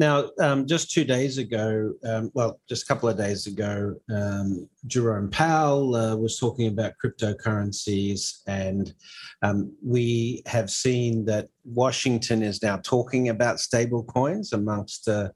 Now, 0.00 0.30
um, 0.40 0.66
just 0.66 0.90
two 0.90 1.04
days 1.04 1.36
ago, 1.36 1.92
um, 2.04 2.30
well, 2.32 2.58
just 2.66 2.84
a 2.84 2.86
couple 2.86 3.10
of 3.10 3.18
days 3.18 3.46
ago, 3.46 3.96
um, 4.10 4.66
Jerome 4.86 5.28
Powell 5.28 5.94
uh, 5.94 6.16
was 6.16 6.38
talking 6.38 6.68
about 6.68 6.94
cryptocurrencies, 7.04 8.38
and 8.46 8.94
um, 9.42 9.76
we 9.84 10.42
have 10.46 10.70
seen 10.70 11.26
that 11.26 11.48
Washington 11.66 12.42
is 12.42 12.62
now 12.62 12.78
talking 12.78 13.28
about 13.28 13.60
stable 13.60 14.02
coins 14.04 14.54
amongst 14.54 15.06
uh, 15.06 15.28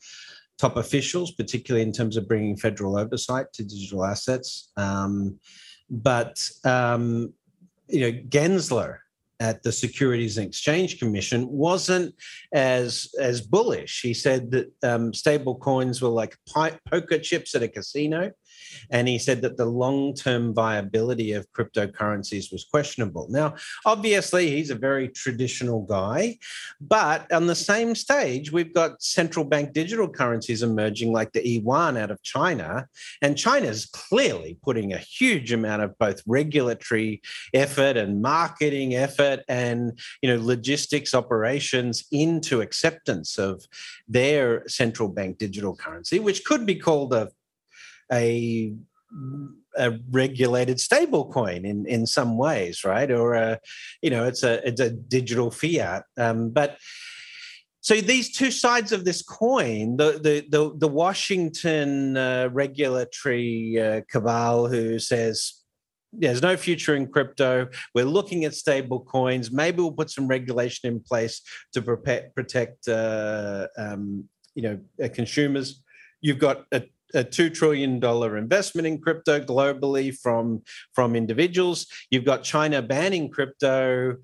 top 0.57 0.79
officials, 0.79 1.33
particularly 1.33 1.87
in 1.87 1.93
terms 1.93 2.17
of 2.17 2.27
bringing 2.27 2.57
federal 2.57 2.97
oversight 2.97 3.53
to 3.53 3.65
digital 3.65 4.03
assets. 4.03 4.73
Um, 4.79 5.39
but 5.91 6.41
um, 6.65 7.35
you 7.89 8.01
know, 8.01 8.13
Gensler 8.31 9.01
at 9.41 9.63
the 9.63 9.73
Securities 9.73 10.39
and 10.39 10.47
Exchange 10.47 10.99
Commission 10.99 11.49
wasn't 11.49 12.15
as 12.53 13.09
as 13.21 13.41
bullish. 13.41 14.01
He 14.03 14.15
said 14.15 14.51
that 14.53 14.73
um, 14.83 15.13
stable 15.13 15.57
coins 15.57 16.01
were 16.01 16.09
like 16.09 16.37
poker 16.47 17.19
chips 17.19 17.55
at 17.55 17.63
a 17.63 17.69
casino, 17.69 18.31
and 18.91 19.09
he 19.09 19.19
said 19.19 19.43
that 19.43 19.57
the 19.57 19.67
long 19.67 20.15
term 20.15 20.55
viability 20.55 21.33
of 21.33 21.51
cryptocurrencies 21.53 22.53
was 22.53 22.65
questionable. 22.65 23.27
Now, 23.31 23.55
obviously, 23.85 24.51
he's 24.51 24.71
a 24.71 24.75
very 24.75 25.09
traditional 25.09 25.83
guy, 25.83 26.39
but 26.81 27.31
on 27.33 27.47
the 27.47 27.55
same 27.55 27.95
stage, 27.95 28.53
we've 28.53 28.75
got 28.75 29.03
central 29.03 29.45
bank 29.45 29.73
digital 29.73 30.09
currencies 30.09 30.63
emerging 30.63 31.13
like 31.13 31.33
the 31.33 31.47
yuan 31.47 31.97
out 31.97 32.11
of 32.11 32.23
China. 32.23 32.87
And 33.23 33.37
China's 33.37 33.87
clearly 33.87 34.59
putting 34.63 34.93
a 34.93 34.99
huge 34.99 35.53
amount 35.53 35.83
of 35.83 35.99
both 35.99 36.23
regulatory 36.27 37.23
effort 37.53 37.97
and 37.97 38.23
marketing 38.23 38.95
effort 38.95 39.41
and 39.49 39.99
you 40.23 40.29
know 40.29 40.43
logistics 40.43 41.15
operations 41.15 42.05
into 42.13 42.61
acceptance 42.61 43.39
of 43.39 43.65
their 44.09 44.67
central 44.69 45.09
bank 45.09 45.39
digital 45.39 45.75
currency, 45.75 46.19
which 46.19 46.45
could 46.45 46.67
be 46.67 46.75
called 46.75 47.13
a 47.13 47.31
a 48.15 48.73
a 49.77 49.99
regulated 50.11 50.81
stable 50.81 51.31
coin 51.31 51.65
in 51.65 51.85
in 51.87 52.07
some 52.07 52.39
ways 52.39 52.85
right 52.85 53.11
or 53.11 53.35
a 53.35 53.59
you 54.03 54.11
know 54.11 54.25
it's 54.25 54.43
a 54.43 54.67
it's 54.67 54.81
a 54.81 54.91
digital 54.91 55.51
fiat 55.51 56.05
um, 56.17 56.51
but 56.51 56.79
so 57.81 58.01
these 58.01 58.35
two 58.35 58.51
sides 58.51 58.93
of 58.93 59.05
this 59.05 59.21
coin 59.21 59.97
the 59.97 60.13
the 60.23 60.47
the, 60.49 60.73
the 60.79 60.89
washington 60.89 62.17
uh, 62.17 62.49
regulatory 62.53 63.81
uh, 63.81 64.01
cabal 64.11 64.69
who 64.69 64.99
says 64.99 65.65
there's 66.19 66.43
no 66.43 66.57
future 66.57 66.95
in 66.95 67.09
crypto. 67.09 67.69
We're 67.95 68.05
looking 68.05 68.45
at 68.45 68.55
stable 68.55 69.01
coins. 69.01 69.51
Maybe 69.51 69.79
we'll 69.79 69.93
put 69.93 70.11
some 70.11 70.29
regulation 70.29 70.93
in 70.93 71.01
place 71.01 71.43
to 71.73 71.83
protect, 71.83 72.35
protect 72.35 72.89
uh, 72.89 73.67
um, 73.77 74.29
you 74.55 74.63
know, 74.63 74.79
uh, 75.03 75.09
consumers. 75.13 75.83
You've 76.21 76.39
got 76.39 76.65
a 76.73 76.85
a 77.15 77.23
two 77.23 77.51
trillion 77.51 78.01
dollar 78.01 78.37
investment 78.37 78.87
in 78.87 79.01
crypto 79.01 79.41
globally 79.41 80.17
from 80.17 80.63
from 80.93 81.15
individuals. 81.15 81.87
You've 82.11 82.25
got 82.25 82.43
China 82.43 82.83
banning 82.83 83.31
crypto 83.31 84.17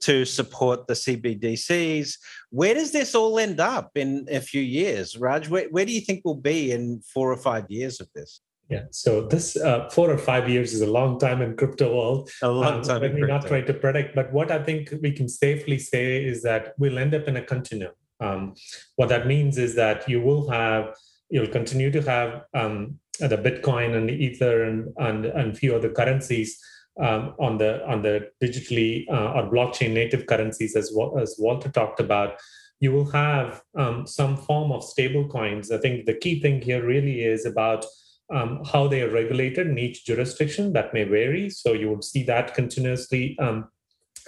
to 0.00 0.24
support 0.24 0.86
the 0.86 0.94
CBDCs. 0.94 2.18
Where 2.50 2.74
does 2.74 2.92
this 2.92 3.14
all 3.14 3.38
end 3.38 3.60
up 3.60 3.92
in 3.94 4.26
a 4.30 4.40
few 4.40 4.60
years, 4.60 5.16
Raj? 5.16 5.48
Where, 5.48 5.68
where 5.70 5.86
do 5.86 5.92
you 5.92 6.00
think 6.00 6.22
we'll 6.24 6.34
be 6.34 6.72
in 6.72 7.00
four 7.00 7.32
or 7.32 7.36
five 7.36 7.64
years 7.70 8.00
of 8.00 8.08
this? 8.14 8.40
Yeah, 8.68 8.84
so 8.90 9.22
this 9.22 9.56
uh, 9.56 9.88
four 9.90 10.10
or 10.10 10.18
five 10.18 10.48
years 10.48 10.74
is 10.74 10.80
a 10.80 10.90
long 10.90 11.20
time 11.20 11.40
in 11.40 11.56
crypto 11.56 11.94
world. 11.96 12.30
A 12.42 12.50
long 12.50 12.74
um, 12.74 12.82
time. 12.82 12.96
Um, 12.96 13.02
let 13.02 13.14
me 13.14 13.20
not 13.22 13.46
try 13.46 13.60
to 13.60 13.72
predict, 13.72 14.16
but 14.16 14.32
what 14.32 14.50
I 14.50 14.62
think 14.62 14.92
we 15.02 15.12
can 15.12 15.28
safely 15.28 15.78
say 15.78 16.24
is 16.24 16.42
that 16.42 16.74
we'll 16.76 16.98
end 16.98 17.14
up 17.14 17.28
in 17.28 17.36
a 17.36 17.42
continuum. 17.42 17.92
Um, 18.18 18.54
what 18.96 19.08
that 19.10 19.26
means 19.26 19.56
is 19.56 19.76
that 19.76 20.08
you 20.08 20.20
will 20.20 20.50
have 20.50 20.96
you'll 21.30 21.46
continue 21.48 21.90
to 21.90 22.02
have 22.02 22.42
um, 22.54 22.98
the 23.18 23.36
Bitcoin 23.36 23.96
and 23.96 24.08
the 24.08 24.12
Ether 24.12 24.64
and 24.64 24.92
and 24.98 25.26
and 25.26 25.58
few 25.58 25.74
other 25.74 25.90
currencies 25.90 26.58
um, 27.00 27.34
on 27.38 27.58
the 27.58 27.86
on 27.86 28.02
the 28.02 28.30
digitally 28.42 29.06
uh, 29.10 29.32
or 29.32 29.50
blockchain 29.50 29.92
native 29.92 30.26
currencies 30.26 30.76
as 30.76 30.92
well 30.94 31.18
as 31.18 31.36
Walter 31.38 31.68
talked 31.68 32.00
about. 32.00 32.38
You 32.78 32.92
will 32.92 33.10
have 33.10 33.62
um, 33.74 34.06
some 34.06 34.36
form 34.36 34.70
of 34.70 34.84
stable 34.84 35.26
coins. 35.28 35.70
I 35.70 35.78
think 35.78 36.04
the 36.04 36.14
key 36.14 36.40
thing 36.40 36.60
here 36.60 36.84
really 36.84 37.24
is 37.24 37.46
about 37.46 37.86
um, 38.32 38.62
how 38.64 38.86
they 38.86 39.02
are 39.02 39.10
regulated 39.10 39.66
in 39.66 39.78
each 39.78 40.04
jurisdiction. 40.04 40.72
That 40.74 40.92
may 40.92 41.04
vary, 41.04 41.48
so 41.48 41.72
you 41.72 41.88
would 41.90 42.04
see 42.04 42.22
that 42.24 42.54
continuously 42.54 43.38
um, 43.38 43.68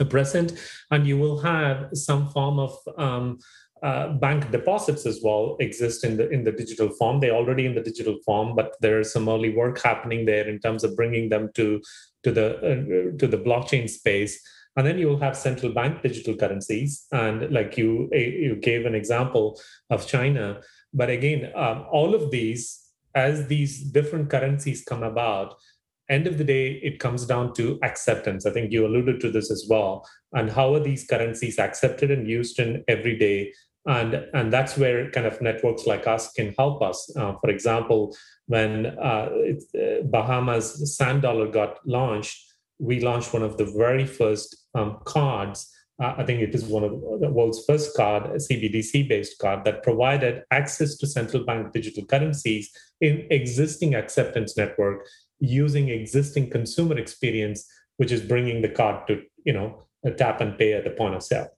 present, 0.05 0.53
and 0.91 1.07
you 1.07 1.19
will 1.19 1.39
have 1.41 1.89
some 1.93 2.31
form 2.31 2.59
of 2.59 2.79
um, 2.97 3.39
uh, 3.83 4.09
bank 4.15 4.51
deposits 4.51 5.07
as 5.07 5.21
well 5.23 5.57
exist 5.61 6.05
in 6.05 6.17
the 6.17 6.29
in 6.31 6.45
the 6.45 6.53
digital 6.53 6.89
form. 6.91 7.21
They're 7.21 7.35
already 7.35 7.67
in 7.67 7.75
the 7.75 7.83
digital 7.83 8.19
form, 8.25 8.55
but 8.55 8.75
there 8.81 9.01
is 9.01 9.13
some 9.13 9.29
early 9.29 9.55
work 9.55 9.81
happening 9.81 10.27
there 10.27 10.49
in 10.49 10.59
terms 10.59 10.85
of 10.85 10.97
bringing 10.97 11.29
them 11.29 11.51
to 11.55 11.81
to 12.25 12.33
the 12.33 12.57
uh, 12.57 13.19
to 13.19 13.27
the 13.27 13.39
blockchain 13.39 13.89
space. 13.89 14.41
And 14.77 14.87
then 14.87 14.99
you 14.99 15.09
will 15.09 15.19
have 15.19 15.37
central 15.37 15.73
bank 15.73 16.03
digital 16.03 16.37
currencies, 16.37 17.07
and 17.13 17.51
like 17.51 17.77
you 17.77 18.09
you 18.13 18.57
gave 18.57 18.87
an 18.87 18.95
example 18.95 19.61
of 19.91 20.07
China. 20.07 20.61
But 20.93 21.11
again, 21.11 21.53
um, 21.55 21.87
all 21.91 22.15
of 22.15 22.31
these, 22.31 22.81
as 23.15 23.47
these 23.49 23.83
different 23.83 24.31
currencies 24.31 24.85
come 24.85 25.03
about, 25.03 25.57
end 26.09 26.27
of 26.27 26.39
the 26.39 26.45
day 26.45 26.73
it 26.83 26.99
comes 26.99 27.27
down 27.27 27.53
to 27.53 27.79
acceptance 27.83 28.47
i 28.47 28.51
think 28.51 28.73
you 28.73 28.87
alluded 28.87 29.21
to 29.21 29.31
this 29.31 29.51
as 29.51 29.67
well 29.69 30.09
and 30.33 30.51
how 30.51 30.75
are 30.75 30.81
these 30.81 31.07
currencies 31.07 31.59
accepted 31.59 32.11
and 32.11 32.29
used 32.29 32.59
in 32.59 32.83
everyday 32.89 33.53
and 33.89 34.27
and 34.35 34.53
that's 34.53 34.77
where 34.77 35.11
kind 35.11 35.27
of 35.27 35.41
networks 35.41 35.87
like 35.87 36.07
us 36.07 36.31
can 36.33 36.55
help 36.59 36.83
us. 36.83 37.11
Uh, 37.17 37.35
for 37.41 37.49
example, 37.49 38.15
when 38.47 38.87
uh, 38.87 39.29
it, 39.33 39.63
uh, 39.75 40.07
Bahamas 40.07 40.97
Sand 40.97 41.23
Dollar 41.23 41.49
got 41.49 41.79
launched, 41.87 42.39
we 42.79 43.01
launched 43.01 43.33
one 43.33 43.43
of 43.43 43.57
the 43.57 43.65
very 43.65 44.07
first 44.07 44.67
um, 44.75 44.99
cards. 45.05 45.73
Uh, 46.01 46.15
I 46.19 46.25
think 46.25 46.41
it 46.41 46.55
is 46.55 46.65
one 46.65 46.85
of 46.85 46.93
the 47.21 47.31
world's 47.31 47.65
first 47.65 47.97
card, 47.97 48.27
a 48.27 48.37
CBDC 48.37 49.09
based 49.09 49.39
card 49.39 49.65
that 49.65 49.83
provided 49.83 50.43
access 50.51 50.97
to 50.99 51.07
central 51.07 51.45
bank 51.45 51.73
digital 51.73 52.05
currencies 52.05 52.71
in 53.01 53.27
existing 53.31 53.95
acceptance 53.95 54.57
network 54.57 55.07
using 55.41 55.89
existing 55.89 56.51
consumer 56.51 56.99
experience, 56.99 57.67
which 57.97 58.13
is 58.13 58.21
bringing 58.21 58.61
the 58.61 58.69
card 58.69 59.07
to 59.07 59.23
you 59.45 59.55
know 59.55 59.83
tap 60.19 60.43
and 60.43 60.59
pay 60.59 60.75
at 60.75 60.85
the 60.85 60.91
point 60.91 61.15
of 61.15 61.23
sale. 61.23 61.49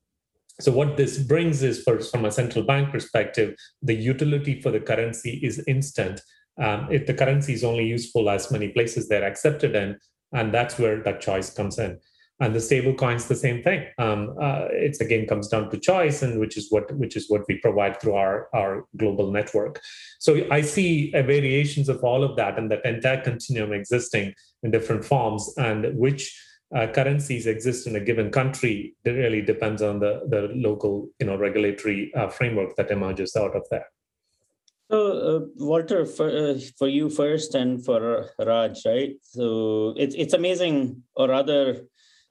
So 0.60 0.72
what 0.72 0.96
this 0.96 1.18
brings 1.18 1.62
is, 1.62 1.82
for, 1.82 2.00
from 2.00 2.24
a 2.24 2.30
central 2.30 2.64
bank 2.64 2.90
perspective, 2.90 3.56
the 3.82 3.94
utility 3.94 4.60
for 4.60 4.70
the 4.70 4.80
currency 4.80 5.40
is 5.42 5.62
instant. 5.66 6.20
Um, 6.60 6.88
if 6.90 7.06
the 7.06 7.14
currency 7.14 7.54
is 7.54 7.64
only 7.64 7.86
useful 7.86 8.28
as 8.28 8.50
many 8.50 8.68
places 8.68 9.08
they're 9.08 9.24
accepted 9.24 9.74
in, 9.74 9.98
and 10.32 10.52
that's 10.52 10.78
where 10.78 11.02
that 11.02 11.20
choice 11.20 11.50
comes 11.50 11.78
in. 11.78 11.98
And 12.42 12.54
the 12.54 12.60
stable 12.60 12.94
coins, 12.94 13.26
the 13.26 13.34
same 13.34 13.62
thing. 13.62 13.86
Um, 13.98 14.34
uh, 14.40 14.68
it's 14.70 15.00
again 15.00 15.26
comes 15.26 15.48
down 15.48 15.70
to 15.70 15.78
choice, 15.78 16.22
and 16.22 16.40
which 16.40 16.56
is 16.56 16.70
what 16.70 16.90
which 16.96 17.14
is 17.14 17.28
what 17.28 17.42
we 17.48 17.58
provide 17.58 18.00
through 18.00 18.14
our 18.14 18.48
our 18.54 18.86
global 18.96 19.30
network. 19.30 19.80
So 20.20 20.46
I 20.50 20.62
see 20.62 21.10
variations 21.10 21.90
of 21.90 22.02
all 22.02 22.24
of 22.24 22.36
that, 22.36 22.58
and 22.58 22.70
that 22.70 22.84
entire 22.86 23.20
continuum 23.20 23.74
existing 23.74 24.34
in 24.62 24.70
different 24.70 25.04
forms, 25.04 25.52
and 25.58 25.94
which 25.98 26.34
uh, 26.74 26.86
currencies 26.88 27.46
exist 27.46 27.86
in 27.86 27.96
a 27.96 28.00
given 28.00 28.30
country 28.30 28.94
it 29.04 29.10
really 29.10 29.42
depends 29.42 29.82
on 29.82 29.98
the, 29.98 30.22
the 30.28 30.50
local 30.54 31.08
you 31.18 31.26
know 31.26 31.36
regulatory 31.36 32.12
uh, 32.14 32.28
framework 32.28 32.76
that 32.76 32.90
emerges 32.90 33.36
out 33.36 33.54
of 33.56 33.64
that. 33.70 33.84
So 34.90 34.98
uh, 34.98 35.40
walter 35.56 36.04
for, 36.04 36.28
uh, 36.28 36.58
for 36.76 36.88
you 36.88 37.10
first 37.10 37.54
and 37.54 37.84
for 37.84 38.30
raj 38.38 38.78
right? 38.84 39.14
So 39.22 39.94
it's, 39.96 40.14
it's 40.16 40.34
amazing 40.34 41.02
or 41.14 41.28
rather 41.28 41.82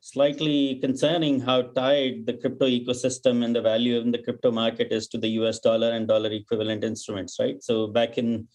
slightly 0.02 0.80
concerning 0.82 1.42
how 1.42 1.62
tied 1.62 2.26
the 2.26 2.34
crypto 2.34 2.66
ecosystem 2.66 3.44
and 3.44 3.54
the 3.54 3.62
value 3.62 4.00
in 4.00 4.12
the 4.12 4.18
crypto 4.18 4.52
market 4.52 4.92
is 4.92 5.08
to 5.10 5.18
the 5.18 5.30
us 5.30 5.60
dollar 5.60 5.92
and 5.92 6.08
dollar 6.08 6.32
equivalent 6.32 6.84
instruments 6.84 7.38
right? 7.40 7.62
So 7.62 7.88
back 7.88 8.18
in 8.18 8.48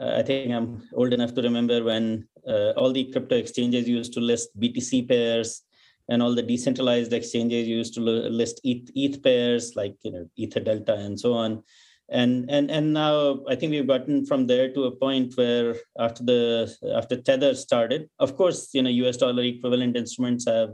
I 0.00 0.22
think 0.22 0.52
I'm 0.52 0.82
old 0.94 1.12
enough 1.12 1.34
to 1.34 1.42
remember 1.42 1.82
when 1.82 2.28
uh, 2.46 2.70
all 2.76 2.92
the 2.92 3.10
crypto 3.10 3.36
exchanges 3.36 3.88
used 3.88 4.12
to 4.14 4.20
list 4.20 4.50
BTC 4.58 5.08
pairs, 5.08 5.62
and 6.08 6.22
all 6.22 6.34
the 6.34 6.42
decentralized 6.42 7.12
exchanges 7.12 7.68
used 7.68 7.94
to 7.94 8.00
list 8.00 8.60
ETH, 8.64 8.90
ETH 8.94 9.22
pairs 9.22 9.76
like 9.76 9.96
you 10.02 10.12
know 10.12 10.28
Ether 10.36 10.60
Delta 10.60 10.94
and 10.94 11.18
so 11.18 11.34
on. 11.34 11.62
And 12.10 12.50
and 12.50 12.70
and 12.70 12.94
now 12.94 13.40
I 13.48 13.54
think 13.54 13.72
we've 13.72 13.86
gotten 13.86 14.24
from 14.24 14.46
there 14.46 14.72
to 14.72 14.84
a 14.84 14.96
point 14.96 15.34
where 15.36 15.76
after 15.98 16.24
the 16.24 16.74
after 16.94 17.20
Tether 17.20 17.54
started, 17.54 18.08
of 18.18 18.36
course, 18.36 18.70
you 18.72 18.82
know 18.82 18.90
US 18.90 19.18
dollar 19.18 19.42
equivalent 19.42 19.96
instruments 19.96 20.46
have 20.46 20.70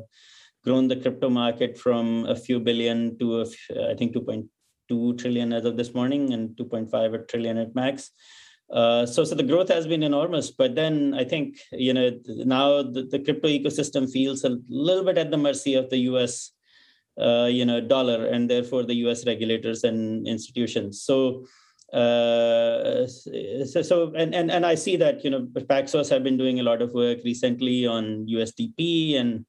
grown 0.65 0.87
the 0.87 0.97
crypto 0.97 1.29
market 1.29 1.77
from 1.77 2.25
a 2.27 2.37
few 2.37 2.61
billion 2.61 3.19
to 3.19 3.43
a, 3.43 3.47
I 3.91 3.95
think 3.95 4.15
2.2 4.15 5.19
trillion 5.19 5.53
as 5.53 5.65
of 5.65 5.77
this 5.77 5.93
morning 5.93 6.33
and 6.33 6.57
2.5 6.57 7.29
trillion 7.29 7.59
at 7.59 7.75
max. 7.75 8.11
Uh, 8.71 9.05
so, 9.05 9.25
so 9.25 9.35
the 9.35 9.43
growth 9.43 9.69
has 9.69 9.87
been 9.87 10.03
enormous, 10.03 10.51
but 10.51 10.75
then 10.75 11.15
I 11.15 11.25
think 11.25 11.59
you 11.73 11.93
know 11.93 12.11
now 12.27 12.83
the, 12.83 13.03
the 13.03 13.19
crypto 13.19 13.49
ecosystem 13.49 14.11
feels 14.11 14.43
a 14.45 14.59
little 14.69 15.05
bit 15.05 15.19
at 15.19 15.31
the 15.31 15.37
mercy 15.37 15.75
of 15.75 15.91
the 15.91 15.99
U.S. 16.11 16.53
Uh, 17.21 17.45
you 17.45 17.65
know 17.65 17.81
dollar 17.81 18.27
and 18.27 18.51
therefore 18.51 18.83
the 18.83 18.95
U.S. 19.07 19.27
regulators 19.27 19.85
and 19.85 20.27
institutions. 20.27 21.03
So, 21.03 21.47
uh, 21.93 23.07
so, 23.07 23.83
so 23.83 24.13
and, 24.17 24.35
and 24.35 24.51
and 24.51 24.65
I 24.65 24.75
see 24.75 24.97
that 24.97 25.23
you 25.23 25.31
know 25.31 25.43
Paxos 25.43 26.09
have 26.09 26.25
been 26.25 26.39
doing 26.39 26.59
a 26.59 26.65
lot 26.65 26.81
of 26.81 26.93
work 26.95 27.19
recently 27.25 27.87
on 27.87 28.27
USDP 28.27 29.21
and 29.21 29.45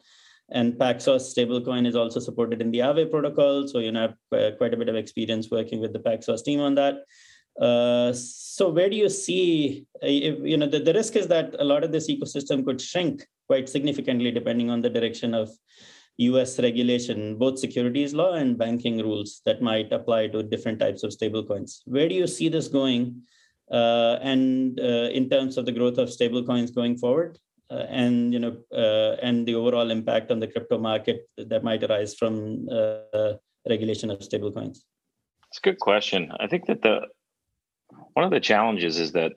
and 0.49 0.73
Paxos 0.73 1.33
stablecoin 1.33 1.87
is 1.87 1.95
also 1.95 2.19
supported 2.19 2.61
in 2.61 2.69
the 2.69 2.79
Aave 2.79 3.09
protocol. 3.09 3.65
So 3.67 3.79
you 3.79 3.93
know 3.93 4.13
have 4.31 4.57
quite 4.57 4.73
a 4.73 4.77
bit 4.77 4.89
of 4.89 4.95
experience 4.95 5.49
working 5.49 5.79
with 5.79 5.93
the 5.93 5.99
Paxos 5.99 6.43
team 6.43 6.59
on 6.59 6.75
that. 6.75 6.97
Uh, 7.59 8.11
so 8.13 8.69
where 8.69 8.89
do 8.89 8.95
you 8.95 9.09
see, 9.09 9.85
uh, 10.03 10.07
if, 10.07 10.39
you 10.43 10.57
know, 10.57 10.67
the, 10.67 10.79
the 10.79 10.93
risk 10.93 11.15
is 11.15 11.27
that 11.27 11.55
a 11.59 11.63
lot 11.63 11.83
of 11.83 11.91
this 11.91 12.09
ecosystem 12.09 12.65
could 12.65 12.81
shrink 12.81 13.25
quite 13.47 13.69
significantly 13.69 14.31
depending 14.31 14.69
on 14.69 14.81
the 14.81 14.89
direction 14.89 15.33
of 15.33 15.49
US 16.17 16.59
regulation, 16.59 17.37
both 17.37 17.59
securities 17.59 18.13
law 18.13 18.33
and 18.33 18.57
banking 18.57 18.99
rules 18.99 19.41
that 19.45 19.61
might 19.61 19.91
apply 19.91 20.27
to 20.27 20.43
different 20.43 20.79
types 20.79 21.03
of 21.03 21.11
stablecoins. 21.11 21.81
Where 21.85 22.07
do 22.09 22.15
you 22.15 22.27
see 22.27 22.49
this 22.49 22.67
going? 22.67 23.21
Uh, 23.71 24.19
and 24.21 24.79
uh, 24.79 25.09
in 25.11 25.29
terms 25.29 25.57
of 25.57 25.65
the 25.65 25.71
growth 25.71 25.97
of 25.97 26.09
stablecoins 26.09 26.73
going 26.73 26.97
forward, 26.97 27.39
uh, 27.71 27.85
and 27.89 28.31
you 28.31 28.39
know, 28.39 28.55
uh, 28.71 29.17
and 29.23 29.47
the 29.47 29.55
overall 29.55 29.89
impact 29.89 30.29
on 30.29 30.39
the 30.39 30.47
crypto 30.47 30.77
market 30.77 31.27
that 31.37 31.63
might 31.63 31.83
arise 31.83 32.13
from 32.13 32.67
regulation 33.67 34.11
of 34.11 34.19
stablecoins. 34.19 34.83
It's 35.49 35.57
a 35.57 35.61
good 35.63 35.79
question. 35.79 36.31
I 36.39 36.45
think 36.45 36.67
that 36.67 36.83
the 36.83 37.07
one 38.15 38.25
of 38.25 38.31
the 38.31 38.39
challenges 38.39 38.97
is 38.97 39.11
that 39.11 39.33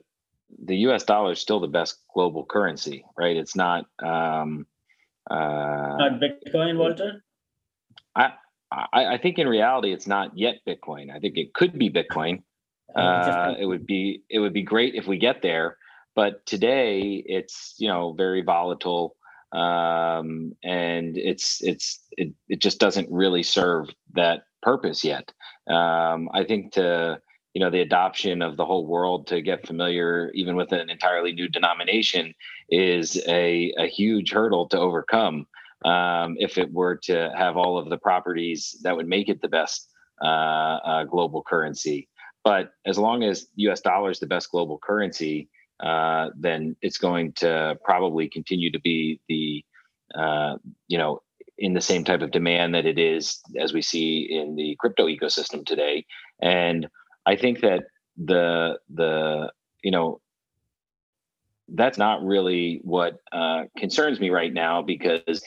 the 0.65 0.77
U.S. 0.77 1.03
dollar 1.03 1.33
is 1.33 1.39
still 1.39 1.59
the 1.59 1.67
best 1.67 1.97
global 2.13 2.45
currency, 2.45 3.05
right? 3.17 3.37
It's 3.37 3.55
not. 3.55 3.85
Um, 4.01 4.65
uh, 5.29 5.97
not 5.97 6.19
Bitcoin, 6.19 6.77
Walter. 6.77 7.23
I, 8.15 8.31
I, 8.71 9.05
I 9.05 9.17
think 9.17 9.37
in 9.37 9.47
reality 9.47 9.93
it's 9.93 10.07
not 10.07 10.37
yet 10.37 10.55
Bitcoin. 10.67 11.13
I 11.13 11.19
think 11.19 11.37
it 11.37 11.53
could 11.53 11.77
be 11.77 11.89
Bitcoin. 11.89 12.43
Oh, 12.95 13.01
uh, 13.01 13.55
it 13.59 13.65
would 13.65 13.85
be 13.85 14.23
it 14.29 14.39
would 14.39 14.53
be 14.53 14.63
great 14.63 14.95
if 14.95 15.05
we 15.05 15.17
get 15.17 15.43
there, 15.43 15.77
but 16.15 16.43
today 16.47 17.23
it's 17.25 17.75
you 17.77 17.87
know 17.87 18.13
very 18.13 18.41
volatile, 18.41 19.15
um, 19.51 20.55
and 20.63 21.17
it's 21.17 21.61
it's 21.61 21.99
it, 22.11 22.33
it 22.47 22.61
just 22.61 22.79
doesn't 22.79 23.11
really 23.11 23.43
serve 23.43 23.89
that 24.13 24.43
purpose 24.63 25.03
yet. 25.03 25.31
Um, 25.67 26.29
I 26.33 26.45
think 26.47 26.73
to 26.73 27.21
you 27.53 27.61
know 27.61 27.69
the 27.69 27.81
adoption 27.81 28.41
of 28.41 28.57
the 28.57 28.65
whole 28.65 28.85
world 28.85 29.27
to 29.27 29.41
get 29.41 29.65
familiar 29.65 30.31
even 30.33 30.55
with 30.55 30.71
an 30.71 30.89
entirely 30.89 31.33
new 31.33 31.47
denomination 31.47 32.33
is 32.69 33.21
a, 33.27 33.73
a 33.77 33.87
huge 33.87 34.31
hurdle 34.31 34.67
to 34.69 34.79
overcome 34.79 35.47
um, 35.85 36.35
if 36.39 36.57
it 36.57 36.71
were 36.71 36.95
to 36.95 37.31
have 37.35 37.57
all 37.57 37.77
of 37.77 37.89
the 37.89 37.97
properties 37.97 38.77
that 38.83 38.95
would 38.95 39.07
make 39.07 39.29
it 39.29 39.41
the 39.41 39.47
best 39.47 39.89
uh, 40.21 40.25
uh, 40.25 41.03
global 41.05 41.41
currency. 41.41 42.09
But 42.43 42.71
as 42.85 42.97
long 42.97 43.23
as 43.23 43.47
us 43.57 43.81
dollar 43.81 44.11
is 44.11 44.19
the 44.19 44.27
best 44.27 44.51
global 44.51 44.77
currency 44.77 45.49
uh, 45.79 46.29
then 46.37 46.75
it's 46.81 46.97
going 46.97 47.31
to 47.33 47.77
probably 47.83 48.27
continue 48.27 48.71
to 48.71 48.79
be 48.79 49.19
the 49.29 49.63
uh, 50.19 50.57
you 50.87 50.97
know 50.97 51.21
in 51.57 51.73
the 51.73 51.81
same 51.81 52.03
type 52.03 52.21
of 52.21 52.31
demand 52.31 52.73
that 52.73 52.85
it 52.85 52.97
is 52.97 53.41
as 53.59 53.73
we 53.73 53.81
see 53.81 54.27
in 54.29 54.55
the 54.55 54.75
crypto 54.79 55.07
ecosystem 55.07 55.65
today. 55.65 56.05
And 56.41 56.87
I 57.29 57.35
think 57.35 57.61
that 57.61 57.83
the 58.17 58.79
the 58.89 59.51
you 59.83 59.91
know 59.91 60.19
that's 61.67 61.99
not 61.99 62.23
really 62.23 62.81
what 62.83 63.19
uh, 63.31 63.65
concerns 63.77 64.19
me 64.19 64.31
right 64.31 64.51
now 64.51 64.81
because 64.81 65.43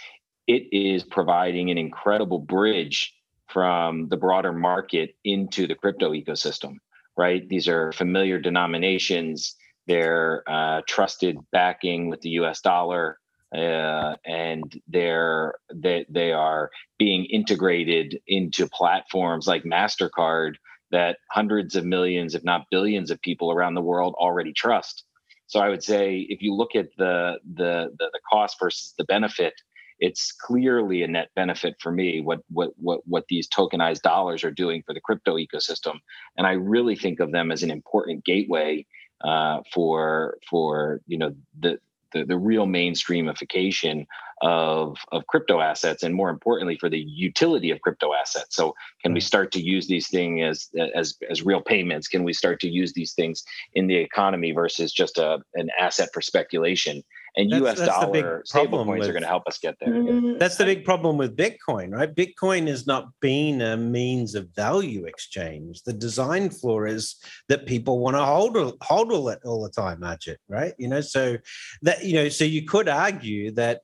it 0.47 0.63
is 0.71 1.03
providing 1.03 1.73
an 1.73 1.79
incredible 1.79 2.39
bridge 2.39 3.13
from 3.49 4.09
the 4.09 4.17
broader 4.17 4.53
market 4.53 5.17
into 5.25 5.67
the 5.67 5.75
crypto 5.75 6.13
ecosystem. 6.13 6.77
Right, 7.17 7.47
these 7.49 7.67
are 7.67 7.91
familiar 7.93 8.39
denominations. 8.39 9.57
They're 9.89 10.45
uh, 10.47 10.83
trusted 10.87 11.37
backing 11.51 12.09
with 12.09 12.21
the 12.21 12.31
U.S. 12.41 12.61
dollar. 12.61 13.19
Uh, 13.53 14.17
and 14.25 14.81
they're 14.89 15.55
they, 15.75 16.07
they 16.09 16.33
are 16.33 16.71
being 16.97 17.27
integrated 17.27 18.19
into 18.27 18.67
platforms 18.69 19.47
like 19.47 19.65
Mastercard 19.65 20.55
that 20.93 21.19
hundreds 21.31 21.75
of 21.75 21.85
millions, 21.85 22.35
if 22.35 22.45
not 22.45 22.67
billions, 22.71 23.11
of 23.11 23.21
people 23.23 23.51
around 23.51 23.75
the 23.75 23.83
world 23.83 24.15
already 24.19 24.53
trust. 24.53 25.05
So 25.47 25.61
I 25.61 25.69
would 25.69 25.83
say 25.83 26.27
if 26.29 26.41
you 26.41 26.55
look 26.55 26.75
at 26.75 26.89
the 26.97 27.39
the 27.55 27.91
the, 27.99 28.11
the 28.13 28.21
cost 28.31 28.57
versus 28.61 28.95
the 28.97 29.05
benefit, 29.05 29.55
it's 29.99 30.33
clearly 30.33 31.03
a 31.03 31.09
net 31.09 31.29
benefit 31.37 31.77
for 31.81 31.93
me 31.93 32.21
what 32.21 32.41
what 32.49 32.71
what 32.77 33.01
what 33.07 33.25
these 33.29 33.49
tokenized 33.49 34.03
dollars 34.03 34.45
are 34.45 34.51
doing 34.51 34.83
for 34.85 34.93
the 34.93 35.01
crypto 35.01 35.37
ecosystem 35.37 35.95
and 36.37 36.47
i 36.47 36.53
really 36.53 36.97
think 36.97 37.21
of 37.21 37.31
them 37.31 37.53
as 37.53 37.63
an 37.63 37.71
important 37.71 38.25
gateway 38.25 38.85
uh, 39.25 39.61
for 39.73 40.39
for 40.51 41.01
you 41.07 41.17
know 41.17 41.33
the 41.61 41.79
the, 42.13 42.25
the 42.25 42.39
real 42.39 42.67
mainstreamification 42.67 44.07
of, 44.43 44.99
of 45.13 45.27
crypto 45.29 45.61
assets 45.61 46.03
and 46.03 46.15
more 46.15 46.29
importantly 46.29 46.77
for 46.77 46.89
the 46.89 46.99
utility 46.99 47.71
of 47.71 47.81
crypto 47.81 48.13
assets. 48.13 48.57
So 48.57 48.75
can 49.03 49.13
we 49.13 49.21
mm. 49.21 49.25
start 49.25 49.53
to 49.53 49.63
use 49.63 49.87
these 49.87 50.09
things 50.09 50.43
as 50.75 50.91
as 50.95 51.17
as 51.31 51.43
real 51.43 51.61
payments? 51.61 52.09
Can 52.09 52.25
we 52.25 52.33
start 52.33 52.61
to 52.61 52.69
use 52.69 52.93
these 52.93 53.13
things 53.13 53.45
in 53.75 53.87
the 53.87 53.97
economy 53.97 54.51
versus 54.51 54.93
just 54.93 55.19
a, 55.19 55.39
an 55.55 55.69
asset 55.79 56.09
for 56.13 56.21
speculation 56.21 57.05
and 57.37 57.51
that's, 57.51 57.61
U.S. 57.61 57.79
That's 57.79 57.91
dollar 57.91 58.43
stable 58.45 58.85
coins 58.85 59.01
with, 59.01 59.09
are 59.09 59.13
going 59.13 59.23
to 59.23 59.29
help 59.29 59.47
us 59.47 59.59
get 59.59 59.77
there. 59.81 59.89
Mm, 59.89 60.39
that's 60.39 60.57
the 60.57 60.65
big 60.65 60.85
problem 60.85 61.17
with 61.17 61.37
Bitcoin, 61.37 61.93
right? 61.93 62.15
Bitcoin 62.15 62.67
has 62.69 62.87
not 62.87 63.09
been 63.21 63.63
a 63.63 63.77
means 63.77 64.35
of 64.35 64.49
value 64.55 65.07
exchange. 65.07 65.83
The 65.83 65.95
design 65.95 66.51
flaw 66.51 66.85
is 66.85 67.17
that 67.49 67.67
people 67.67 68.01
want 68.01 68.17
to 68.17 68.25
hold 68.25 68.77
hold 68.83 69.31
it 69.31 69.39
all 69.45 69.63
the 69.63 69.71
time, 69.71 70.01
Ajit, 70.01 70.37
right? 70.49 70.75
You 70.79 70.89
know, 70.89 71.01
so 71.01 71.39
that 71.83 72.05
you 72.05 72.15
know, 72.15 72.29
so 72.29 72.45
you 72.45 72.65
could 72.65 72.89
argue 72.89 73.51
that 73.53 73.81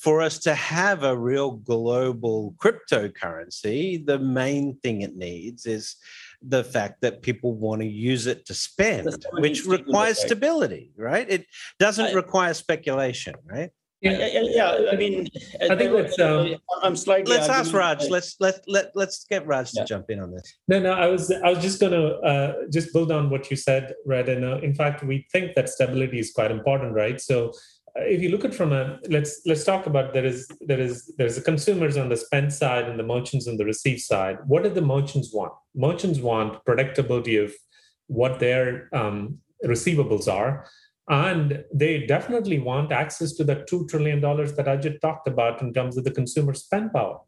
for 0.00 0.22
us 0.22 0.38
to 0.38 0.54
have 0.54 1.02
a 1.02 1.16
real 1.16 1.52
global 1.52 2.54
cryptocurrency, 2.58 4.04
the 4.04 4.18
main 4.18 4.78
thing 4.82 5.02
it 5.02 5.14
needs 5.14 5.66
is 5.66 5.96
the 6.42 6.64
fact 6.64 7.02
that 7.02 7.22
people 7.22 7.54
want 7.54 7.82
to 7.82 7.86
use 7.86 8.26
it 8.26 8.46
to 8.46 8.54
spend, 8.54 9.24
which 9.34 9.66
requires 9.66 10.20
stability, 10.20 10.92
right? 10.96 11.28
It 11.28 11.46
doesn't 11.78 12.06
I, 12.06 12.12
require 12.12 12.54
speculation, 12.54 13.34
right? 13.44 13.70
Yeah, 14.00 14.26
yeah, 14.26 14.42
yeah, 14.44 14.90
I 14.90 14.96
mean, 14.96 15.28
I 15.60 15.76
think 15.76 15.92
that's. 15.92 16.18
Um, 16.18 16.56
I'm 16.82 16.96
slightly. 16.96 17.36
Let's 17.36 17.50
ask 17.50 17.74
Raj. 17.74 18.08
Let's 18.08 18.36
let 18.40 18.64
let 18.66 18.92
let's 18.94 19.24
get 19.24 19.46
Raj 19.46 19.72
to 19.72 19.84
jump 19.84 20.08
in 20.08 20.20
on 20.20 20.30
this. 20.30 20.56
No, 20.68 20.80
no, 20.80 20.92
I 20.92 21.06
was 21.08 21.30
I 21.30 21.50
was 21.50 21.62
just 21.62 21.80
going 21.80 21.92
to 21.92 22.16
uh, 22.20 22.54
just 22.72 22.94
build 22.94 23.12
on 23.12 23.28
what 23.28 23.50
you 23.50 23.58
said, 23.58 23.92
Brett. 24.06 24.30
And 24.30 24.42
uh, 24.42 24.58
in 24.62 24.74
fact, 24.74 25.04
we 25.04 25.26
think 25.30 25.54
that 25.54 25.68
stability 25.68 26.18
is 26.18 26.32
quite 26.32 26.50
important, 26.50 26.94
right? 26.94 27.20
So 27.20 27.52
if 27.96 28.22
you 28.22 28.30
look 28.30 28.44
at 28.44 28.54
from 28.54 28.72
a 28.72 28.98
let's 29.08 29.42
let's 29.46 29.64
talk 29.64 29.86
about 29.86 30.12
there 30.12 30.24
is 30.24 30.48
there 30.60 30.80
is 30.80 31.12
there's 31.18 31.36
the 31.36 31.42
consumers 31.42 31.96
on 31.96 32.08
the 32.08 32.16
spend 32.16 32.52
side 32.52 32.88
and 32.88 32.98
the 32.98 33.04
merchants 33.04 33.48
on 33.48 33.56
the 33.56 33.64
receive 33.64 34.00
side. 34.00 34.38
What 34.46 34.62
do 34.62 34.70
the 34.70 34.82
merchants 34.82 35.32
want? 35.32 35.52
Merchants 35.74 36.18
want 36.18 36.64
predictability 36.64 37.42
of 37.42 37.52
what 38.06 38.40
their 38.40 38.88
um, 38.94 39.38
receivables 39.64 40.32
are. 40.32 40.66
And 41.08 41.64
they 41.74 42.06
definitely 42.06 42.60
want 42.60 42.92
access 42.92 43.32
to 43.34 43.44
the 43.44 43.56
$2 43.56 43.88
trillion 43.88 44.20
that 44.20 44.66
Ajit 44.66 45.00
talked 45.00 45.26
about 45.26 45.60
in 45.60 45.74
terms 45.74 45.96
of 45.96 46.04
the 46.04 46.10
consumer 46.12 46.54
spend 46.54 46.92
power. 46.92 47.18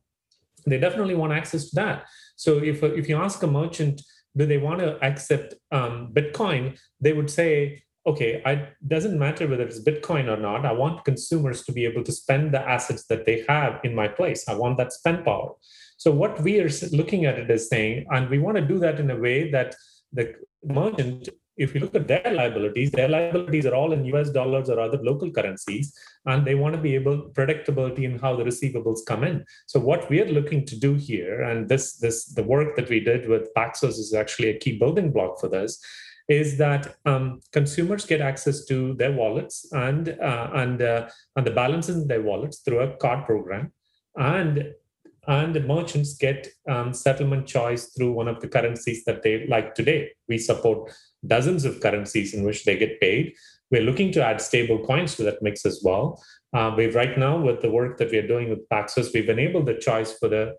They 0.66 0.78
definitely 0.78 1.16
want 1.16 1.32
access 1.32 1.70
to 1.70 1.74
that. 1.76 2.04
So 2.36 2.58
if, 2.58 2.82
if 2.84 3.08
you 3.08 3.16
ask 3.16 3.42
a 3.42 3.48
merchant 3.48 4.02
do 4.36 4.46
they 4.46 4.58
want 4.58 4.80
to 4.80 5.02
accept 5.04 5.54
um, 5.70 6.10
bitcoin? 6.12 6.78
They 7.00 7.12
would 7.12 7.30
say 7.30 7.82
okay, 8.04 8.42
it 8.44 8.88
doesn't 8.88 9.18
matter 9.18 9.46
whether 9.46 9.62
it's 9.62 9.82
Bitcoin 9.82 10.26
or 10.28 10.36
not. 10.36 10.66
I 10.66 10.72
want 10.72 11.04
consumers 11.04 11.62
to 11.64 11.72
be 11.72 11.84
able 11.84 12.02
to 12.04 12.12
spend 12.12 12.52
the 12.52 12.60
assets 12.60 13.04
that 13.06 13.26
they 13.26 13.44
have 13.48 13.80
in 13.84 13.94
my 13.94 14.08
place. 14.08 14.48
I 14.48 14.54
want 14.54 14.78
that 14.78 14.92
spend 14.92 15.24
power. 15.24 15.52
So 15.96 16.10
what 16.10 16.40
we 16.42 16.58
are 16.58 16.70
looking 16.90 17.26
at 17.26 17.38
it 17.38 17.50
is 17.50 17.68
saying, 17.68 18.06
and 18.10 18.28
we 18.28 18.40
want 18.40 18.56
to 18.56 18.66
do 18.66 18.78
that 18.80 18.98
in 18.98 19.10
a 19.10 19.16
way 19.16 19.50
that 19.52 19.76
the 20.12 20.34
merchant, 20.64 21.28
if 21.56 21.74
you 21.74 21.80
look 21.80 21.94
at 21.94 22.08
their 22.08 22.32
liabilities, 22.32 22.90
their 22.90 23.08
liabilities 23.08 23.66
are 23.66 23.74
all 23.74 23.92
in 23.92 24.04
US 24.06 24.30
dollars 24.30 24.68
or 24.68 24.80
other 24.80 24.98
local 25.00 25.30
currencies, 25.30 25.96
and 26.26 26.44
they 26.44 26.56
want 26.56 26.74
to 26.74 26.80
be 26.80 26.96
able 26.96 27.30
predictability 27.30 28.02
in 28.02 28.18
how 28.18 28.34
the 28.34 28.42
receivables 28.42 29.06
come 29.06 29.22
in. 29.22 29.44
So 29.66 29.78
what 29.78 30.10
we 30.10 30.20
are 30.20 30.28
looking 30.28 30.66
to 30.66 30.76
do 30.76 30.94
here, 30.94 31.42
and 31.42 31.68
this 31.68 31.98
this 31.98 32.26
the 32.26 32.42
work 32.42 32.74
that 32.76 32.88
we 32.88 32.98
did 32.98 33.28
with 33.28 33.54
Paxos 33.56 33.98
is 33.98 34.12
actually 34.12 34.50
a 34.50 34.58
key 34.58 34.78
building 34.78 35.12
block 35.12 35.38
for 35.38 35.48
this, 35.48 35.80
is 36.28 36.58
that 36.58 36.94
um, 37.04 37.40
consumers 37.52 38.04
get 38.06 38.20
access 38.20 38.64
to 38.66 38.94
their 38.94 39.12
wallets 39.12 39.66
and 39.72 40.08
uh, 40.20 40.50
and 40.54 40.82
uh, 40.82 41.08
and 41.36 41.46
the 41.46 41.50
balances 41.50 41.96
in 41.96 42.08
their 42.08 42.22
wallets 42.22 42.60
through 42.60 42.80
a 42.80 42.96
card 42.96 43.24
program, 43.26 43.72
and 44.16 44.72
and 45.28 45.54
the 45.54 45.60
merchants 45.60 46.14
get 46.14 46.48
um, 46.68 46.92
settlement 46.92 47.46
choice 47.46 47.92
through 47.96 48.12
one 48.12 48.28
of 48.28 48.40
the 48.40 48.48
currencies 48.48 49.04
that 49.04 49.22
they 49.22 49.46
like 49.46 49.74
today. 49.74 50.10
We 50.28 50.38
support 50.38 50.92
dozens 51.26 51.64
of 51.64 51.80
currencies 51.80 52.34
in 52.34 52.42
which 52.44 52.64
they 52.64 52.76
get 52.76 53.00
paid. 53.00 53.34
We're 53.70 53.82
looking 53.82 54.12
to 54.12 54.24
add 54.24 54.40
stable 54.40 54.84
coins 54.84 55.16
to 55.16 55.22
that 55.24 55.40
mix 55.40 55.64
as 55.64 55.80
well. 55.84 56.22
Uh, 56.52 56.74
we've 56.76 56.94
right 56.94 57.16
now 57.16 57.40
with 57.40 57.62
the 57.62 57.70
work 57.70 57.98
that 57.98 58.10
we're 58.10 58.26
doing 58.26 58.50
with 58.50 58.68
Paxos, 58.68 59.14
we've 59.14 59.28
enabled 59.28 59.66
the 59.66 59.74
choice 59.74 60.12
for 60.18 60.28
the 60.28 60.54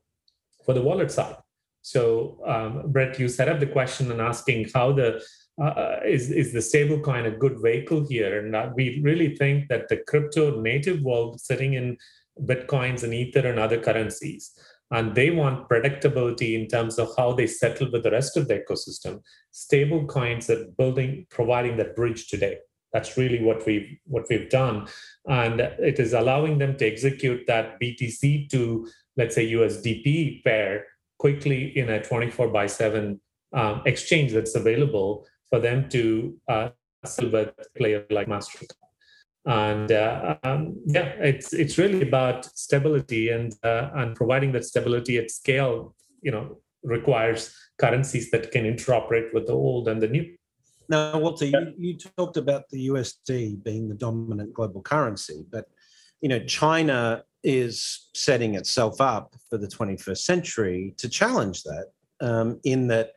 for 0.65 0.73
the 0.73 0.81
wallet 0.81 1.11
side. 1.11 1.35
So, 1.81 2.39
um, 2.47 2.91
Brett, 2.91 3.19
you 3.19 3.27
set 3.27 3.49
up 3.49 3.59
the 3.59 3.67
question 3.67 4.09
and 4.09 4.21
asking 4.21 4.69
how 4.73 4.93
the 4.93 5.21
uh, 5.61 5.97
is, 6.05 6.31
is 6.31 6.51
the 6.51 6.59
stablecoin 6.59 7.27
a 7.27 7.37
good 7.37 7.57
vehicle 7.61 8.05
here? 8.07 8.39
And 8.39 8.55
uh, 8.55 8.71
we 8.75 9.01
really 9.03 9.35
think 9.35 9.67
that 9.69 9.87
the 9.89 9.97
crypto 10.07 10.61
native 10.61 11.01
world 11.01 11.39
sitting 11.39 11.73
in 11.73 11.97
Bitcoins 12.41 13.03
and 13.03 13.13
Ether 13.13 13.47
and 13.47 13.59
other 13.59 13.79
currencies, 13.79 14.51
and 14.91 15.13
they 15.13 15.29
want 15.29 15.69
predictability 15.69 16.59
in 16.59 16.67
terms 16.67 16.97
of 16.97 17.09
how 17.15 17.33
they 17.33 17.47
settle 17.47 17.91
with 17.91 18.03
the 18.03 18.11
rest 18.11 18.37
of 18.37 18.47
the 18.47 18.59
ecosystem. 18.59 19.21
Stable 19.51 20.05
coins 20.05 20.49
are 20.49 20.65
building, 20.77 21.27
providing 21.29 21.77
that 21.77 21.95
bridge 21.95 22.27
today. 22.27 22.57
That's 22.91 23.17
really 23.17 23.43
what 23.43 23.65
we've 23.65 23.97
what 24.05 24.25
we've 24.29 24.49
done, 24.49 24.87
and 25.27 25.59
it 25.59 25.99
is 25.99 26.13
allowing 26.13 26.57
them 26.59 26.77
to 26.77 26.85
execute 26.85 27.45
that 27.47 27.79
BTC 27.79 28.49
to 28.51 28.87
let's 29.17 29.35
say 29.35 29.51
USDP 29.51 30.43
pair 30.43 30.85
quickly 31.19 31.77
in 31.77 31.89
a 31.89 32.03
24 32.03 32.49
by 32.49 32.67
7 32.67 33.19
um, 33.53 33.81
exchange 33.85 34.33
that's 34.33 34.55
available 34.55 35.25
for 35.53 35.59
them 35.59 35.87
to 35.87 36.35
uh, 36.47 36.69
with 37.21 37.35
a 37.35 37.53
player 37.77 38.03
like 38.09 38.27
Mastercard. 38.27 38.71
And 39.45 39.91
uh, 39.91 40.37
um, 40.43 40.81
yeah, 40.87 41.09
it's 41.31 41.53
it's 41.53 41.77
really 41.77 42.01
about 42.01 42.45
stability 42.57 43.29
and 43.29 43.53
uh, 43.63 43.89
and 43.93 44.15
providing 44.15 44.51
that 44.53 44.65
stability 44.65 45.19
at 45.19 45.29
scale. 45.29 45.93
You 46.23 46.31
know, 46.31 46.57
requires 46.81 47.53
currencies 47.77 48.31
that 48.31 48.51
can 48.51 48.63
interoperate 48.65 49.31
with 49.31 49.45
the 49.45 49.53
old 49.53 49.87
and 49.89 50.01
the 50.01 50.07
new. 50.07 50.25
Now, 50.89 51.19
Walter, 51.19 51.45
you, 51.45 51.73
you 51.77 51.97
talked 52.17 52.37
about 52.37 52.63
the 52.71 52.87
USD 52.87 53.63
being 53.63 53.89
the 53.89 53.95
dominant 53.95 54.53
global 54.53 54.81
currency, 54.81 55.45
but 55.51 55.65
you 56.21 56.29
know, 56.29 56.39
China 56.45 57.23
is 57.43 58.09
setting 58.15 58.55
itself 58.55 58.99
up 59.01 59.35
for 59.49 59.57
the 59.59 59.67
21st 59.67 60.17
century 60.17 60.95
to 60.97 61.07
challenge 61.07 61.61
that. 61.63 61.87
Um, 62.21 62.59
in 62.63 62.87
that 62.87 63.11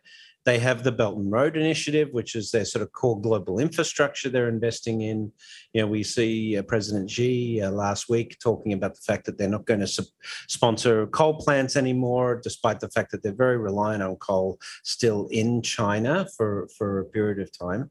they 0.47 0.61
have 0.61 0.85
the 0.85 0.93
Belt 0.93 1.19
and 1.19 1.31
Road 1.31 1.57
Initiative, 1.57 2.09
which 2.13 2.37
is 2.37 2.53
their 2.53 2.65
sort 2.65 2.83
of 2.83 2.93
core 2.93 3.21
global 3.21 3.59
infrastructure 3.59 4.29
they're 4.29 4.49
investing 4.49 5.01
in. 5.01 5.33
You 5.75 5.83
know, 5.83 5.89
we 5.89 6.05
see 6.05 6.57
uh, 6.57 6.63
President 6.63 7.11
Xi 7.11 7.61
uh, 7.61 7.73
last 7.73 8.09
week 8.09 8.39
talking 8.41 8.73
about 8.73 8.95
the 8.95 9.01
fact 9.01 9.27
that 9.27 9.39
they're 9.39 9.49
not 9.49 9.67
going 9.67 9.81
to 9.81 9.89
su- 9.89 10.05
sponsor 10.47 11.09
coal 11.09 11.35
plants 11.35 11.75
anymore, 11.77 12.41
despite 12.41 12.79
the 12.79 12.89
fact 12.89 13.11
that 13.11 13.25
they're 13.25 13.35
very 13.35 13.59
reliant 13.59 14.05
on 14.05 14.15
coal 14.17 14.61
still 14.85 15.27
in 15.33 15.63
China 15.63 16.29
for, 16.37 16.69
for 16.79 17.01
a 17.01 17.05
period 17.05 17.41
of 17.41 17.51
time. 17.59 17.91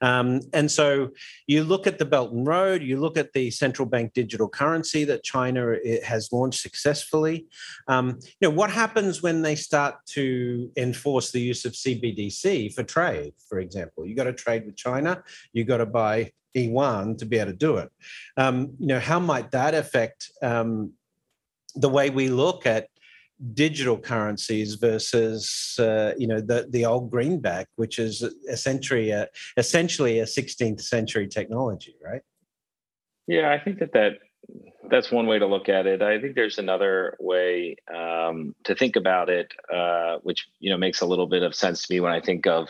Um, 0.00 0.42
and 0.52 0.70
so 0.70 1.10
you 1.48 1.64
look 1.64 1.88
at 1.88 1.98
the 1.98 2.04
Belt 2.04 2.32
and 2.32 2.46
Road, 2.46 2.82
you 2.82 3.00
look 3.00 3.16
at 3.18 3.32
the 3.32 3.50
central 3.50 3.88
bank 3.88 4.12
digital 4.14 4.48
currency 4.48 5.02
that 5.04 5.24
China 5.24 5.74
has 6.04 6.30
launched 6.30 6.60
successfully. 6.60 7.46
Um, 7.88 8.20
you 8.40 8.48
know, 8.48 8.54
what 8.54 8.70
happens 8.70 9.22
when 9.22 9.42
they 9.42 9.56
start 9.56 9.96
to 10.10 10.70
enforce 10.76 11.32
the 11.32 11.40
use 11.40 11.64
of 11.64 11.74
C 11.74 11.95
CBDC 11.96 12.74
for 12.74 12.82
trade, 12.82 13.34
for 13.48 13.60
example. 13.60 14.06
You 14.06 14.14
got 14.14 14.24
to 14.24 14.32
trade 14.32 14.66
with 14.66 14.76
China, 14.76 15.22
you 15.52 15.64
got 15.64 15.78
to 15.78 15.86
buy 15.86 16.32
E1 16.56 17.18
to 17.18 17.26
be 17.26 17.38
able 17.38 17.52
to 17.52 17.56
do 17.56 17.76
it. 17.76 17.90
Um, 18.36 18.74
you 18.78 18.86
know, 18.86 19.00
how 19.00 19.20
might 19.20 19.50
that 19.52 19.74
affect 19.74 20.30
um, 20.42 20.92
the 21.74 21.88
way 21.88 22.10
we 22.10 22.28
look 22.28 22.66
at 22.66 22.88
digital 23.52 23.98
currencies 23.98 24.76
versus 24.76 25.76
uh, 25.78 26.12
you 26.16 26.26
know 26.26 26.40
the 26.40 26.66
the 26.70 26.86
old 26.86 27.10
greenback, 27.10 27.68
which 27.76 27.98
is 27.98 28.22
essentially 28.48 29.10
a, 29.10 29.28
essentially 29.56 30.20
a 30.20 30.24
16th 30.24 30.80
century 30.80 31.28
technology, 31.28 31.96
right? 32.02 32.22
Yeah, 33.26 33.52
I 33.52 33.58
think 33.62 33.78
that 33.80 33.92
that 33.92 34.12
that's 34.90 35.10
one 35.10 35.26
way 35.26 35.38
to 35.38 35.46
look 35.46 35.68
at 35.68 35.86
it. 35.86 36.02
I 36.02 36.20
think 36.20 36.34
there's 36.34 36.58
another 36.58 37.16
way 37.20 37.76
um, 37.94 38.54
to 38.64 38.74
think 38.74 38.96
about 38.96 39.28
it, 39.28 39.52
uh, 39.72 40.18
which 40.22 40.48
you 40.58 40.70
know 40.70 40.78
makes 40.78 41.00
a 41.00 41.06
little 41.06 41.26
bit 41.26 41.42
of 41.42 41.54
sense 41.54 41.86
to 41.86 41.94
me 41.94 42.00
when 42.00 42.12
I 42.12 42.20
think 42.20 42.46
of 42.46 42.68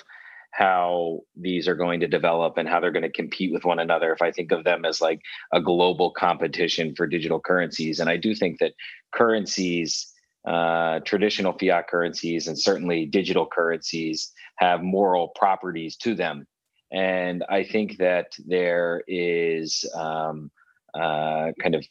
how 0.51 1.21
these 1.37 1.69
are 1.69 1.75
going 1.75 2.01
to 2.01 2.09
develop 2.09 2.57
and 2.57 2.69
how 2.69 2.81
they're 2.81 2.93
going 2.93 3.03
to 3.03 3.11
compete 3.11 3.53
with 3.53 3.65
one 3.65 3.79
another. 3.79 4.13
If 4.13 4.23
I 4.23 4.33
think 4.33 4.53
of 4.53 4.65
them 4.65 4.85
as 4.85 5.01
like 5.01 5.21
a 5.53 5.61
global 5.61 6.11
competition 6.11 6.95
for 6.95 7.07
digital 7.07 7.41
currencies, 7.41 8.01
and 8.01 8.09
I 8.09 8.17
do 8.17 8.35
think 8.35 8.59
that 8.61 8.73
currencies, 9.13 10.13
uh, 10.47 11.01
traditional 11.01 11.53
fiat 11.53 11.89
currencies, 11.89 12.49
and 12.49 12.59
certainly 12.59 13.07
digital 13.07 13.47
currencies 13.47 14.33
have 14.57 14.83
moral 14.83 15.29
properties 15.29 15.97
to 15.99 16.15
them, 16.15 16.47
and 16.91 17.45
I 17.49 17.65
think 17.65 17.99
that 17.99 18.33
there 18.47 19.03
is. 19.07 19.85
Um, 19.95 20.51
uh, 20.95 21.53
kind 21.61 21.75
of 21.75 21.85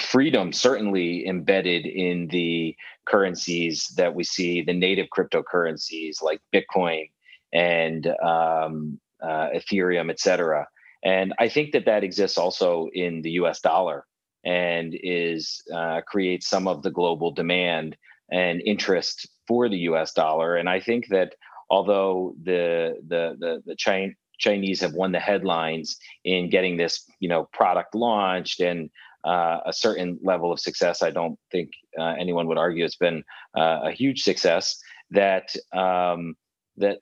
freedom 0.00 0.52
certainly 0.52 1.26
embedded 1.26 1.86
in 1.86 2.28
the 2.28 2.76
currencies 3.06 3.88
that 3.96 4.14
we 4.14 4.24
see, 4.24 4.62
the 4.62 4.72
native 4.72 5.08
cryptocurrencies 5.16 6.22
like 6.22 6.40
Bitcoin 6.52 7.10
and 7.52 8.06
um, 8.22 9.00
uh, 9.22 9.48
Ethereum, 9.54 10.10
et 10.10 10.20
cetera. 10.20 10.66
And 11.02 11.32
I 11.38 11.48
think 11.48 11.72
that 11.72 11.86
that 11.86 12.04
exists 12.04 12.38
also 12.38 12.88
in 12.92 13.22
the 13.22 13.30
U.S. 13.32 13.60
dollar 13.60 14.04
and 14.44 14.94
is 15.02 15.62
uh, 15.74 16.00
creates 16.06 16.48
some 16.48 16.68
of 16.68 16.82
the 16.82 16.90
global 16.90 17.30
demand 17.30 17.96
and 18.30 18.60
interest 18.60 19.28
for 19.46 19.68
the 19.68 19.78
U.S. 19.78 20.12
dollar. 20.12 20.56
And 20.56 20.68
I 20.68 20.80
think 20.80 21.08
that 21.08 21.34
although 21.70 22.34
the 22.42 22.96
the 23.06 23.36
the, 23.38 23.62
the 23.64 23.76
China 23.76 24.12
Chinese 24.38 24.80
have 24.80 24.94
won 24.94 25.12
the 25.12 25.18
headlines 25.18 25.96
in 26.24 26.48
getting 26.48 26.76
this, 26.76 27.04
you 27.20 27.28
know, 27.28 27.48
product 27.52 27.94
launched 27.94 28.60
and 28.60 28.88
uh, 29.24 29.60
a 29.66 29.72
certain 29.72 30.18
level 30.22 30.52
of 30.52 30.60
success. 30.60 31.02
I 31.02 31.10
don't 31.10 31.38
think 31.50 31.70
uh, 31.98 32.14
anyone 32.18 32.46
would 32.48 32.58
argue 32.58 32.84
it's 32.84 32.96
been 32.96 33.22
uh, 33.56 33.80
a 33.84 33.92
huge 33.92 34.22
success. 34.22 34.78
That 35.10 35.54
um, 35.72 36.36
that 36.76 36.98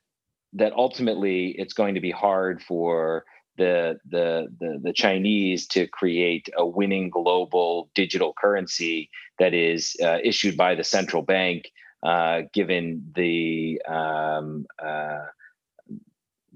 that 0.55 0.73
ultimately 0.73 1.49
it's 1.59 1.75
going 1.75 1.95
to 1.95 2.01
be 2.01 2.11
hard 2.11 2.62
for 2.62 3.25
the, 3.57 3.99
the 4.11 4.49
the 4.61 4.81
the 4.83 4.93
Chinese 4.93 5.67
to 5.69 5.87
create 5.87 6.49
a 6.57 6.67
winning 6.67 7.11
global 7.11 7.91
digital 7.95 8.35
currency 8.39 9.11
that 9.39 9.55
is 9.55 9.97
uh, 10.03 10.19
issued 10.23 10.57
by 10.57 10.75
the 10.75 10.85
central 10.85 11.23
bank, 11.23 11.71
uh, 12.03 12.43
given 12.53 13.12
the 13.14 13.81
um, 13.89 14.67
uh, 14.79 15.25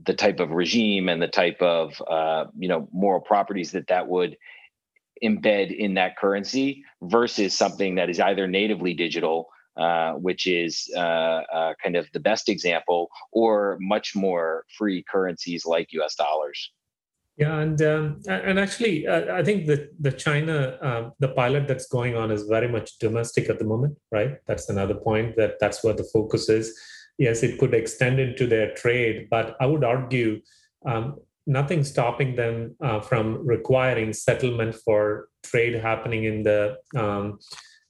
the 0.05 0.15
type 0.15 0.41
of 0.41 0.51
regime 0.51 1.09
and 1.09 1.21
the 1.21 1.29
type 1.29 1.61
of 1.61 2.01
uh, 2.09 2.45
you 2.59 2.69
know 2.69 2.89
moral 2.93 3.21
properties 3.21 3.73
that 3.73 3.89
that 3.89 4.09
would 4.09 4.37
embed 5.23 5.77
in 5.77 5.95
that 5.95 6.16
currency 6.16 6.85
versus 7.03 7.57
something 7.57 7.95
that 7.97 8.09
is 8.11 8.21
either 8.21 8.47
natively 8.47 8.95
digital 8.95 9.49
uh, 9.77 10.12
which 10.14 10.47
is 10.47 10.91
uh, 10.97 11.01
uh, 11.01 11.75
kind 11.83 11.97
of 11.97 12.07
the 12.12 12.21
best 12.21 12.49
example, 12.49 13.09
or 13.33 13.79
much 13.81 14.14
more 14.14 14.64
free 14.77 15.03
currencies 15.11 15.64
like 15.64 15.93
US 15.93 16.16
dollars. 16.16 16.73
Yeah, 17.37 17.61
and 17.61 17.81
um, 17.81 18.21
and 18.29 18.59
actually, 18.59 19.07
uh, 19.07 19.35
I 19.35 19.43
think 19.43 19.66
that 19.68 19.89
the 19.99 20.12
China 20.12 20.77
um, 20.83 21.12
the 21.21 21.29
pilot 21.29 21.66
that's 21.66 21.87
going 21.87 22.14
on 22.14 22.31
is 22.31 22.43
very 22.43 22.68
much 22.68 22.99
domestic 22.99 23.49
at 23.49 23.59
the 23.59 23.64
moment, 23.64 23.97
right? 24.11 24.39
That's 24.47 24.68
another 24.68 24.97
point 24.97 25.37
that 25.37 25.59
that's 25.61 25.83
where 25.83 25.95
the 25.95 26.09
focus 26.12 26.49
is. 26.51 26.79
Yes, 27.16 27.43
it 27.43 27.59
could 27.59 27.73
extend 27.73 28.21
into 28.21 28.47
their 28.47 28.75
trade, 28.75 29.29
but 29.31 29.57
I 29.61 29.66
would 29.66 29.85
argue 29.85 30.41
um, 30.85 31.16
nothing 31.51 31.82
stopping 31.82 32.36
them 32.36 32.76
uh, 32.80 33.01
from 33.01 33.44
requiring 33.44 34.12
settlement 34.12 34.74
for 34.84 35.28
trade 35.42 35.74
happening 35.74 36.24
in 36.24 36.42
the 36.44 36.76
um, 36.96 37.38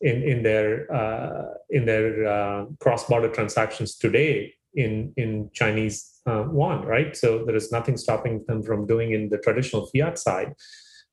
in 0.01 0.23
in 0.23 0.43
their 0.43 0.91
uh, 0.93 1.45
in 1.69 1.85
their 1.85 2.27
uh, 2.27 2.65
cross 2.81 3.05
border 3.07 3.29
transactions 3.29 3.97
today 3.97 4.55
in 4.75 5.13
in 5.17 5.51
Chinese 5.53 6.21
uh, 6.27 6.45
yuan, 6.51 6.87
right? 6.87 7.15
So 7.15 7.45
there 7.45 7.57
is 7.57 7.71
nothing 7.71 7.97
stopping 7.99 8.45
them 8.49 8.63
from 8.63 8.87
doing 8.87 9.13
in 9.13 9.29
the 9.29 9.39
traditional 9.39 9.87
fiat 9.93 10.19
side. 10.19 10.55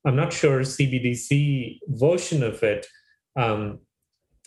I'm 0.06 0.16
not 0.16 0.32
sure 0.32 0.60
CBDC 0.60 1.80
version 1.88 2.42
of 2.42 2.62
it 2.62 2.86
um, 3.36 3.80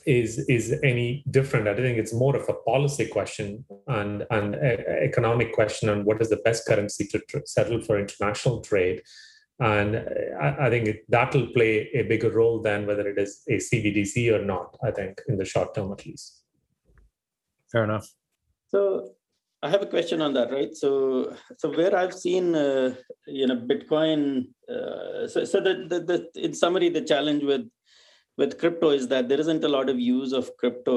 is 0.06 0.40
is 0.50 0.80
any 0.84 1.24
different. 1.30 1.68
I 1.68 1.76
think 1.76 1.98
it's 1.98 2.14
more 2.14 2.36
of 2.36 2.48
a 2.50 2.54
policy 2.54 3.08
question 3.08 3.66
and 3.88 4.26
an 4.32 4.56
economic 4.56 5.54
question 5.54 5.90
on 5.90 6.06
what 6.06 6.22
is 6.22 6.30
the 6.30 6.38
best 6.38 6.68
currency 6.68 7.06
to 7.08 7.20
tr- 7.20 7.46
settle 7.46 7.82
for 7.82 8.00
international 8.00 8.62
trade. 8.62 9.02
And 9.60 9.96
I, 10.42 10.68
I 10.68 10.70
think 10.70 10.88
it, 10.88 11.06
that 11.10 11.34
will 11.34 11.48
play 11.48 11.90
a 11.94 12.04
bigger 12.04 12.32
role 12.32 12.62
than 12.62 12.88
whether 12.88 13.08
it 13.08 13.20
is 13.20 13.44
a 13.48 13.58
CBDC 13.58 14.34
or 14.34 14.44
not. 14.44 14.78
I 14.84 14.92
think 14.92 15.22
in 15.28 15.38
the 15.38 15.46
short 15.46 15.76
term, 15.76 15.92
at 15.92 16.06
least. 16.06 16.44
Fair 17.72 17.84
enough. 17.84 18.10
So 18.70 19.12
I 19.64 19.70
have 19.70 19.84
a 19.84 19.86
question 19.86 20.22
on 20.22 20.34
that, 20.34 20.52
right? 20.52 20.76
So, 20.76 21.36
so 21.58 21.70
where 21.70 21.96
I've 21.96 22.14
seen, 22.14 22.56
uh, 22.56 22.96
you 23.28 23.46
know, 23.46 23.58
Bitcoin. 23.58 24.48
Uh, 24.68 25.28
so, 25.28 25.46
so 25.46 25.62
the, 25.62 25.86
the, 25.88 26.00
the 26.34 26.44
in 26.44 26.54
summary, 26.54 26.90
the 26.90 27.02
challenge 27.02 27.44
with 27.44 27.70
with 28.42 28.58
crypto 28.58 28.90
is 28.90 29.08
that 29.10 29.30
there 29.30 29.40
isn't 29.40 29.64
a 29.64 29.74
lot 29.78 29.88
of 29.88 30.00
use 30.00 30.34
of 30.34 30.50
crypto, 30.58 30.96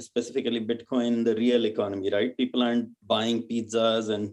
specifically 0.00 0.60
Bitcoin, 0.72 1.12
in 1.18 1.24
the 1.24 1.36
real 1.36 1.64
economy, 1.64 2.10
right? 2.12 2.36
People 2.36 2.64
aren't 2.68 2.88
buying 3.06 3.42
pizzas 3.48 4.10
and 4.14 4.32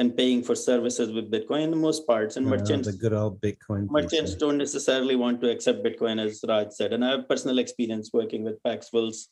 and 0.00 0.14
paying 0.14 0.42
for 0.46 0.54
services 0.54 1.10
with 1.16 1.30
Bitcoin 1.34 1.62
in 1.66 1.70
the 1.70 1.82
most 1.84 2.06
parts. 2.06 2.36
And 2.36 2.46
merchants, 2.46 2.86
the 2.86 2.96
good 3.04 3.14
old 3.14 3.40
Bitcoin. 3.40 3.90
Merchants 3.90 4.32
pizza. 4.32 4.38
don't 4.38 4.58
necessarily 4.58 5.16
want 5.16 5.40
to 5.40 5.50
accept 5.50 5.84
Bitcoin, 5.86 6.22
as 6.24 6.44
Raj 6.50 6.68
said. 6.78 6.92
And 6.92 7.02
I 7.04 7.12
have 7.12 7.28
personal 7.30 7.58
experience 7.58 8.10
working 8.12 8.44
with 8.44 8.62
Paxful's 8.62 9.28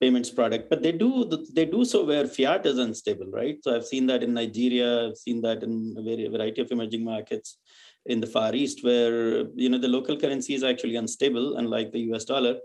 payments 0.00 0.30
product, 0.30 0.70
but 0.70 0.82
they 0.82 0.92
do 0.92 1.10
they 1.52 1.66
do 1.66 1.84
so 1.84 2.04
where 2.04 2.26
fiat 2.26 2.64
is 2.66 2.78
unstable, 2.78 3.26
right? 3.26 3.58
So 3.62 3.76
I've 3.76 3.86
seen 3.86 4.06
that 4.06 4.22
in 4.22 4.34
Nigeria, 4.34 5.08
I've 5.08 5.16
seen 5.16 5.42
that 5.42 5.62
in 5.62 5.94
a 5.98 6.28
variety 6.28 6.62
of 6.62 6.70
emerging 6.70 7.04
markets 7.04 7.58
in 8.06 8.20
the 8.20 8.26
Far 8.26 8.54
East, 8.54 8.82
where 8.82 9.44
you 9.54 9.68
know 9.68 9.78
the 9.78 9.88
local 9.88 10.16
currency 10.16 10.54
is 10.54 10.64
actually 10.64 10.96
unstable, 10.96 11.56
unlike 11.56 11.92
the 11.92 12.00
US 12.12 12.24
dollar. 12.24 12.56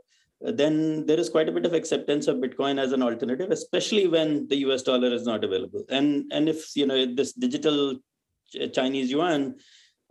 Then 0.42 1.06
there 1.06 1.20
is 1.20 1.30
quite 1.30 1.50
a 1.50 1.52
bit 1.52 1.66
of 1.66 1.74
acceptance 1.74 2.28
of 2.28 2.38
Bitcoin 2.38 2.80
as 2.80 2.92
an 2.92 3.02
alternative, 3.02 3.52
especially 3.52 4.08
when 4.08 4.48
the 4.48 4.58
US 4.68 4.84
dollar 4.84 5.14
is 5.14 5.26
not 5.26 5.44
available. 5.44 5.84
And 5.90 6.32
and 6.32 6.48
if 6.48 6.76
you 6.76 6.86
know 6.86 7.06
this 7.14 7.34
digital 7.34 7.98
Chinese 8.74 9.12
yuan 9.12 9.56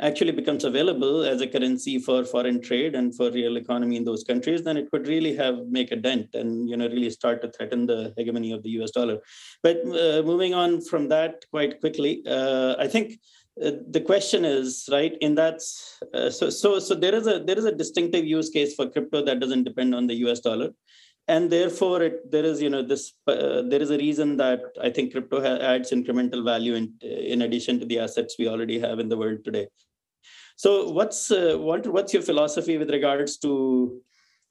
actually 0.00 0.32
becomes 0.32 0.64
available 0.64 1.22
as 1.22 1.40
a 1.40 1.46
currency 1.46 1.98
for 1.98 2.24
foreign 2.24 2.60
trade 2.60 2.94
and 2.94 3.14
for 3.14 3.30
real 3.30 3.56
economy 3.56 3.96
in 3.96 4.04
those 4.04 4.24
countries 4.24 4.62
then 4.62 4.76
it 4.76 4.90
could 4.90 5.06
really 5.06 5.34
have 5.34 5.56
make 5.68 5.92
a 5.92 5.96
dent 5.96 6.28
and 6.34 6.68
you 6.68 6.76
know 6.76 6.88
really 6.88 7.10
start 7.10 7.40
to 7.40 7.50
threaten 7.52 7.86
the 7.86 8.12
hegemony 8.16 8.50
of 8.52 8.62
the 8.62 8.70
us 8.70 8.90
dollar. 8.90 9.18
But 9.62 9.78
uh, 9.86 10.22
moving 10.22 10.52
on 10.52 10.80
from 10.80 11.08
that 11.08 11.44
quite 11.50 11.80
quickly 11.80 12.22
uh, 12.26 12.74
i 12.78 12.88
think 12.88 13.18
uh, 13.62 13.70
the 13.88 14.00
question 14.00 14.44
is 14.44 14.88
right 14.90 15.16
in 15.20 15.36
that 15.36 15.60
uh, 16.12 16.28
so 16.28 16.50
so 16.50 16.80
so 16.80 16.94
there 16.94 17.14
is 17.14 17.28
a 17.28 17.38
there 17.38 17.58
is 17.58 17.64
a 17.64 17.74
distinctive 17.74 18.24
use 18.24 18.50
case 18.50 18.74
for 18.74 18.90
crypto 18.90 19.24
that 19.24 19.38
doesn't 19.38 19.62
depend 19.62 19.94
on 19.94 20.08
the 20.08 20.16
us 20.16 20.40
dollar 20.40 20.70
and 21.28 21.50
therefore 21.50 22.02
it, 22.02 22.30
there 22.30 22.44
is 22.44 22.60
you 22.60 22.70
know 22.70 22.82
this 22.82 23.12
uh, 23.26 23.62
there 23.62 23.80
is 23.80 23.90
a 23.90 23.96
reason 23.96 24.36
that 24.36 24.60
i 24.82 24.90
think 24.90 25.12
crypto 25.12 25.40
ha- 25.40 25.62
adds 25.72 25.90
incremental 25.90 26.44
value 26.44 26.74
in 26.74 26.92
in 27.00 27.42
addition 27.42 27.80
to 27.80 27.86
the 27.86 27.98
assets 27.98 28.36
we 28.38 28.48
already 28.48 28.78
have 28.78 28.98
in 28.98 29.08
the 29.08 29.16
world 29.16 29.44
today. 29.44 29.66
So 30.56 30.88
what's 30.90 31.32
uh, 31.32 31.56
what, 31.58 31.86
what's 31.88 32.14
your 32.14 32.22
philosophy 32.22 32.78
with 32.78 32.90
regards 32.90 33.38
to 33.38 34.00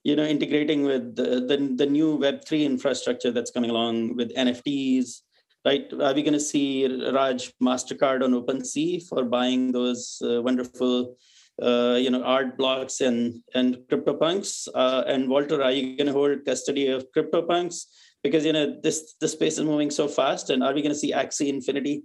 you 0.03 0.15
know 0.17 0.25
integrating 0.25 0.83
with 0.83 1.15
the, 1.15 1.45
the, 1.49 1.75
the 1.75 1.85
new 1.85 2.17
web3 2.19 2.65
infrastructure 2.65 3.31
that's 3.31 3.51
coming 3.51 3.69
along 3.69 4.17
with 4.17 4.35
nfts 4.35 5.21
right? 5.65 5.91
Are 5.93 6.13
we 6.13 6.23
going 6.23 6.33
to 6.33 6.39
see 6.39 6.85
raj 7.13 7.53
mastercard 7.61 8.23
on 8.23 8.33
opensea 8.33 9.01
for 9.07 9.23
buying 9.23 9.71
those 9.71 10.21
uh, 10.21 10.41
wonderful 10.41 11.15
uh, 11.61 11.97
you 11.99 12.09
know 12.09 12.23
art 12.23 12.57
blocks 12.57 13.01
and 13.01 13.41
and 13.53 13.77
CryptoPunks. 13.89 14.67
Uh, 14.73 15.03
and 15.07 15.29
Walter, 15.29 15.61
are 15.61 15.71
you 15.71 15.97
going 15.97 16.07
to 16.07 16.13
hold 16.13 16.45
custody 16.45 16.87
of 16.87 17.05
CryptoPunks? 17.15 17.85
Because 18.23 18.45
you 18.45 18.53
know 18.53 18.79
this 18.81 19.15
the 19.19 19.27
space 19.27 19.57
is 19.57 19.65
moving 19.65 19.91
so 19.91 20.07
fast, 20.07 20.49
and 20.49 20.63
are 20.63 20.73
we 20.73 20.81
going 20.81 20.93
to 20.93 20.97
see 20.97 21.13
Axie 21.13 21.49
Infinity 21.49 22.03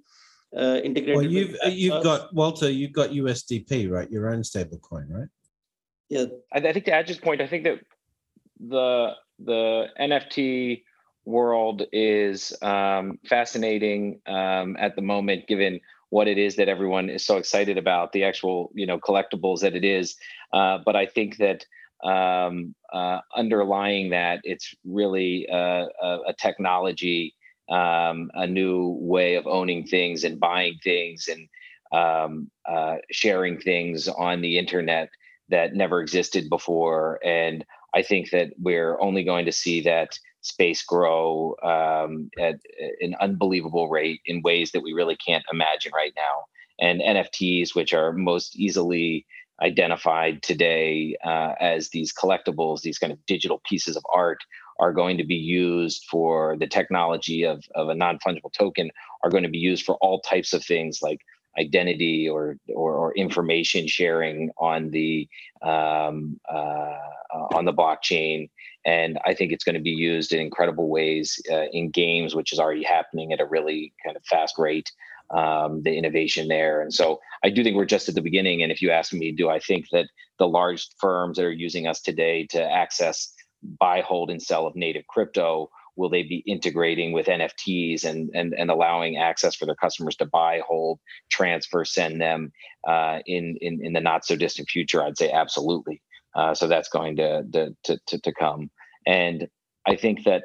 uh, 0.56 0.80
integrated? 0.84 1.16
Well, 1.16 1.24
you've 1.24 1.56
you've 1.66 2.02
got 2.02 2.34
Walter, 2.34 2.70
you've 2.70 2.92
got 2.92 3.10
USDP, 3.10 3.90
right? 3.90 4.10
Your 4.10 4.30
own 4.30 4.44
stable 4.44 4.78
coin, 4.78 5.08
right? 5.08 5.28
Yeah, 6.08 6.24
I, 6.52 6.58
I 6.58 6.72
think 6.72 6.86
to 6.86 6.92
Aj's 6.92 7.18
point, 7.18 7.40
I 7.40 7.46
think 7.46 7.64
that 7.64 7.80
the 8.60 9.14
the 9.38 9.86
NFT 10.00 10.82
world 11.24 11.82
is 11.92 12.52
um, 12.62 13.18
fascinating 13.28 14.20
um, 14.26 14.76
at 14.78 14.96
the 14.96 15.02
moment, 15.02 15.46
given 15.46 15.80
what 16.10 16.28
it 16.28 16.38
is 16.38 16.56
that 16.56 16.68
everyone 16.68 17.10
is 17.10 17.24
so 17.24 17.36
excited 17.36 17.78
about, 17.78 18.12
the 18.12 18.24
actual 18.24 18.70
you 18.74 18.86
know 18.86 18.98
collectibles 18.98 19.60
that 19.60 19.74
it 19.74 19.84
is. 19.84 20.16
Uh, 20.52 20.78
but 20.84 20.96
I 20.96 21.06
think 21.06 21.36
that 21.38 21.64
um, 22.04 22.74
uh, 22.92 23.20
underlying 23.34 24.10
that, 24.10 24.40
it's 24.44 24.74
really 24.84 25.46
a, 25.50 25.86
a, 26.02 26.18
a 26.28 26.34
technology, 26.38 27.34
um, 27.68 28.30
a 28.34 28.46
new 28.46 28.96
way 29.00 29.34
of 29.34 29.46
owning 29.46 29.86
things 29.86 30.24
and 30.24 30.40
buying 30.40 30.78
things 30.82 31.28
and 31.28 31.48
um, 31.92 32.50
uh, 32.68 32.96
sharing 33.10 33.58
things 33.58 34.08
on 34.08 34.40
the 34.40 34.58
internet 34.58 35.08
that 35.48 35.74
never 35.74 36.00
existed 36.00 36.48
before. 36.48 37.18
And 37.24 37.64
I 37.94 38.02
think 38.02 38.30
that 38.30 38.50
we're 38.58 39.00
only 39.00 39.24
going 39.24 39.46
to 39.46 39.52
see 39.52 39.80
that 39.82 40.18
space 40.48 40.82
grow 40.82 41.54
um, 41.62 42.30
at 42.38 42.56
an 43.00 43.14
unbelievable 43.20 43.88
rate 43.88 44.20
in 44.26 44.42
ways 44.42 44.72
that 44.72 44.82
we 44.82 44.92
really 44.92 45.16
can't 45.16 45.44
imagine 45.52 45.92
right 45.94 46.12
now. 46.16 46.44
And 46.80 47.00
NFTs, 47.00 47.74
which 47.74 47.92
are 47.92 48.12
most 48.12 48.56
easily 48.56 49.26
identified 49.60 50.42
today 50.42 51.16
uh, 51.24 51.54
as 51.60 51.90
these 51.90 52.12
collectibles, 52.12 52.82
these 52.82 52.98
kind 52.98 53.12
of 53.12 53.24
digital 53.26 53.60
pieces 53.68 53.96
of 53.96 54.04
art, 54.12 54.38
are 54.78 54.92
going 54.92 55.18
to 55.18 55.24
be 55.24 55.34
used 55.34 56.04
for 56.08 56.56
the 56.58 56.66
technology 56.66 57.44
of, 57.44 57.64
of 57.74 57.88
a 57.88 57.94
non 57.94 58.18
fungible 58.18 58.52
token, 58.52 58.90
are 59.24 59.30
going 59.30 59.42
to 59.42 59.48
be 59.48 59.58
used 59.58 59.84
for 59.84 59.96
all 59.96 60.20
types 60.20 60.52
of 60.52 60.64
things 60.64 61.00
like 61.02 61.20
identity 61.58 62.28
or, 62.28 62.56
or, 62.68 62.94
or 62.94 63.14
information 63.14 63.86
sharing 63.86 64.50
on 64.58 64.90
the 64.90 65.28
um, 65.62 66.40
uh, 66.48 66.94
on 67.54 67.64
the 67.64 67.72
blockchain 67.72 68.48
and 68.88 69.18
I 69.26 69.34
think 69.34 69.52
it's 69.52 69.64
going 69.64 69.74
to 69.74 69.82
be 69.82 69.90
used 69.90 70.32
in 70.32 70.40
incredible 70.40 70.88
ways 70.88 71.38
uh, 71.52 71.66
in 71.72 71.90
games, 71.90 72.34
which 72.34 72.54
is 72.54 72.58
already 72.58 72.82
happening 72.82 73.34
at 73.34 73.40
a 73.40 73.44
really 73.44 73.92
kind 74.04 74.16
of 74.16 74.24
fast 74.24 74.54
rate. 74.58 74.90
Um, 75.30 75.82
the 75.82 75.94
innovation 75.94 76.48
there, 76.48 76.80
and 76.80 76.92
so 76.92 77.20
I 77.44 77.50
do 77.50 77.62
think 77.62 77.76
we're 77.76 77.84
just 77.84 78.08
at 78.08 78.14
the 78.14 78.22
beginning. 78.22 78.62
And 78.62 78.72
if 78.72 78.80
you 78.80 78.90
ask 78.90 79.12
me, 79.12 79.30
do 79.30 79.50
I 79.50 79.58
think 79.58 79.84
that 79.92 80.06
the 80.38 80.48
large 80.48 80.88
firms 80.98 81.36
that 81.36 81.44
are 81.44 81.52
using 81.52 81.86
us 81.86 82.00
today 82.00 82.46
to 82.52 82.62
access 82.62 83.34
buy, 83.78 84.00
hold, 84.00 84.30
and 84.30 84.42
sell 84.42 84.66
of 84.66 84.74
native 84.74 85.06
crypto 85.06 85.68
will 85.98 86.08
they 86.08 86.22
be 86.22 86.44
integrating 86.46 87.12
with 87.12 87.26
NFTs 87.26 88.04
and 88.04 88.30
and 88.32 88.54
and 88.54 88.70
allowing 88.70 89.18
access 89.18 89.54
for 89.54 89.66
their 89.66 89.74
customers 89.74 90.16
to 90.16 90.24
buy, 90.24 90.62
hold, 90.66 91.00
transfer, 91.30 91.84
send 91.84 92.20
them 92.22 92.52
uh, 92.86 93.18
in 93.26 93.58
in 93.60 93.84
in 93.84 93.92
the 93.92 94.00
not 94.00 94.24
so 94.24 94.36
distant 94.36 94.70
future? 94.70 95.02
I'd 95.02 95.18
say 95.18 95.30
absolutely. 95.30 96.00
Uh, 96.34 96.54
so 96.54 96.68
that's 96.68 96.88
going 96.88 97.16
to, 97.16 97.42
to 97.52 97.98
to 98.06 98.18
to 98.20 98.32
come, 98.32 98.70
and 99.06 99.48
I 99.86 99.96
think 99.96 100.24
that 100.24 100.44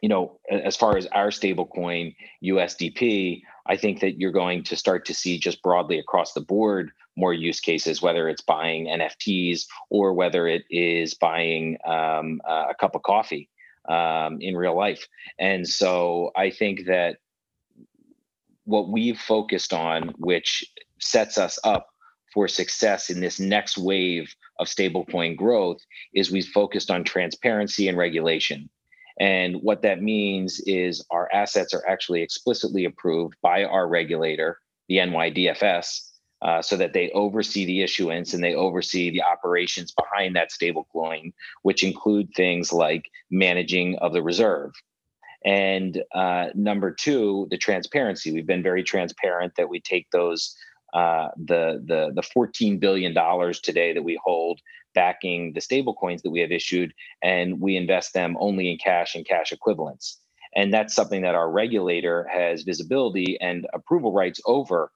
you 0.00 0.08
know 0.08 0.38
as 0.48 0.76
far 0.76 0.96
as 0.96 1.06
our 1.08 1.28
stablecoin 1.28 2.14
USDP, 2.44 3.42
I 3.66 3.76
think 3.76 4.00
that 4.00 4.20
you're 4.20 4.32
going 4.32 4.62
to 4.64 4.76
start 4.76 5.04
to 5.06 5.14
see 5.14 5.38
just 5.38 5.60
broadly 5.62 5.98
across 5.98 6.32
the 6.32 6.40
board 6.40 6.92
more 7.16 7.34
use 7.34 7.60
cases, 7.60 8.00
whether 8.00 8.28
it's 8.28 8.40
buying 8.40 8.86
NFTs 8.86 9.66
or 9.90 10.14
whether 10.14 10.46
it 10.46 10.62
is 10.70 11.14
buying 11.14 11.76
um, 11.84 12.40
a 12.46 12.74
cup 12.78 12.94
of 12.94 13.02
coffee 13.02 13.50
um, 13.90 14.38
in 14.40 14.56
real 14.56 14.76
life. 14.76 15.06
And 15.38 15.68
so 15.68 16.30
I 16.36 16.50
think 16.50 16.86
that 16.86 17.16
what 18.64 18.88
we've 18.88 19.18
focused 19.18 19.72
on, 19.72 20.14
which 20.18 20.64
sets 21.00 21.36
us 21.36 21.58
up 21.64 21.88
for 22.32 22.46
success 22.46 23.10
in 23.10 23.20
this 23.20 23.40
next 23.40 23.76
wave 23.76 24.32
of 24.60 24.68
stablecoin 24.68 25.36
growth, 25.36 25.78
is 26.14 26.30
we've 26.30 26.46
focused 26.46 26.90
on 26.90 27.02
transparency 27.02 27.88
and 27.88 27.98
regulation. 27.98 28.70
And 29.18 29.56
what 29.62 29.82
that 29.82 30.00
means 30.00 30.60
is 30.66 31.04
our 31.10 31.28
assets 31.32 31.74
are 31.74 31.86
actually 31.86 32.22
explicitly 32.22 32.84
approved 32.84 33.34
by 33.42 33.64
our 33.64 33.88
regulator, 33.88 34.58
the 34.88 34.98
NYDFS, 34.98 36.09
uh, 36.42 36.62
so 36.62 36.76
that 36.76 36.92
they 36.92 37.10
oversee 37.10 37.64
the 37.64 37.82
issuance 37.82 38.32
and 38.32 38.42
they 38.42 38.54
oversee 38.54 39.10
the 39.10 39.22
operations 39.22 39.92
behind 39.92 40.36
that 40.36 40.50
stablecoin, 40.50 41.32
which 41.62 41.84
include 41.84 42.28
things 42.34 42.72
like 42.72 43.04
managing 43.30 43.96
of 43.98 44.12
the 44.12 44.22
reserve. 44.22 44.72
And 45.44 46.02
uh, 46.14 46.48
number 46.54 46.92
two, 46.92 47.46
the 47.50 47.56
transparency. 47.56 48.32
We've 48.32 48.46
been 48.46 48.62
very 48.62 48.82
transparent 48.82 49.54
that 49.56 49.68
we 49.68 49.80
take 49.80 50.10
those 50.10 50.54
uh, 50.92 51.28
the 51.36 51.82
the 51.86 52.10
the 52.14 52.22
14 52.22 52.78
billion 52.78 53.14
dollars 53.14 53.60
today 53.60 53.92
that 53.94 54.02
we 54.02 54.18
hold 54.22 54.60
backing 54.94 55.52
the 55.52 55.60
stablecoins 55.60 56.22
that 56.22 56.30
we 56.30 56.40
have 56.40 56.50
issued, 56.50 56.92
and 57.22 57.60
we 57.60 57.76
invest 57.76 58.12
them 58.12 58.36
only 58.40 58.70
in 58.70 58.76
cash 58.76 59.14
and 59.14 59.26
cash 59.26 59.52
equivalents. 59.52 60.18
And 60.54 60.74
that's 60.74 60.94
something 60.94 61.22
that 61.22 61.36
our 61.36 61.50
regulator 61.50 62.26
has 62.30 62.62
visibility 62.62 63.38
and 63.40 63.66
approval 63.72 64.12
rights 64.12 64.40
over 64.46 64.90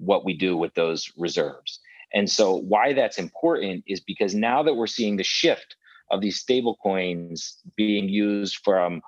what 0.00 0.24
we 0.24 0.34
do 0.34 0.56
with 0.56 0.74
those 0.74 1.10
reserves. 1.16 1.80
And 2.12 2.28
so, 2.28 2.56
why 2.56 2.92
that's 2.92 3.18
important 3.18 3.84
is 3.86 4.00
because 4.00 4.34
now 4.34 4.62
that 4.64 4.74
we're 4.74 4.86
seeing 4.86 5.16
the 5.16 5.24
shift 5.24 5.76
of 6.10 6.20
these 6.20 6.40
stable 6.40 6.76
coins 6.82 7.58
being 7.76 8.08
used 8.08 8.58
from 8.64 9.00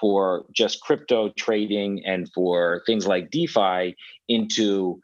for 0.00 0.44
just 0.52 0.80
crypto 0.80 1.30
trading 1.30 2.02
and 2.04 2.30
for 2.32 2.82
things 2.86 3.06
like 3.06 3.30
DeFi 3.30 3.96
into 4.28 5.00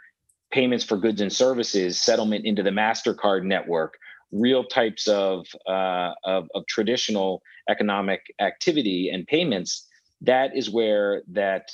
payments 0.51 0.85
for 0.85 0.97
goods 0.97 1.21
and 1.21 1.33
services, 1.33 2.01
settlement 2.01 2.45
into 2.45 2.63
the 2.63 2.71
MasterCard 2.71 3.45
network, 3.45 3.95
real 4.31 4.65
types 4.65 5.09
of, 5.09 5.47
uh, 5.69 6.13
of, 6.25 6.49
of 6.55 6.67
traditional 6.69 7.43
economic 7.69 8.23
activity 8.41 9.11
and 9.13 9.27
payments, 9.27 9.89
that 10.21 10.57
is 10.57 10.71
where 10.71 11.23
that 11.29 11.69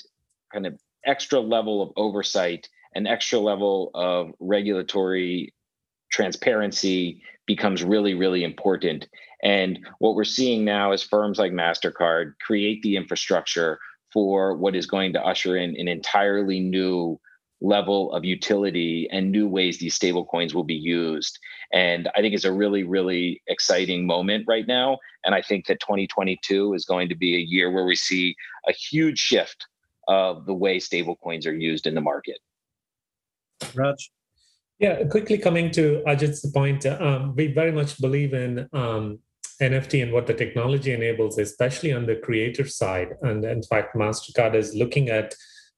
kind 0.53 0.67
of 0.67 0.79
extra 1.05 1.41
level 1.41 1.83
of 1.83 1.91
oversight 1.97 2.69
an 2.95 3.07
extra 3.07 3.39
level 3.39 3.91
of 3.95 4.33
regulatory 4.41 5.55
transparency 6.11 7.23
becomes 7.47 7.83
really, 7.83 8.15
really 8.15 8.45
important. 8.45 9.09
And 9.43 9.79
what 9.99 10.15
we're 10.15 10.25
seeing 10.25 10.65
now 10.65 10.93
is 10.93 11.03
firms 11.03 11.39
like 11.39 11.53
MasterCard 11.53 12.35
create 12.41 12.83
the 12.83 12.97
infrastructure 12.97 13.79
for 14.13 14.57
what 14.57 14.75
is 14.75 14.87
going 14.87 15.13
to 15.13 15.25
usher 15.25 15.57
in 15.57 15.77
an 15.77 15.89
entirely 15.89 16.61
new 16.61 17.19
level 17.61 18.13
of 18.13 18.25
utility 18.25 19.09
and 19.13 19.31
new 19.31 19.47
ways 19.47 19.79
these 19.79 19.99
stablecoins 19.99 20.55
will 20.55 20.65
be 20.65 20.75
used. 20.75 21.39
And 21.73 22.09
I 22.17 22.21
think 22.21 22.35
it's 22.35 22.45
a 22.45 22.53
really, 22.53 22.85
really 22.85 23.43
exciting 23.49 24.07
moment 24.07 24.47
right 24.49 24.67
now. 24.67 24.99
And 25.25 25.35
I 25.35 25.43
think 25.43 25.67
that 25.67 25.81
2022 25.81 26.75
is 26.75 26.85
going 26.85 27.09
to 27.11 27.15
be 27.15 27.37
a 27.37 27.41
year 27.41 27.71
where 27.71 27.85
we 27.85 27.97
see 27.97 28.35
a 28.67 28.73
huge 28.73 29.19
shift 29.19 29.67
of 30.09 30.47
the 30.47 30.55
way 30.55 30.79
stablecoins 30.79 31.47
are 31.47 31.55
used 31.55 31.87
in 31.87 31.95
the 31.95 32.01
market. 32.01 32.39
Raj? 33.75 34.11
Yeah, 34.79 35.05
quickly 35.05 35.37
coming 35.37 35.71
to 35.73 36.03
Ajit's 36.07 36.49
point, 36.51 36.87
um, 36.87 37.35
we 37.37 37.49
very 37.49 37.73
much 37.73 38.01
believe 38.01 38.33
in 38.33 38.67
um, 38.73 39.19
NFT 39.61 40.03
and 40.03 40.13
what 40.13 40.27
the 40.27 40.35
technology 40.35 40.93
enables, 40.93 41.39
especially 41.39 41.93
on 41.93 42.07
the 42.07 42.17
creator 42.17 42.67
side. 42.67 43.11
And 43.21 43.45
in 43.45 43.63
fact, 43.63 43.95
Mastercard 43.95 44.55
is 44.55 44.75
looking 44.75 45.11
at 45.11 45.35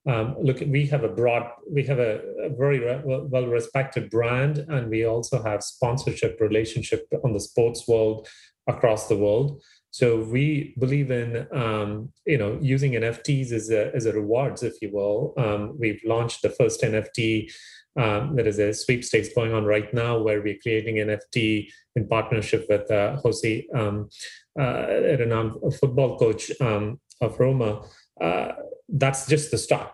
um, 0.06 0.36
look. 0.40 0.60
We 0.66 0.86
have 0.86 1.04
a 1.04 1.08
broad, 1.08 1.48
we 1.70 1.84
have 1.84 2.00
a, 2.00 2.20
a 2.42 2.48
very 2.48 2.80
re- 2.80 3.02
well 3.04 3.46
respected 3.46 4.10
brand, 4.10 4.58
and 4.68 4.88
we 4.88 5.04
also 5.04 5.42
have 5.42 5.62
sponsorship 5.62 6.40
relationship 6.40 7.06
on 7.24 7.32
the 7.32 7.40
sports 7.40 7.86
world 7.86 8.28
across 8.66 9.06
the 9.06 9.16
world. 9.16 9.62
So 9.92 10.22
we 10.22 10.74
believe 10.78 11.10
in 11.10 11.46
um, 11.52 12.12
you 12.26 12.38
know 12.38 12.58
using 12.60 12.92
NFTs 12.92 13.52
as 13.52 13.70
a 13.70 13.94
as 13.94 14.06
a 14.06 14.12
rewards, 14.12 14.62
if 14.62 14.74
you 14.80 14.90
will. 14.90 15.34
Um, 15.36 15.76
we've 15.78 16.00
launched 16.04 16.40
the 16.42 16.48
first 16.50 16.82
NFT. 16.82 17.52
Um, 17.94 18.34
there 18.34 18.48
is 18.48 18.58
a 18.58 18.72
sweepstakes 18.72 19.28
going 19.34 19.52
on 19.52 19.66
right 19.66 19.92
now 19.92 20.18
where 20.18 20.40
we're 20.40 20.58
creating 20.62 20.96
NFT 20.96 21.68
in 21.94 22.08
partnership 22.08 22.64
with 22.70 22.90
uh, 22.90 23.16
Jose, 23.16 23.66
um, 23.74 24.08
uh, 24.58 24.86
renowned 25.20 25.60
football 25.78 26.18
coach 26.18 26.50
um, 26.62 26.98
of 27.20 27.38
Roma. 27.38 27.82
Uh, 28.18 28.52
that's 28.88 29.26
just 29.26 29.50
the 29.50 29.58
start, 29.58 29.90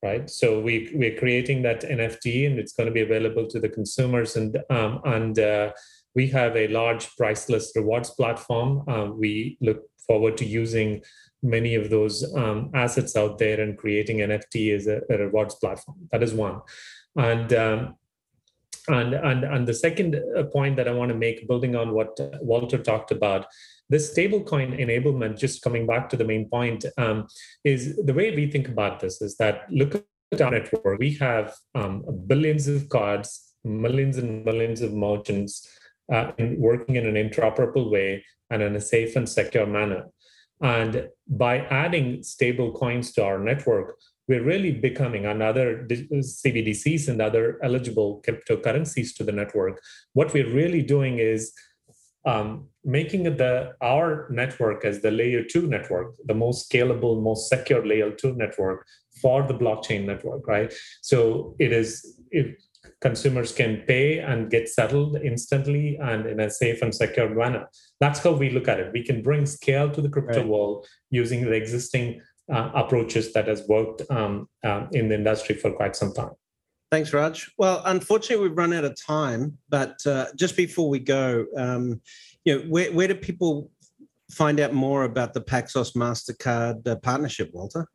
right? 0.00 0.30
So 0.30 0.60
we 0.60 0.92
we're 0.94 1.18
creating 1.18 1.62
that 1.62 1.82
NFT 1.82 2.46
and 2.46 2.56
it's 2.60 2.72
going 2.72 2.86
to 2.86 2.92
be 2.92 3.00
available 3.00 3.48
to 3.48 3.58
the 3.58 3.68
consumers 3.68 4.36
and 4.36 4.56
um, 4.70 5.00
and 5.04 5.36
uh, 5.40 5.72
we 6.14 6.28
have 6.28 6.56
a 6.56 6.68
large 6.68 7.16
priceless 7.16 7.72
rewards 7.76 8.10
platform. 8.10 8.84
Um, 8.88 9.18
we 9.18 9.56
look 9.60 9.82
forward 10.06 10.36
to 10.38 10.44
using 10.44 11.02
many 11.42 11.74
of 11.74 11.88
those 11.88 12.34
um, 12.34 12.70
assets 12.74 13.16
out 13.16 13.38
there 13.38 13.60
and 13.60 13.78
creating 13.78 14.18
NFT 14.18 14.74
as 14.74 14.86
a, 14.86 15.00
a 15.08 15.18
rewards 15.18 15.54
platform. 15.54 16.08
That 16.10 16.22
is 16.22 16.34
one. 16.34 16.60
And 17.16 17.52
um, 17.52 17.94
and 18.88 19.14
and 19.14 19.44
and 19.44 19.68
the 19.68 19.74
second 19.74 20.20
uh, 20.36 20.44
point 20.44 20.76
that 20.76 20.88
I 20.88 20.92
want 20.92 21.10
to 21.10 21.18
make, 21.18 21.46
building 21.46 21.76
on 21.76 21.92
what 21.92 22.18
Walter 22.40 22.78
talked 22.78 23.12
about, 23.12 23.46
this 23.88 24.12
stablecoin 24.12 24.78
enablement. 24.80 25.38
Just 25.38 25.62
coming 25.62 25.86
back 25.86 26.08
to 26.10 26.16
the 26.16 26.24
main 26.24 26.48
point, 26.48 26.84
um, 26.98 27.26
is 27.64 27.96
the 28.04 28.14
way 28.14 28.34
we 28.34 28.50
think 28.50 28.68
about 28.68 29.00
this 29.00 29.20
is 29.22 29.36
that 29.36 29.66
look 29.70 29.94
at 30.32 30.40
our 30.40 30.50
network. 30.50 30.98
We 30.98 31.14
have 31.16 31.54
um, 31.74 32.04
billions 32.26 32.68
of 32.68 32.88
cards, 32.88 33.54
millions 33.64 34.18
and 34.18 34.44
millions 34.44 34.80
of 34.80 34.92
merchants 34.92 35.68
uh, 36.12 36.32
in 36.38 36.58
working 36.60 36.96
in 36.96 37.06
an 37.06 37.14
interoperable 37.14 37.90
way 37.90 38.24
and 38.50 38.62
in 38.62 38.76
a 38.76 38.80
safe 38.80 39.16
and 39.16 39.28
secure 39.28 39.66
manner. 39.66 40.06
And 40.60 41.08
by 41.26 41.58
adding 41.58 42.22
stable 42.22 42.72
coins 42.72 43.12
to 43.12 43.24
our 43.24 43.38
network, 43.38 43.96
we're 44.28 44.44
really 44.44 44.72
becoming 44.72 45.26
another 45.26 45.86
CBDCs 45.88 47.08
and 47.08 47.20
other 47.20 47.58
eligible 47.64 48.22
cryptocurrencies 48.26 49.16
to 49.16 49.24
the 49.24 49.32
network. 49.32 49.80
What 50.12 50.32
we're 50.32 50.52
really 50.52 50.82
doing 50.82 51.18
is 51.18 51.52
um, 52.24 52.68
making 52.84 53.24
the 53.24 53.72
our 53.80 54.28
network 54.30 54.84
as 54.84 55.00
the 55.00 55.10
layer 55.10 55.42
two 55.42 55.66
network, 55.66 56.14
the 56.26 56.34
most 56.34 56.70
scalable, 56.70 57.20
most 57.20 57.48
secure 57.48 57.84
layer 57.84 58.10
two 58.10 58.34
network 58.34 58.86
for 59.20 59.46
the 59.46 59.54
blockchain 59.54 60.04
network, 60.04 60.46
right? 60.46 60.72
So 61.00 61.56
it 61.58 61.72
is 61.72 62.20
it, 62.30 62.62
consumers 63.00 63.52
can 63.52 63.82
pay 63.86 64.18
and 64.18 64.50
get 64.50 64.68
settled 64.68 65.16
instantly 65.22 65.96
and 66.02 66.26
in 66.26 66.40
a 66.40 66.50
safe 66.50 66.82
and 66.82 66.94
secure 66.94 67.28
manner. 67.34 67.68
That's 67.98 68.20
how 68.20 68.32
we 68.32 68.50
look 68.50 68.68
at 68.68 68.80
it. 68.80 68.92
We 68.92 69.02
can 69.02 69.22
bring 69.22 69.46
scale 69.46 69.90
to 69.90 70.00
the 70.00 70.08
crypto 70.08 70.40
right. 70.40 70.46
world 70.46 70.86
using 71.10 71.44
the 71.44 71.52
existing 71.52 72.20
uh, 72.52 72.70
approaches 72.74 73.32
that 73.32 73.48
has 73.48 73.66
worked 73.68 74.02
um, 74.10 74.48
um, 74.64 74.88
in 74.92 75.08
the 75.08 75.14
industry 75.14 75.54
for 75.54 75.70
quite 75.72 75.96
some 75.96 76.12
time. 76.12 76.32
Thanks, 76.90 77.12
Raj. 77.12 77.48
Well, 77.56 77.82
unfortunately, 77.84 78.48
we've 78.48 78.58
run 78.58 78.72
out 78.72 78.84
of 78.84 78.96
time. 79.00 79.58
But 79.68 80.04
uh, 80.04 80.26
just 80.34 80.56
before 80.56 80.88
we 80.88 80.98
go, 80.98 81.46
um, 81.56 82.00
you 82.44 82.58
know, 82.58 82.64
where, 82.68 82.92
where 82.92 83.08
do 83.08 83.14
people 83.14 83.70
find 84.30 84.58
out 84.58 84.72
more 84.72 85.04
about 85.04 85.32
the 85.32 85.40
Paxos 85.40 85.94
Mastercard 85.94 86.86
uh, 86.86 86.96
partnership, 86.96 87.50
Walter? 87.52 87.86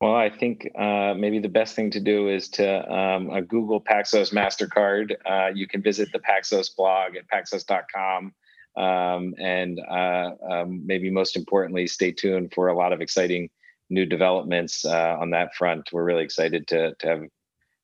Well, 0.00 0.14
I 0.14 0.28
think 0.28 0.70
uh, 0.78 1.14
maybe 1.16 1.38
the 1.38 1.48
best 1.48 1.74
thing 1.74 1.90
to 1.92 2.00
do 2.00 2.28
is 2.28 2.50
to 2.50 2.92
um, 2.92 3.28
Google 3.46 3.80
Paxos 3.80 4.30
MasterCard. 4.30 5.14
Uh, 5.24 5.52
you 5.54 5.66
can 5.66 5.82
visit 5.82 6.10
the 6.12 6.18
Paxos 6.18 6.74
blog 6.76 7.16
at 7.16 7.26
paxos.com. 7.28 8.34
Um, 8.76 9.34
and 9.38 9.80
uh, 9.80 10.32
um, 10.50 10.86
maybe 10.86 11.10
most 11.10 11.34
importantly, 11.34 11.86
stay 11.86 12.12
tuned 12.12 12.52
for 12.54 12.68
a 12.68 12.76
lot 12.76 12.92
of 12.92 13.00
exciting 13.00 13.48
new 13.88 14.04
developments 14.04 14.84
uh, 14.84 15.16
on 15.18 15.30
that 15.30 15.54
front. 15.54 15.88
We're 15.92 16.04
really 16.04 16.24
excited 16.24 16.66
to, 16.68 16.94
to 16.94 17.06
have 17.06 17.22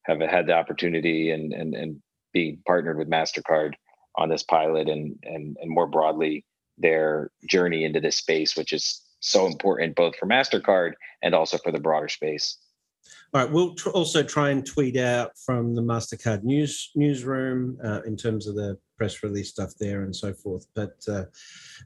have 0.04 0.20
had 0.20 0.46
the 0.46 0.54
opportunity 0.54 1.30
and, 1.30 1.52
and, 1.52 1.74
and 1.74 2.02
be 2.32 2.58
partnered 2.66 2.98
with 2.98 3.08
MasterCard 3.08 3.74
on 4.16 4.28
this 4.28 4.42
pilot 4.42 4.88
and, 4.88 5.16
and, 5.22 5.56
and 5.60 5.70
more 5.70 5.86
broadly, 5.86 6.44
their 6.76 7.30
journey 7.48 7.84
into 7.84 8.00
this 8.00 8.16
space, 8.16 8.56
which 8.56 8.72
is 8.72 9.01
so 9.22 9.46
important 9.46 9.96
both 9.96 10.16
for 10.16 10.26
MasterCard 10.26 10.92
and 11.22 11.34
also 11.34 11.56
for 11.56 11.72
the 11.72 11.80
broader 11.80 12.08
space. 12.08 12.58
All 13.34 13.42
right, 13.42 13.50
we'll 13.50 13.74
tr- 13.74 13.88
also 13.90 14.22
try 14.22 14.50
and 14.50 14.64
tweet 14.64 14.96
out 14.96 15.38
from 15.38 15.74
the 15.74 15.80
Mastercard 15.80 16.42
news 16.42 16.90
newsroom 16.94 17.78
uh, 17.82 18.02
in 18.02 18.14
terms 18.14 18.46
of 18.46 18.56
the 18.56 18.76
press 18.98 19.22
release 19.22 19.48
stuff 19.48 19.72
there 19.80 20.02
and 20.02 20.14
so 20.14 20.34
forth. 20.34 20.66
But 20.74 21.02
uh, 21.08 21.24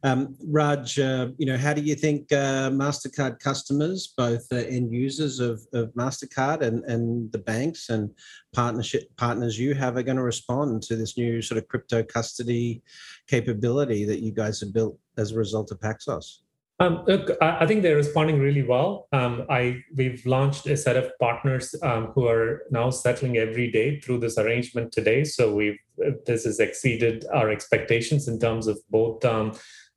um, 0.03 0.35
Raj, 0.45 0.99
uh, 0.99 1.29
you 1.39 1.47
know, 1.47 1.57
how 1.57 1.73
do 1.73 1.83
you 1.83 1.95
think 1.95 2.33
uh, 2.33 2.71
Mastercard 2.71 3.39
customers, 3.39 4.13
both 4.17 4.51
end 4.51 4.93
users 4.93 5.39
of, 5.39 5.63
of 5.73 5.95
Mastercard 5.95 6.63
and, 6.63 6.83
and 6.85 7.31
the 7.31 7.39
banks 7.39 7.91
and 7.91 8.11
partnership 8.53 9.09
partners 9.17 9.59
you 9.59 9.73
have, 9.75 9.97
are 9.97 10.03
going 10.03 10.17
to 10.17 10.25
respond 10.25 10.83
to 10.83 10.97
this 10.97 11.17
new 11.17 11.41
sort 11.41 11.59
of 11.59 11.69
crypto 11.69 12.03
custody 12.03 12.83
capability 13.29 14.05
that 14.05 14.21
you 14.21 14.33
guys 14.33 14.59
have 14.61 14.73
built 14.73 14.99
as 15.17 15.31
a 15.31 15.37
result 15.37 15.71
of 15.71 15.79
Paxos? 15.79 16.41
Um, 16.79 17.05
look, 17.07 17.31
I 17.41 17.67
think 17.67 17.83
they're 17.83 17.97
responding 17.97 18.39
really 18.39 18.63
well. 18.63 19.09
Um, 19.11 19.47
I 19.49 19.83
we've 19.97 20.25
launched 20.27 20.67
a 20.67 20.77
set 20.77 20.97
of 20.97 21.11
partners 21.19 21.75
um, 21.83 22.09
who 22.09 22.29
are 22.29 22.65
now 22.71 22.91
settling 22.91 23.39
every 23.39 23.71
day 23.71 23.99
through 24.01 24.19
this 24.19 24.37
arrangement 24.37 24.93
today. 24.93 25.25
So 25.25 25.55
we've 25.55 25.79
this 26.27 26.45
has 26.45 26.61
exceeded 26.61 27.25
our 27.33 27.51
expectations 27.51 28.29
in 28.29 28.39
terms 28.39 28.67
of 28.67 28.79
both 28.91 29.25
um, 29.25 29.53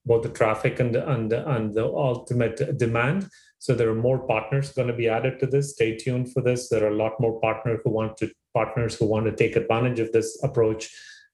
both 0.06 0.24
the 0.24 0.30
traffic 0.30 0.80
and 0.80 0.96
and 0.96 1.34
and 1.34 1.74
the 1.74 1.86
ultimate 1.86 2.78
demand. 2.78 3.28
So 3.58 3.76
there 3.76 3.90
are 3.90 3.96
more 3.96 4.26
partners 4.26 4.72
going 4.72 4.88
to 4.88 4.94
be 4.94 5.10
added 5.10 5.38
to 5.40 5.48
this. 5.48 5.74
Stay 5.74 5.98
tuned 5.98 6.32
for 6.32 6.42
this. 6.42 6.70
There 6.70 6.86
are 6.86 6.92
a 6.92 6.96
lot 7.04 7.20
more 7.20 7.42
partners 7.42 7.82
who 7.84 7.90
want 7.90 8.16
to 8.18 8.32
partners 8.54 8.96
who 8.96 9.06
want 9.06 9.26
to 9.26 9.36
take 9.36 9.58
advantage 9.58 10.00
of 10.00 10.14
this 10.14 10.42
approach 10.44 10.90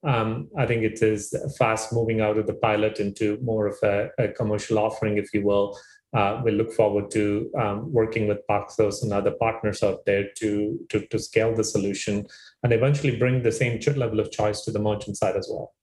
um, 0.06 0.50
I 0.58 0.66
think 0.66 0.84
it 0.84 1.02
is 1.02 1.36
fast 1.58 1.92
moving 1.92 2.22
out 2.22 2.38
of 2.38 2.48
the 2.48 2.54
pilot 2.54 3.00
into 3.00 3.38
more 3.42 3.68
of 3.68 3.78
a, 3.84 4.10
a 4.20 4.28
commercial 4.30 4.80
offering, 4.80 5.18
if 5.18 5.34
you 5.34 5.44
will. 5.44 5.78
Uh, 6.16 6.42
we 6.46 6.52
look 6.52 6.72
forward 6.72 7.12
to 7.12 7.52
um, 7.60 7.92
working 7.92 8.28
with 8.28 8.38
Paxos 8.50 9.04
and 9.04 9.12
other 9.12 9.32
partners 9.32 9.84
out 9.84 10.06
there 10.06 10.30
to, 10.38 10.80
to, 10.90 11.06
to 11.08 11.20
scale 11.20 11.54
the 11.54 11.64
solution 11.64 12.26
and 12.64 12.72
eventually 12.72 13.18
bring 13.18 13.42
the 13.42 13.52
same 13.52 13.80
level 13.98 14.22
of 14.22 14.32
choice 14.32 14.62
to 14.62 14.72
the 14.72 14.80
merchant 14.80 15.18
side 15.18 15.36
as 15.36 15.50
well. 15.52 15.74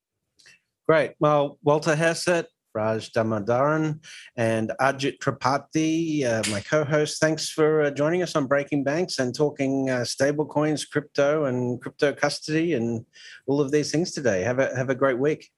Great. 0.88 1.12
Well, 1.20 1.58
Walter 1.62 1.94
Hessert, 1.94 2.46
Raj 2.74 3.12
Dhamodharan, 3.12 4.00
and 4.36 4.72
Ajit 4.80 5.18
Tripathi, 5.18 6.24
uh, 6.24 6.42
my 6.50 6.60
co-host. 6.60 7.20
Thanks 7.20 7.48
for 7.48 7.82
uh, 7.82 7.90
joining 7.90 8.22
us 8.22 8.34
on 8.36 8.46
Breaking 8.46 8.84
Banks 8.84 9.18
and 9.18 9.34
talking 9.34 9.90
uh, 9.90 10.00
stablecoins, 10.00 10.88
crypto, 10.88 11.44
and 11.44 11.80
crypto 11.80 12.12
custody, 12.12 12.74
and 12.74 13.04
all 13.46 13.60
of 13.60 13.70
these 13.70 13.90
things 13.90 14.12
today. 14.12 14.42
Have 14.42 14.58
a 14.58 14.74
have 14.76 14.90
a 14.90 14.94
great 14.94 15.18
week. 15.18 15.50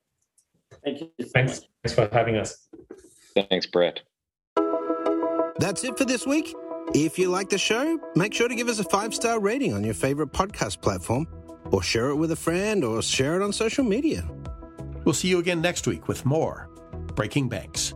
Thank 0.85 1.01
you. 1.01 1.11
Thanks. 1.35 1.63
Thanks 1.83 1.95
for 1.95 2.09
having 2.13 2.37
us. 2.37 2.69
Thanks, 3.35 3.67
Brett. 3.67 4.01
That's 5.59 5.85
it 5.85 5.97
for 5.97 6.05
this 6.05 6.27
week. 6.27 6.55
If 6.95 7.19
you 7.19 7.31
like 7.31 7.49
the 7.49 7.59
show, 7.59 7.99
make 8.15 8.35
sure 8.35 8.49
to 8.49 8.55
give 8.55 8.69
us 8.69 8.79
a 8.79 8.85
five 8.85 9.15
star 9.15 9.41
rating 9.41 9.73
on 9.73 9.85
your 9.85 9.95
favorite 9.95 10.33
podcast 10.33 10.81
platform, 10.83 11.27
or 11.71 11.83
share 11.83 12.09
it 12.09 12.17
with 12.17 12.33
a 12.33 12.37
friend, 12.37 12.85
or 12.85 13.03
share 13.03 13.37
it 13.37 13.43
on 13.43 13.53
social 13.53 13.85
media. 13.85 14.29
We'll 15.05 15.15
see 15.15 15.29
you 15.29 15.39
again 15.39 15.61
next 15.61 15.87
week 15.87 16.09
with 16.09 16.25
more 16.25 16.71
breaking 17.15 17.49
banks. 17.49 17.95